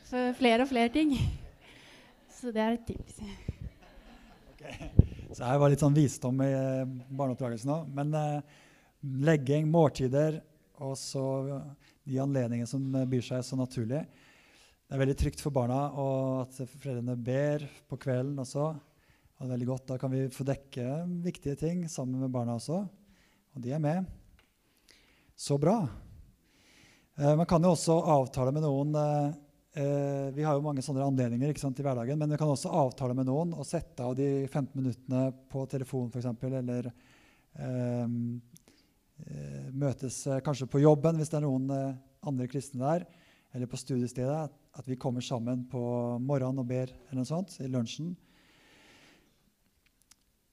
for 0.09 0.33
flere 0.39 0.65
og 0.65 0.71
flere 0.71 0.93
ting. 0.93 1.13
Så 2.39 2.53
det 2.55 2.63
er 2.63 2.77
et 2.77 2.87
tips. 2.87 3.19
Okay. 4.53 4.89
Så 5.35 5.45
her 5.45 5.59
var 5.61 5.71
litt 5.71 5.83
sånn 5.83 5.95
visdom 5.95 6.39
i 6.43 6.49
eh, 6.49 6.87
barneoppdragelsen 7.09 7.73
òg. 7.73 7.91
Men 7.95 8.15
eh, 8.17 8.57
legging, 9.29 9.67
måltider 9.69 10.39
og 10.79 10.95
så 10.97 11.23
de 12.07 12.17
anledningene 12.23 12.69
som 12.69 12.83
byr 13.11 13.25
seg 13.25 13.43
så 13.45 13.59
naturlig. 13.59 14.05
Det 14.89 14.97
er 14.97 15.03
veldig 15.03 15.17
trygt 15.21 15.43
for 15.45 15.53
barna 15.53 15.79
og 16.01 16.47
at 16.47 16.55
foreldrene 16.65 17.13
ber 17.21 17.67
på 17.85 17.99
kvelden 18.01 18.41
også. 18.41 18.71
Og 18.73 19.43
det 19.43 19.47
er 19.47 19.53
veldig 19.53 19.69
godt. 19.69 19.85
Da 19.91 19.99
kan 20.01 20.11
vi 20.11 20.23
få 20.33 20.45
dekke 20.49 20.87
viktige 21.21 21.53
ting 21.61 21.83
sammen 21.87 22.17
med 22.23 22.33
barna 22.33 22.57
også. 22.57 22.81
Og 23.53 23.61
de 23.61 23.75
er 23.77 23.83
med. 23.83 24.09
Så 25.37 25.59
bra. 25.61 25.77
Eh, 27.19 27.35
man 27.37 27.45
kan 27.47 27.63
jo 27.63 27.75
også 27.75 28.01
avtale 28.17 28.51
med 28.55 28.65
noen 28.65 28.97
eh, 28.97 29.37
Eh, 29.79 30.31
vi 30.33 30.43
har 30.43 30.57
jo 30.57 30.63
mange 30.65 30.81
sånne 30.81 31.05
anledninger 31.05 31.53
sant, 31.61 31.77
i 31.77 31.83
hverdagen, 31.85 32.17
men 32.17 32.31
vi 32.33 32.37
kan 32.41 32.49
også 32.49 32.71
avtale 32.73 33.13
med 33.13 33.27
noen 33.29 33.53
og 33.53 33.67
sette 33.67 34.01
av 34.01 34.15
de 34.17 34.47
15 34.47 34.73
minuttene 34.73 35.27
på 35.51 35.65
telefon 35.69 36.09
f.eks. 36.09 36.25
Eller 36.49 36.89
ehm, 36.89 38.39
eh, 39.21 39.67
møtes 39.69 40.23
eh, 40.25 40.41
kanskje 40.45 40.67
på 40.73 40.81
jobben 40.81 41.21
hvis 41.21 41.29
det 41.29 41.37
er 41.37 41.45
noen 41.45 41.69
eh, 41.75 41.99
andre 42.27 42.49
kristne 42.49 42.81
der. 42.81 43.05
Eller 43.53 43.69
på 43.69 43.77
studiestedet. 43.77 44.49
At 44.77 44.87
vi 44.87 44.97
kommer 44.99 45.23
sammen 45.25 45.65
på 45.69 45.81
morgenen 46.21 46.61
og 46.61 46.67
ber 46.69 46.91
eller 46.91 47.21
noe 47.21 47.29
sånt, 47.29 47.55
i 47.63 47.69
lunsjen. 47.71 48.13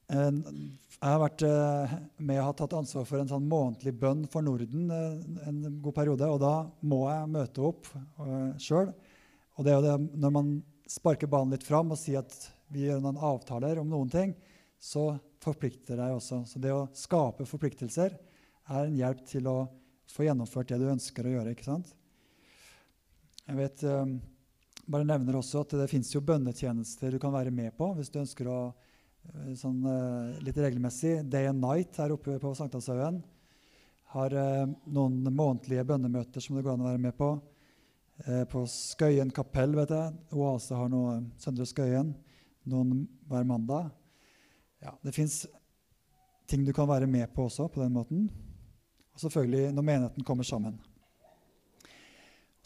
Jeg 0.06 1.02
har 1.02 1.18
vært 1.18 1.42
eh, 1.42 1.94
med 2.22 2.38
og 2.38 2.46
har 2.46 2.56
tatt 2.60 2.76
ansvar 2.78 3.06
for 3.08 3.18
en 3.18 3.30
sånn 3.30 3.48
månedlig 3.50 3.92
bønn 3.98 4.22
for 4.30 4.46
Norden 4.46 4.86
eh, 4.94 5.48
en 5.50 5.80
god 5.82 5.96
periode. 5.96 6.28
Og 6.30 6.38
da 6.42 6.54
må 6.86 7.02
jeg 7.10 7.32
møte 7.34 7.64
opp 7.66 7.90
sjøl. 8.62 8.92
Og 9.56 9.66
det 9.66 9.72
er 9.72 9.80
jo 9.80 9.86
det, 9.86 9.96
når 10.22 10.34
man 10.36 10.52
sparker 10.86 11.30
banen 11.30 11.56
litt 11.56 11.66
fram 11.66 11.90
og 11.90 11.98
sier 11.98 12.22
at 12.22 12.36
vi 12.72 12.86
gjør 12.86 13.02
noen 13.02 13.18
avtaler 13.18 13.80
om 13.80 13.90
noen 13.90 14.10
ting, 14.12 14.34
så 14.78 15.16
forplikter 15.42 15.98
deg 15.98 16.14
også. 16.16 16.42
Så 16.46 16.62
det 16.62 16.74
å 16.74 16.86
skape 16.96 17.46
forpliktelser 17.48 18.14
er 18.14 18.86
en 18.86 18.98
hjelp 18.98 19.22
til 19.26 19.48
å 19.50 19.58
få 20.10 20.26
gjennomført 20.26 20.70
det 20.70 20.80
du 20.82 20.90
ønsker 20.90 21.26
å 21.26 21.36
gjøre. 21.36 21.54
ikke 21.54 21.66
sant? 21.66 21.92
Jeg 23.46 23.58
vet, 23.60 23.84
um, 23.86 24.16
bare 24.90 25.06
nevner 25.06 25.38
også 25.38 25.62
at 25.62 25.74
Det 25.78 25.88
fins 25.90 26.10
bønnetjenester 26.10 27.14
du 27.14 27.20
kan 27.22 27.34
være 27.34 27.54
med 27.54 27.74
på 27.78 27.92
hvis 27.94 28.10
du 28.10 28.20
ønsker 28.22 28.50
å 28.50 28.60
uh, 28.70 29.52
sånn, 29.58 29.82
uh, 29.86 30.38
litt 30.42 30.58
regelmessig. 30.58 31.20
Day 31.30 31.50
and 31.50 31.62
Night 31.62 31.98
her 32.02 32.14
oppe 32.14 32.38
på 32.42 32.54
Sankthanshaugen 32.58 33.22
har 34.16 34.34
uh, 34.34 34.64
noen 34.86 35.20
månedlige 35.30 35.86
bønnemøter 35.86 36.42
som 36.42 36.58
det 36.58 36.66
går 36.66 36.74
an 36.76 36.86
å 36.86 36.90
være 36.90 37.04
med 37.08 37.16
på. 37.18 37.34
Eh, 38.24 38.44
på 38.48 38.62
Skøyen 38.70 39.30
kapell, 39.34 39.74
vet 39.76 39.92
jeg. 39.92 40.14
Oase 40.36 40.76
har 40.76 40.88
noe 40.92 41.18
Søndre 41.40 41.66
Skøyen 41.68 42.14
noen 42.66 43.04
hver 43.28 43.44
mandag. 43.48 43.90
Ja, 44.82 44.94
det 45.04 45.12
fins 45.16 45.44
ting 46.48 46.64
du 46.64 46.72
kan 46.72 46.88
være 46.88 47.08
med 47.10 47.28
på 47.34 47.46
også 47.46 47.68
på 47.72 47.82
den 47.82 47.92
måten. 47.96 48.28
Og 49.14 49.20
selvfølgelig 49.20 49.72
når 49.74 49.88
menigheten 49.90 50.24
kommer 50.24 50.48
sammen. 50.48 50.78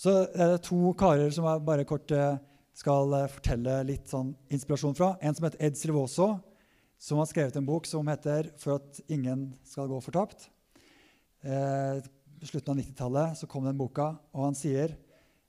Så 0.01 0.13
er 0.33 0.55
det 0.55 0.63
to 0.65 0.95
karer 0.97 1.29
som 1.35 1.45
jeg 1.45 1.61
bare 1.67 1.85
kort 1.89 2.09
eh, 2.17 2.39
skal 2.77 3.13
eh, 3.19 3.27
fortelle 3.29 3.75
litt 3.85 4.09
sånn 4.09 4.31
inspirasjon 4.49 4.97
fra. 4.97 5.11
En 5.21 5.37
som 5.37 5.45
heter 5.45 5.61
Ed 5.67 5.77
Silvoso, 5.77 6.31
som 7.01 7.21
har 7.21 7.29
skrevet 7.29 7.59
en 7.61 7.69
bok 7.69 7.89
som 7.89 8.09
heter 8.09 8.49
'For 8.57 8.79
at 8.79 9.01
ingen 9.09 9.53
skal 9.65 9.89
gå 9.89 10.01
fortapt'. 10.01 10.49
Eh, 11.45 12.01
slutten 12.41 12.73
av 12.73 12.79
90-tallet 12.81 13.49
kom 13.49 13.65
den 13.65 13.77
boka, 13.77 14.17
og 14.33 14.45
han 14.45 14.57
sier 14.57 14.97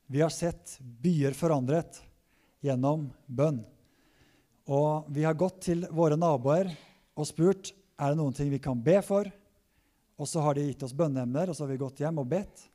vi 0.08 0.20
har 0.20 0.30
sett 0.30 0.78
byer 0.82 1.32
forandret 1.32 2.02
gjennom 2.62 3.08
bønn. 3.28 3.64
Og 4.68 5.08
vi 5.08 5.24
har 5.24 5.34
gått 5.34 5.62
til 5.62 5.88
våre 5.88 6.18
naboer 6.20 6.68
og 7.16 7.28
spurt 7.28 7.72
er 7.98 8.12
det 8.12 8.20
noen 8.20 8.36
ting 8.36 8.50
vi 8.52 8.60
kan 8.60 8.84
be 8.84 9.00
for. 9.02 9.32
Og 10.20 10.28
så 10.28 10.44
har 10.44 10.56
de 10.56 10.68
gitt 10.68 10.84
oss 10.84 10.94
bønneemner, 10.94 11.48
og 11.48 11.56
så 11.56 11.64
har 11.64 11.72
vi 11.72 11.80
gått 11.80 12.04
hjem 12.04 12.20
og 12.20 12.28
bedt. 12.28 12.68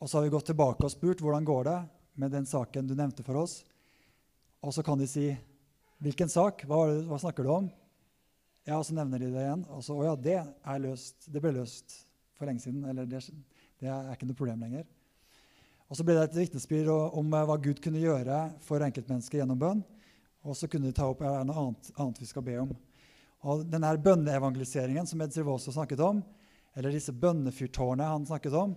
Og 0.00 0.10
så 0.10 0.18
har 0.18 0.26
vi 0.26 0.32
gått 0.34 0.48
tilbake 0.50 0.84
og 0.84 0.92
spurt 0.92 1.22
hvordan 1.22 1.46
går 1.46 1.68
det 1.68 1.78
med 2.20 2.34
den 2.34 2.46
saken 2.46 2.88
du 2.88 2.94
nevnte 2.98 3.24
for 3.26 3.38
oss. 3.42 3.62
Og 4.64 4.74
så 4.74 4.82
kan 4.86 4.98
de 4.98 5.08
si 5.08 5.28
hvilken 6.02 6.30
sak? 6.30 6.64
Hva, 6.68 6.84
det, 6.90 7.04
hva 7.08 7.18
snakker 7.20 7.46
du 7.46 7.52
om? 7.54 7.70
Ja, 8.64 8.78
og 8.78 8.86
så 8.88 8.96
nevner 8.96 9.20
de 9.20 9.30
det 9.32 9.42
igjen. 9.44 9.64
Og 9.72 9.84
så 9.84 9.96
å 9.96 10.04
ja, 10.06 10.14
det 10.16 10.38
er 10.40 10.82
løst. 10.82 11.28
Det 11.28 11.42
ble 11.42 11.52
løst 11.58 11.98
for 12.38 12.48
lenge 12.48 12.64
siden. 12.64 12.84
Eller 12.88 13.08
det, 13.08 13.20
det 13.80 13.90
er 13.92 14.14
ikke 14.14 14.28
noe 14.28 14.38
problem 14.38 14.64
lenger. 14.64 14.86
Og 15.88 15.98
Så 15.98 16.06
ble 16.06 16.16
det 16.16 16.24
et 16.30 16.38
vitnesbyrd 16.38 16.88
om 16.90 17.34
eh, 17.36 17.44
hva 17.46 17.58
Gud 17.60 17.82
kunne 17.84 18.00
gjøre 18.00 18.38
for 18.64 18.82
enkeltmennesker 18.82 19.42
gjennom 19.42 19.60
bønn. 19.60 19.84
Og 20.44 20.56
så 20.56 20.68
kunne 20.68 20.88
de 20.88 20.96
ta 20.96 21.06
opp 21.08 21.22
er 21.24 21.38
det 21.38 21.48
noe 21.48 21.60
annet, 21.60 21.90
annet, 21.96 22.20
vi 22.20 22.28
skal 22.28 22.44
be 22.44 22.56
om. 22.60 22.72
Og 23.44 23.62
denne 23.68 23.92
Bønneevangeliseringen 24.00 25.06
som 25.08 25.20
Ed 25.20 25.36
Silvoso 25.36 25.72
snakket 25.72 26.00
om, 26.04 26.22
eller 26.74 26.92
disse 26.92 27.12
bønnefyrtårnene 27.12 28.08
han 28.08 28.24
snakket 28.28 28.56
om, 28.56 28.72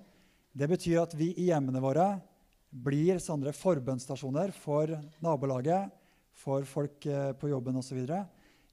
det 0.58 0.68
betyr 0.68 1.04
at 1.04 1.14
vi 1.14 1.30
i 1.38 1.52
hjemmene 1.52 1.82
våre 1.84 2.06
blir 2.70 3.20
sånne 3.22 3.52
forbønnsstasjoner 3.54 4.50
for 4.58 4.90
nabolaget, 5.22 5.92
for 6.34 6.66
folk 6.66 7.06
eh, 7.06 7.30
på 7.38 7.52
jobben 7.52 7.78
osv. 7.78 8.00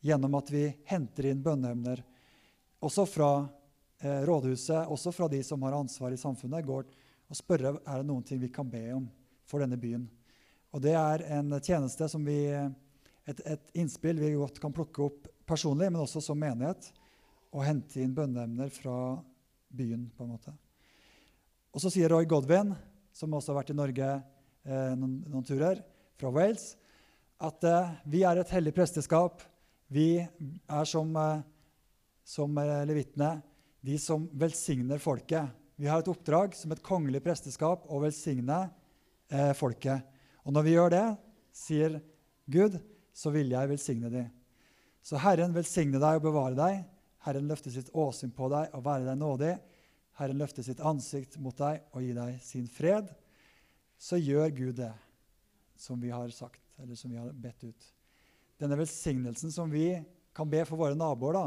Gjennom 0.05 0.39
at 0.39 0.53
vi 0.53 0.65
henter 0.89 1.29
inn 1.29 1.43
bønneemner. 1.45 2.01
Også 2.85 3.05
fra 3.09 3.29
eh, 4.01 4.25
rådhuset, 4.25 4.89
også 4.89 5.13
fra 5.13 5.29
de 5.29 5.43
som 5.45 5.61
har 5.69 5.77
ansvar 5.77 6.17
i 6.17 6.21
samfunnet. 6.21 6.65
går 6.65 6.89
og 7.29 7.37
spørre 7.37 7.77
er 7.77 8.01
det 8.01 8.09
noen 8.09 8.25
ting 8.25 8.41
vi 8.41 8.53
kan 8.53 8.69
be 8.69 8.87
om 8.97 9.05
for 9.45 9.61
denne 9.61 9.77
byen. 9.77 10.09
Og 10.73 10.81
Det 10.81 10.97
er 10.97 11.29
en 11.37 11.61
tjeneste 11.61 12.09
som 12.09 12.25
vi, 12.25 12.49
et, 12.49 13.41
et 13.45 13.77
innspill 13.77 14.25
vi 14.25 14.35
godt 14.41 14.57
kan 14.61 14.73
plukke 14.73 15.05
opp 15.05 15.29
personlig, 15.45 15.93
men 15.93 16.01
også 16.01 16.25
som 16.25 16.41
menighet, 16.41 16.95
og 17.53 17.69
hente 17.69 18.01
inn 18.01 18.17
bønneemner 18.17 18.73
fra 18.73 19.21
byen. 19.69 20.11
på 20.17 20.25
en 20.25 20.37
måte. 20.39 20.64
Og 21.75 21.83
Så 21.83 21.91
sier 21.91 22.13
Roy 22.13 22.23
Godwin, 22.31 22.71
som 23.11 23.33
også 23.35 23.51
har 23.51 23.59
vært 23.59 23.73
i 23.73 23.75
Norge 23.75 24.07
eh, 24.07 24.93
noen, 24.95 25.17
noen, 25.27 25.47
turer, 25.47 25.81
fra 26.15 26.31
Wales, 26.31 26.77
at 27.43 27.67
eh, 27.67 27.97
vi 28.13 28.21
er 28.23 28.39
et 28.39 28.53
hellig 28.55 28.71
presteskap. 28.77 29.43
Vi 29.91 30.23
er 30.23 30.87
som, 30.87 31.11
eh, 31.19 31.43
som 32.23 32.55
eh, 32.63 32.85
levitene, 32.87 33.41
de 33.83 33.99
som 33.99 34.29
velsigner 34.39 35.03
folket. 35.03 35.51
Vi 35.75 35.91
har 35.91 35.99
et 35.99 36.13
oppdrag 36.15 36.55
som 36.55 36.71
et 36.71 36.85
kongelig 36.87 37.25
presteskap 37.27 37.91
å 37.91 37.99
velsigne 38.07 38.61
eh, 39.27 39.51
folket. 39.59 40.07
Og 40.47 40.55
når 40.55 40.69
vi 40.69 40.77
gjør 40.77 40.95
det, 40.95 41.05
sier 41.51 41.99
Gud, 42.47 42.79
så 43.11 43.35
vil 43.35 43.51
jeg 43.51 43.75
velsigne 43.75 44.15
dem. 44.15 44.31
Så 45.03 45.19
Herren 45.19 45.59
velsigne 45.59 45.99
deg 45.99 46.23
og 46.23 46.29
bevare 46.31 46.55
deg. 46.55 46.83
Herren 47.27 47.51
løfter 47.51 47.75
sitt 47.75 47.91
åsyn 47.91 48.31
på 48.31 48.47
deg 48.55 48.71
og 48.79 48.87
være 48.87 49.11
deg 49.11 49.19
nådig. 49.19 49.55
Herren 50.19 50.39
løfter 50.39 50.67
sitt 50.67 50.83
ansikt 50.85 51.39
mot 51.43 51.57
deg 51.59 51.83
og 51.93 52.05
gir 52.05 52.17
deg 52.19 52.39
sin 52.45 52.67
fred. 52.71 53.11
Så 53.99 54.19
gjør 54.21 54.53
Gud 54.55 54.79
det 54.79 54.93
som 55.79 56.01
vi 56.01 56.13
har 56.15 56.31
sagt, 56.35 56.63
eller 56.79 56.99
som 56.99 57.11
vi 57.11 57.19
har 57.19 57.33
bedt 57.33 57.67
ut. 57.67 57.87
Denne 58.61 58.79
velsignelsen 58.79 59.51
som 59.53 59.71
vi 59.71 59.89
kan 60.35 60.51
be 60.51 60.63
for 60.67 60.79
våre 60.79 60.99
naboer, 60.99 61.35
da. 61.35 61.47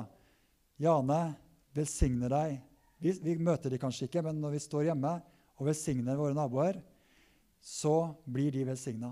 Jane 0.84 1.22
velsigner 1.76 2.32
deg 2.32 2.58
vi, 2.98 3.14
vi, 3.22 3.36
møter 3.38 3.70
de 3.70 3.80
kanskje 3.82 4.08
ikke, 4.08 4.24
men 4.26 4.40
når 4.42 4.56
vi 4.56 4.62
står 4.64 4.88
hjemme 4.90 5.14
og 5.58 5.68
velsigner 5.70 6.18
våre 6.18 6.34
naboer, 6.38 6.80
så 7.62 8.14
blir 8.26 8.54
de 8.54 8.66
velsigna. 8.66 9.12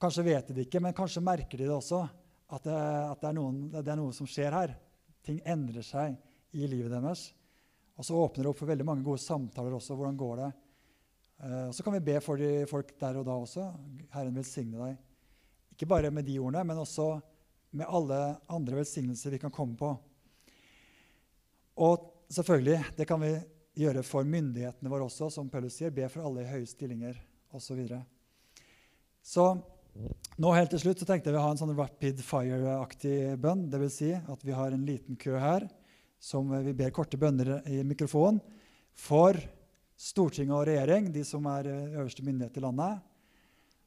Kanskje 0.00 0.26
vet 0.26 0.48
de 0.48 0.56
det 0.56 0.66
ikke, 0.66 0.82
men 0.82 0.96
kanskje 0.96 1.24
merker 1.24 1.60
de 1.60 1.68
det 1.68 1.74
også. 1.74 2.02
At 2.52 2.66
det, 2.66 2.76
at 2.76 3.20
det, 3.22 3.30
er, 3.30 3.36
noen, 3.38 3.60
det 3.72 3.86
er 3.86 3.96
noe 3.96 4.12
som 4.12 4.28
skjer 4.28 4.52
her. 4.52 4.74
Ting 5.24 5.38
endrer 5.48 5.84
seg 5.86 6.18
i 6.52 6.68
livet 6.68 6.92
deres. 6.92 7.30
Og 7.98 8.06
så 8.06 8.16
åpner 8.16 8.44
det 8.44 8.52
opp 8.52 8.60
for 8.60 8.70
veldig 8.70 8.86
mange 8.88 9.04
gode 9.06 9.20
samtaler 9.22 9.74
også. 9.76 9.96
Hvordan 9.98 10.18
går 10.20 10.36
det? 10.40 10.50
Uh, 11.42 11.66
og 11.68 11.74
Så 11.76 11.84
kan 11.84 11.96
vi 11.96 12.04
be 12.06 12.20
for 12.24 12.40
de 12.40 12.52
folk 12.70 12.94
der 13.00 13.18
og 13.20 13.26
da 13.28 13.36
også. 13.36 13.66
Herren 14.14 14.38
velsigne 14.38 14.78
deg. 14.80 14.96
Ikke 15.74 15.88
bare 15.90 16.12
med 16.14 16.26
de 16.28 16.38
ordene, 16.40 16.64
men 16.68 16.80
også 16.80 17.16
med 17.72 17.88
alle 17.88 18.20
andre 18.52 18.82
velsignelser 18.82 19.32
vi 19.32 19.40
kan 19.42 19.52
komme 19.52 19.76
på. 19.76 19.90
Og 21.80 22.08
selvfølgelig, 22.32 22.78
det 22.98 23.08
kan 23.08 23.20
vi 23.22 23.32
gjøre 23.80 24.04
for 24.04 24.28
myndighetene 24.28 24.92
våre 24.92 25.08
også, 25.08 25.30
som 25.32 25.48
Paulus 25.52 25.78
sier. 25.78 25.92
Be 25.94 26.08
for 26.12 26.26
alle 26.26 26.44
i 26.44 26.50
høye 26.50 26.68
stillinger 26.68 27.16
osv. 27.52 27.64
Så, 27.66 27.76
videre. 27.76 28.00
så 29.20 29.46
nå 30.40 30.52
helt 30.56 30.70
til 30.72 30.80
slutt 30.80 31.02
så 31.02 31.08
tenkte 31.08 31.28
jeg 31.28 31.36
vi 31.36 31.44
ha 31.44 31.50
en 31.52 31.60
sånn 31.60 31.74
rapid 31.76 32.20
fire-aktig 32.24 33.16
bønn. 33.40 33.66
Dvs. 33.72 33.96
Si 33.96 34.12
at 34.16 34.44
vi 34.44 34.54
har 34.56 34.72
en 34.72 34.86
liten 34.88 35.18
kø 35.20 35.36
her 35.40 35.68
som 36.22 36.52
vi 36.62 36.74
ber 36.78 36.94
korte 36.94 37.18
bønner 37.18 37.58
i 37.66 37.80
mikrofonen 37.86 38.38
for 38.94 39.38
Stortinget 40.02 40.54
og 40.54 40.64
regjering, 40.66 41.10
de 41.14 41.22
som 41.26 41.44
er 41.50 41.68
eh, 41.70 41.96
øverste 41.98 42.24
myndighet 42.26 42.56
i 42.58 42.62
landet. 42.64 43.02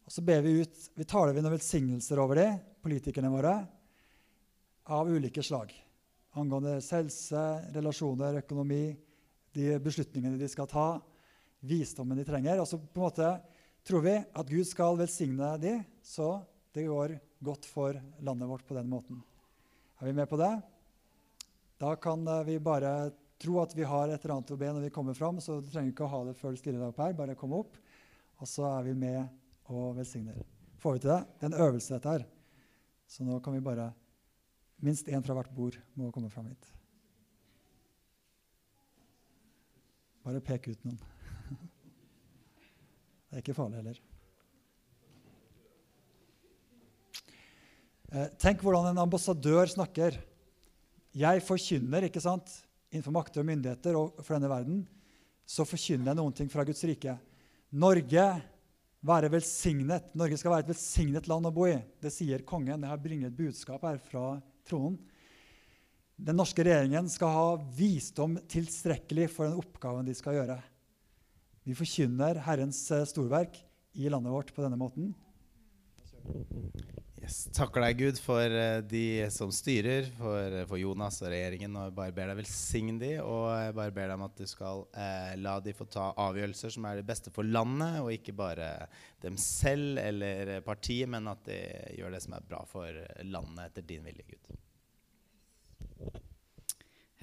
Og 0.06 0.14
så 0.14 0.22
ber 0.24 0.44
vi 0.46 0.60
ut, 0.62 0.84
vi 0.96 1.08
taler 1.08 1.34
vi 1.36 1.42
noen 1.44 1.56
velsignelser 1.56 2.22
over 2.22 2.40
de, 2.40 2.46
politikerne 2.86 3.32
våre, 3.34 3.56
av 4.86 5.10
ulike 5.10 5.44
slag. 5.44 5.74
Angående 6.40 6.78
helse, 6.78 7.44
relasjoner, 7.76 8.40
økonomi, 8.44 8.94
de 9.56 9.80
beslutningene 9.82 10.40
de 10.40 10.50
skal 10.52 10.70
ta, 10.72 10.88
visdommen 11.66 12.20
de 12.20 12.28
trenger. 12.28 12.62
Og 12.62 12.70
så 12.70 12.80
på 12.80 13.02
en 13.02 13.08
måte 13.08 13.32
tror 13.88 14.06
vi 14.06 14.16
at 14.20 14.52
Gud 14.52 14.68
skal 14.70 15.00
velsigne 15.00 15.56
de, 15.62 15.80
så 16.06 16.38
det 16.76 16.86
går 16.88 17.18
godt 17.44 17.68
for 17.68 17.98
landet 18.24 18.52
vårt 18.52 18.68
på 18.68 18.78
den 18.78 18.92
måten. 18.92 19.24
Er 20.00 20.12
vi 20.12 20.16
med 20.16 20.30
på 20.30 20.40
det? 20.40 20.54
Da 21.82 21.96
kan 21.96 22.28
eh, 22.28 22.44
vi 22.44 22.60
bare 22.60 23.12
tro 23.42 23.60
at 23.60 23.76
vi 23.76 23.84
har 23.84 24.08
et 24.08 24.24
eller 24.24 24.38
annet 24.38 24.54
å 24.56 24.60
be 24.60 24.70
når 24.72 24.88
vi 24.88 24.94
kommer 24.96 25.18
fram, 25.18 25.42
så 25.44 25.60
du 25.60 25.68
trenger 25.68 25.92
ikke 25.92 26.08
å 26.08 26.14
ha 26.14 26.22
det 26.30 26.38
før 26.40 26.56
du 26.56 26.62
stiller 26.62 26.80
deg 26.80 26.94
opp 26.94 27.02
her. 27.04 27.18
Bare 27.18 27.36
kom 27.40 27.56
opp, 27.58 27.76
og 28.40 28.50
så 28.50 28.68
er 28.70 28.88
vi 28.88 28.96
med 29.00 29.74
og 29.74 29.98
velsigner. 29.98 30.40
Får 30.80 30.96
vi 30.96 31.04
til 31.04 31.12
det? 31.12 31.22
Det 31.36 31.48
er 31.48 31.52
en 31.52 31.68
øvelse, 31.68 31.98
dette 31.98 32.16
her. 32.16 32.26
Så 33.12 33.28
nå 33.28 33.42
kan 33.44 33.56
vi 33.56 33.66
bare 33.66 33.92
Minst 34.84 35.08
én 35.08 35.24
fra 35.24 35.32
hvert 35.38 35.54
bord 35.56 35.78
må 35.96 36.10
komme 36.12 36.28
fram 36.30 36.50
hit. 36.52 36.66
Bare 40.26 40.42
pek 40.44 40.68
ut 40.68 40.82
noen. 40.84 41.00
Det 43.30 43.38
er 43.38 43.42
ikke 43.42 43.56
farlig 43.56 43.80
heller. 43.80 44.02
Eh, 48.12 48.28
tenk 48.42 48.66
hvordan 48.66 48.92
en 48.92 49.00
ambassadør 49.06 49.72
snakker. 49.72 50.20
Jeg 51.16 51.44
forkynner 51.48 52.10
ikke 52.10 52.24
sant? 52.24 52.52
innenfor 52.96 53.16
makter 53.16 53.44
og 53.44 53.50
myndigheter 53.50 53.98
og 54.00 54.20
for 54.24 54.36
denne 54.38 54.52
verden. 54.52 54.84
Så 55.46 55.66
forkynner 55.68 56.12
jeg 56.12 56.20
noen 56.20 56.36
ting 56.36 56.52
fra 56.52 56.66
Guds 56.66 56.84
rike. 56.88 57.18
Norge 57.76 58.28
være 59.06 59.32
velsignet. 59.34 60.14
Norge 60.18 60.40
skal 60.40 60.54
være 60.54 60.66
et 60.66 60.72
velsignet 60.74 61.28
land 61.30 61.50
å 61.50 61.54
bo 61.54 61.68
i. 61.70 61.76
Det 62.02 62.14
sier 62.14 62.46
kongen. 62.48 62.86
Jeg 62.88 63.04
bringet 63.04 63.34
et 63.34 63.38
budskap 63.38 63.84
her 63.86 64.00
fra 64.02 64.38
tronen. 64.68 64.98
Den 66.16 66.40
norske 66.40 66.64
regjeringen 66.64 67.10
skal 67.12 67.34
ha 67.36 67.48
visdom 67.76 68.38
tilstrekkelig 68.48 69.28
for 69.34 69.50
den 69.50 69.60
oppgaven 69.60 70.08
de 70.08 70.16
skal 70.16 70.38
gjøre. 70.38 70.56
Vi 71.68 71.76
forkynner 71.76 72.40
Herrens 72.46 72.80
eh, 72.96 73.04
storverk 73.10 73.58
i 74.00 74.08
landet 74.12 74.32
vårt 74.32 74.54
på 74.56 74.64
denne 74.64 74.80
måten. 74.80 75.12
Yes. 77.26 77.48
Takker 77.58 77.82
deg, 77.82 77.98
Gud, 77.98 78.20
for 78.22 78.54
uh, 78.54 78.84
de 78.86 79.26
som 79.34 79.50
styrer, 79.54 80.12
for, 80.14 80.54
uh, 80.54 80.66
for, 80.70 80.78
Jonas 80.78 81.16
og 81.24 81.32
regjeringen. 81.34 81.74
og 81.82 81.96
bare 81.98 82.14
ber 82.14 82.30
deg 82.30 82.38
velsigne 82.38 83.00
de, 83.02 83.16
og 83.24 83.74
bare 83.74 83.94
ber 83.96 84.12
deg 84.12 84.20
om 84.20 84.26
at 84.28 84.36
du 84.38 84.46
skal 84.46 84.84
eh, 84.94 85.32
la 85.42 85.56
de 85.64 85.74
få 85.74 85.88
ta 85.90 86.12
avgjørelser 86.22 86.76
som 86.76 86.86
er 86.86 87.00
det 87.00 87.08
beste 87.08 87.34
for 87.34 87.48
landet, 87.48 87.98
og 88.04 88.12
ikke 88.14 88.36
bare 88.38 88.70
dem 89.26 89.40
selv 89.42 89.98
eller 90.04 90.62
partiet, 90.68 91.10
men 91.10 91.32
at 91.32 91.42
de 91.50 91.58
gjør 91.98 92.14
det 92.14 92.22
som 92.28 92.38
er 92.38 92.46
bra 92.46 92.62
for 92.70 93.02
landet 93.26 93.72
etter 93.72 93.90
din 93.90 94.06
vilje, 94.06 94.30
Gud. 94.30 94.54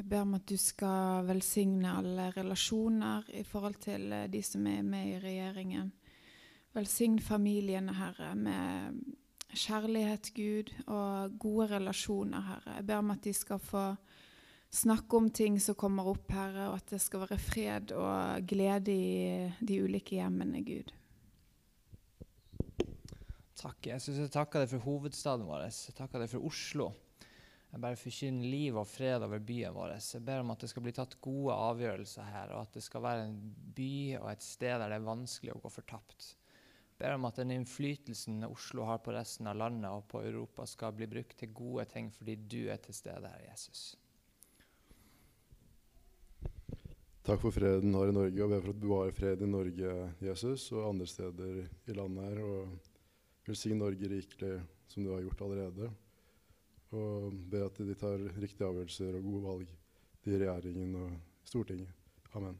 Jeg 0.01 0.09
ber 0.09 0.27
om 0.27 0.35
at 0.41 0.51
du 0.51 0.59
skal 0.59 1.31
velsigne 1.31 1.95
alle 2.03 2.33
relasjoner 2.35 3.31
i 3.39 3.47
forhold 3.47 3.79
til 3.87 4.11
de 4.35 4.43
som 4.43 4.67
er 4.67 4.83
med 4.83 5.15
i 5.15 5.19
regjeringen. 5.23 5.95
Velsign 6.75 7.21
familiene, 7.23 7.95
Herre, 7.95 8.35
med 8.35 9.03
kjærlighet, 9.53 10.33
Gud, 10.37 10.73
og 10.87 11.39
gode 11.41 11.69
relasjoner, 11.75 12.41
Herre. 12.49 12.77
Jeg 12.79 12.87
ber 12.89 13.03
om 13.03 13.13
at 13.15 13.25
de 13.25 13.35
skal 13.37 13.61
få 13.63 13.85
snakke 14.73 15.19
om 15.19 15.29
ting 15.31 15.59
som 15.61 15.77
kommer 15.79 16.09
opp, 16.13 16.33
Herre, 16.33 16.71
og 16.71 16.81
at 16.81 16.95
det 16.95 17.01
skal 17.05 17.27
være 17.27 17.39
fred 17.41 17.95
og 17.97 18.49
glede 18.49 18.97
i 18.97 19.53
de 19.61 19.79
ulike 19.85 20.17
hjemmene, 20.19 20.65
Gud. 20.67 20.93
Takk. 23.63 23.87
Jeg 23.87 24.03
synes 24.03 24.25
jeg 24.25 24.35
takker 24.35 24.65
deg 24.65 24.73
for 24.73 24.89
hovedstaden 24.89 25.47
vår. 25.47 25.69
Jeg 25.69 25.95
takker 25.95 26.25
deg 26.25 26.31
for 26.33 26.49
Oslo. 26.49 26.91
Jeg 27.73 27.81
bare 27.81 27.97
forkynner 27.97 28.49
liv 28.53 28.77
og 28.77 28.89
fred 28.91 29.23
over 29.25 29.41
byen 29.41 29.73
vår. 29.77 29.95
Jeg 29.97 30.25
ber 30.27 30.43
om 30.43 30.51
at 30.53 30.65
det 30.65 30.69
skal 30.73 30.85
bli 30.85 30.93
tatt 30.97 31.15
gode 31.25 31.55
avgjørelser 31.71 32.27
her, 32.29 32.53
og 32.57 32.67
at 32.67 32.75
det 32.77 32.83
skal 32.85 33.05
være 33.05 33.29
en 33.29 33.39
by 33.77 33.93
og 34.19 34.29
et 34.33 34.45
sted 34.45 34.75
der 34.75 34.91
det 34.93 34.99
er 34.99 35.07
vanskelig 35.07 35.55
å 35.55 35.63
gå 35.63 35.73
fortapt 35.73 36.33
ber 37.03 37.17
om 37.19 37.27
at 37.27 37.41
den 37.43 37.51
innflytelsen 37.57 38.45
Oslo 38.47 38.87
har 38.87 39.03
på 39.03 39.15
resten 39.17 39.51
av 39.51 39.59
landet 39.59 39.91
og 39.91 40.07
på 40.13 40.23
Europa, 40.23 40.67
skal 40.71 40.95
bli 40.95 41.11
brukt 41.11 41.35
til 41.41 41.51
gode 41.55 41.89
ting 41.91 42.13
fordi 42.15 42.39
du 42.47 42.61
er 42.71 42.79
til 42.83 42.95
stede 42.95 43.27
her, 43.27 43.43
Jesus. 43.51 43.93
Takk 47.23 47.39
for 47.39 47.55
freden 47.55 47.95
her 47.95 48.11
i 48.11 48.15
Norge, 48.15 48.43
og 48.43 48.51
ber 48.51 48.63
for 48.65 48.73
å 48.73 48.81
bevare 48.85 49.15
fred 49.15 49.43
i 49.45 49.51
Norge, 49.51 49.91
Jesus, 50.27 50.65
og 50.75 50.89
andre 50.89 51.07
steder 51.07 51.61
i 51.63 51.95
landet 51.95 52.25
her. 52.27 52.41
Og 52.43 52.89
velsign 53.47 53.79
Norge 53.79 54.11
rikelig, 54.11 54.57
som 54.91 55.07
du 55.07 55.13
har 55.13 55.23
gjort 55.23 55.45
allerede. 55.47 55.93
Og 56.99 57.39
ber 57.53 57.69
at 57.69 57.79
de 57.79 57.95
tar 57.95 58.27
riktige 58.43 58.67
avgjørelser 58.67 59.21
og 59.21 59.29
gode 59.29 59.45
valg 59.47 59.71
i 60.27 60.35
regjeringen 60.35 60.99
og 60.99 61.15
Stortinget. 61.47 61.95
Amen. 62.35 62.59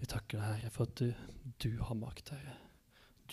Vi 0.00 0.10
takker 0.26 0.42
deg, 0.42 0.58
Herre, 0.58 0.70
for 0.70 0.84
at 0.84 0.98
du, 0.98 1.12
du 1.62 1.82
har 1.82 1.94
makt, 1.94 2.30
Herre. 2.30 2.56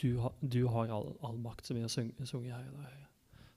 Du, 0.02 0.20
ha, 0.20 0.30
du 0.41 0.68
har 0.68 0.91
all, 0.94 1.16
all, 1.24 1.39
makt, 1.39 1.66
som 1.66 1.76
vi 1.76 1.82
har 1.82 1.89
sunget 1.89 2.54
her 2.54 2.68
i 2.68 2.76
dag. 2.76 3.08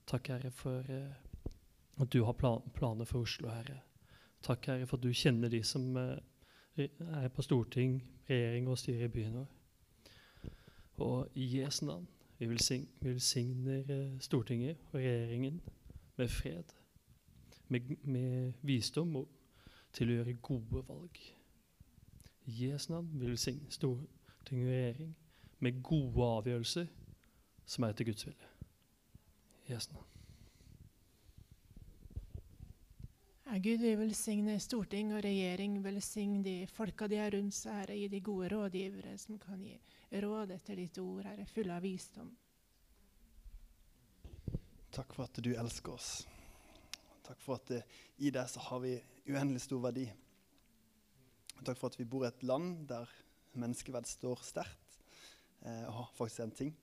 Takk, 0.07 0.29
Herre, 0.29 0.51
for 0.51 0.85
uh, 0.89 2.01
at 2.01 2.13
du 2.13 2.25
har 2.25 2.33
plan, 2.33 2.63
planer 2.75 3.05
for 3.05 3.21
Oslo, 3.21 3.49
Herre. 3.49 3.83
Takk, 4.43 4.67
Herre, 4.67 4.87
for 4.87 4.97
at 4.97 5.03
du 5.03 5.13
kjenner 5.13 5.53
de 5.53 5.63
som 5.63 5.97
uh, 5.97 6.17
er 6.79 7.29
på 7.29 7.43
storting, 7.43 8.03
regjering 8.29 8.69
og 8.69 8.79
styrer 8.79 9.05
i 9.05 9.13
byen 9.13 9.37
vår. 9.37 9.53
Og 11.05 11.29
i 11.37 11.59
Jesu 11.59 11.85
navn 11.87 12.09
vi 12.39 12.49
velsigner 12.49 13.85
uh, 13.91 14.21
Stortinget 14.21 14.77
og 14.93 15.01
regjeringen 15.01 15.61
med 16.17 16.29
fred, 16.29 16.73
med, 17.69 17.97
med 18.05 18.53
visdom 18.63 19.17
og 19.17 19.29
til 19.93 20.09
å 20.09 20.21
gjøre 20.21 20.41
gode 20.41 20.89
valg. 20.89 21.36
I 22.47 22.67
Jesu 22.67 22.93
navn 22.93 23.09
vil 23.13 23.33
velsigne 23.35 23.71
storting 23.75 24.61
og 24.63 24.69
regjering 24.71 25.17
med 25.59 25.81
gode 25.83 26.29
avgjørelser 26.39 26.87
som 27.67 27.85
er 27.85 27.95
etter 27.95 28.07
Guds 28.07 28.27
vilje. 28.27 28.53
I 29.67 29.73
Jesu 29.73 29.93
navn. 29.95 30.13
Ja, 33.47 33.59
Gud 33.63 33.79
vil 33.79 33.99
velsigne 33.99 34.57
storting 34.61 35.13
og 35.15 35.23
regjering, 35.25 35.79
velsigne 35.85 36.43
de 36.43 36.55
folka 36.67 37.07
de 37.07 37.19
har 37.21 37.31
rundt 37.31 37.55
seg, 37.55 37.77
Herre, 37.81 37.95
gi 37.95 38.09
de 38.11 38.21
gode 38.27 38.51
rådgivere 38.51 39.15
som 39.23 39.39
kan 39.39 39.61
gi 39.63 39.77
råd 40.23 40.55
etter 40.55 40.79
ditt 40.83 40.99
ord, 40.99 41.25
Herre, 41.27 41.47
fulle 41.51 41.75
av 41.75 41.87
visdom. 41.87 42.33
Takk 44.97 45.15
for 45.15 45.27
at 45.27 45.39
du 45.45 45.53
elsker 45.55 45.95
oss. 45.95 46.11
Takk 47.27 47.43
for 47.43 47.59
at 47.59 47.71
uh, 47.75 47.97
i 48.23 48.31
deg 48.35 48.51
så 48.51 48.63
har 48.67 48.83
vi 48.83 48.95
uendelig 49.29 49.63
stor 49.67 49.83
verdi. 49.89 50.07
Takk 51.65 51.79
for 51.79 51.91
at 51.91 51.99
vi 51.99 52.09
bor 52.09 52.25
i 52.25 52.29
et 52.29 52.45
land 52.47 52.85
der 52.91 53.11
menneskeverd 53.57 54.09
står 54.09 54.43
sterkt 54.45 54.99
eh, 55.65 55.87
og 55.89 56.11
faktisk 56.19 56.45
en 56.45 56.55
ting. 56.55 56.75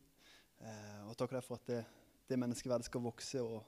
Eh, 0.64 1.00
og 1.10 1.18
takk 1.20 1.36
for 1.44 1.60
at 1.60 1.70
det, 1.70 1.84
det 2.30 2.40
menneskeverdet 2.40 2.90
skal 2.90 3.04
vokse 3.04 3.42
og 3.44 3.62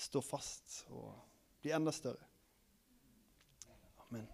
stå 0.00 0.22
fast 0.24 0.84
og 0.88 1.12
bli 1.60 1.74
enda 1.76 1.92
større. 1.92 2.22
Amen. 4.06 4.28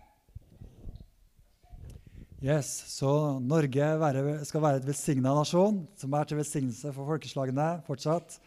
Yes, 2.45 2.69
Så 2.93 3.41
Norge 3.41 3.87
være, 3.99 4.45
skal 4.45 4.63
være 4.63 4.83
et 4.83 4.87
velsigna 4.87 5.33
nasjon, 5.35 5.83
som 5.97 6.13
er 6.15 6.29
til 6.29 6.39
velsignelse 6.39 6.93
for 6.93 7.09
folkeslagene 7.09 7.69
fortsatt. 7.87 8.39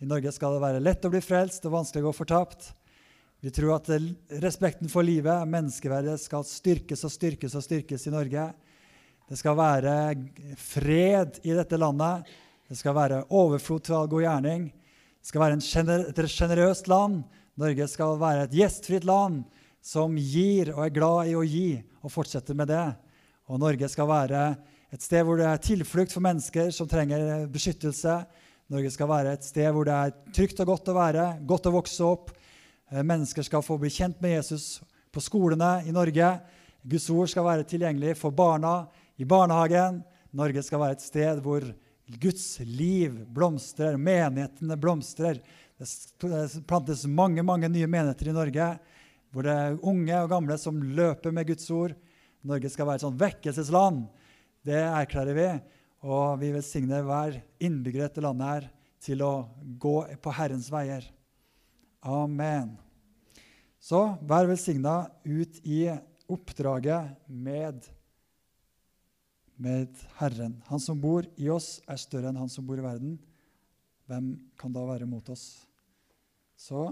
I 0.00 0.08
Norge 0.08 0.32
skal 0.32 0.56
det 0.56 0.62
være 0.64 0.80
lett 0.80 1.04
å 1.04 1.12
bli 1.12 1.20
frelst 1.20 1.66
og 1.68 1.76
vanskelig 1.76 2.02
å 2.02 2.08
gå 2.08 2.14
fortapt. 2.16 2.70
Vi 3.40 3.50
tror 3.50 3.78
at 3.78 3.88
eh, 3.88 4.10
respekten 4.42 4.90
for 4.92 5.06
livet, 5.06 5.48
menneskeverdet, 5.48 6.18
skal 6.20 6.44
styrkes 6.44 7.06
og 7.08 7.12
styrkes 7.14 7.54
og 7.56 7.64
styrkes 7.64 8.04
i 8.04 8.12
Norge. 8.12 8.50
Det 9.30 9.38
skal 9.40 9.56
være 9.56 9.94
fred 10.60 11.38
i 11.48 11.54
dette 11.56 11.78
landet. 11.80 12.28
Det 12.68 12.76
skal 12.76 12.96
være 12.98 13.22
overflod 13.32 13.86
til 13.86 13.96
all 13.96 14.10
god 14.12 14.26
gjerning. 14.26 14.66
Det 14.68 15.30
skal 15.30 15.44
være 15.44 15.56
et 15.56 16.20
sjenerøst 16.34 16.90
land. 16.90 17.22
Norge 17.60 17.86
skal 17.88 18.20
være 18.20 18.44
et 18.44 18.56
gjestfritt 18.60 19.06
land 19.08 19.40
som 19.80 20.18
gir 20.20 20.74
og 20.74 20.82
er 20.84 20.92
glad 20.92 21.30
i 21.30 21.36
å 21.38 21.44
gi, 21.44 21.80
og 22.04 22.12
fortsetter 22.12 22.56
med 22.56 22.68
det. 22.68 22.84
Og 23.48 23.60
Norge 23.60 23.88
skal 23.88 24.08
være 24.10 24.42
et 24.92 25.04
sted 25.04 25.24
hvor 25.24 25.40
det 25.40 25.48
er 25.48 25.62
tilflukt 25.64 26.12
for 26.12 26.24
mennesker 26.24 26.68
som 26.74 26.88
trenger 26.90 27.46
beskyttelse. 27.52 28.18
Norge 28.70 28.92
skal 28.92 29.08
være 29.10 29.32
et 29.38 29.48
sted 29.48 29.72
hvor 29.72 29.88
det 29.88 29.96
er 29.96 30.14
trygt 30.36 30.60
og 30.60 30.74
godt 30.74 30.92
å 30.92 30.98
være, 30.98 31.26
godt 31.48 31.70
å 31.70 31.74
vokse 31.78 32.04
opp. 32.04 32.34
Eh, 32.90 33.02
mennesker 33.02 33.42
skal 33.46 33.62
få 33.62 33.78
bli 33.78 33.90
kjent 33.90 34.20
med 34.20 34.34
Jesus 34.34 34.80
på 35.14 35.22
skolene 35.22 35.80
i 35.86 35.92
Norge. 35.94 36.32
Guds 36.82 37.06
ord 37.14 37.30
skal 37.30 37.46
være 37.46 37.66
tilgjengelig 37.68 38.16
for 38.18 38.34
barna 38.34 38.88
i 39.20 39.26
barnehagen. 39.28 40.00
Norge 40.34 40.62
skal 40.66 40.82
være 40.82 40.98
et 40.98 41.04
sted 41.04 41.42
hvor 41.44 41.64
Guds 42.20 42.58
liv 42.66 43.14
blomstrer, 43.30 43.98
menighetene 43.98 44.78
blomstrer. 44.80 45.38
Det 45.78 46.64
plantes 46.68 47.06
mange 47.06 47.44
mange 47.46 47.70
nye 47.70 47.86
menigheter 47.86 48.32
i 48.32 48.34
Norge, 48.34 48.70
hvor 49.30 49.46
det 49.46 49.54
er 49.54 49.78
unge 49.86 50.16
og 50.24 50.32
gamle 50.32 50.58
som 50.58 50.82
løper 50.82 51.34
med 51.34 51.46
Guds 51.52 51.70
ord. 51.70 51.94
Norge 52.42 52.72
skal 52.72 52.88
være 52.88 52.98
et 52.98 53.06
sånt 53.06 53.20
vekkelsesland. 53.20 54.02
Det 54.66 54.82
erklærer 54.82 55.38
vi. 55.38 55.48
Og 56.10 56.40
vi 56.40 56.50
velsigner 56.56 57.06
hver 57.06 57.38
innbygger 57.60 58.00
i 58.00 58.06
dette 58.08 58.24
landet 58.24 58.50
her 58.50 58.68
til 59.04 59.22
å 59.22 59.32
gå 59.78 59.96
på 60.22 60.32
Herrens 60.34 60.70
veier. 60.72 61.04
Amen. 62.00 62.76
Så 63.80 64.00
vær 64.28 64.48
velsigna 64.48 65.02
ut 65.24 65.60
i 65.64 65.86
oppdraget 66.30 67.16
med, 67.26 67.84
med 69.56 70.02
Herren. 70.20 70.60
Han 70.68 70.80
som 70.80 71.00
bor 71.00 71.26
i 71.36 71.48
oss, 71.52 71.78
er 71.88 72.00
større 72.00 72.30
enn 72.30 72.40
han 72.40 72.52
som 72.52 72.66
bor 72.68 72.80
i 72.80 72.84
verden. 72.84 73.18
Hvem 74.10 74.32
kan 74.60 74.72
da 74.74 74.84
være 74.88 75.08
mot 75.08 75.28
oss? 75.32 75.64
Så 76.58 76.90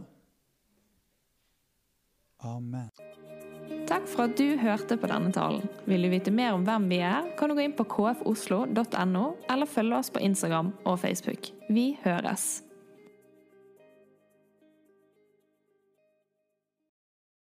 Amen. 2.38 2.92
Takk 3.88 4.04
for 4.06 4.28
at 4.28 4.36
du 4.38 4.54
hørte 4.60 4.94
på 5.00 5.08
denne 5.10 5.32
talen. 5.34 5.64
Vil 5.90 6.06
du 6.06 6.10
vite 6.12 6.30
mer 6.30 6.54
om 6.54 6.62
hvem 6.64 6.86
vi 6.92 7.00
er, 7.02 7.32
kan 7.40 7.50
du 7.50 7.56
gå 7.58 7.64
inn 7.66 7.74
på 7.74 7.88
kfoslo.no, 7.90 9.26
eller 9.50 9.68
følge 9.68 9.98
oss 9.98 10.12
på 10.14 10.22
Instagram 10.22 10.70
og 10.86 11.00
Facebook. 11.02 11.50
Vi 11.72 11.90
høres! 12.04 12.67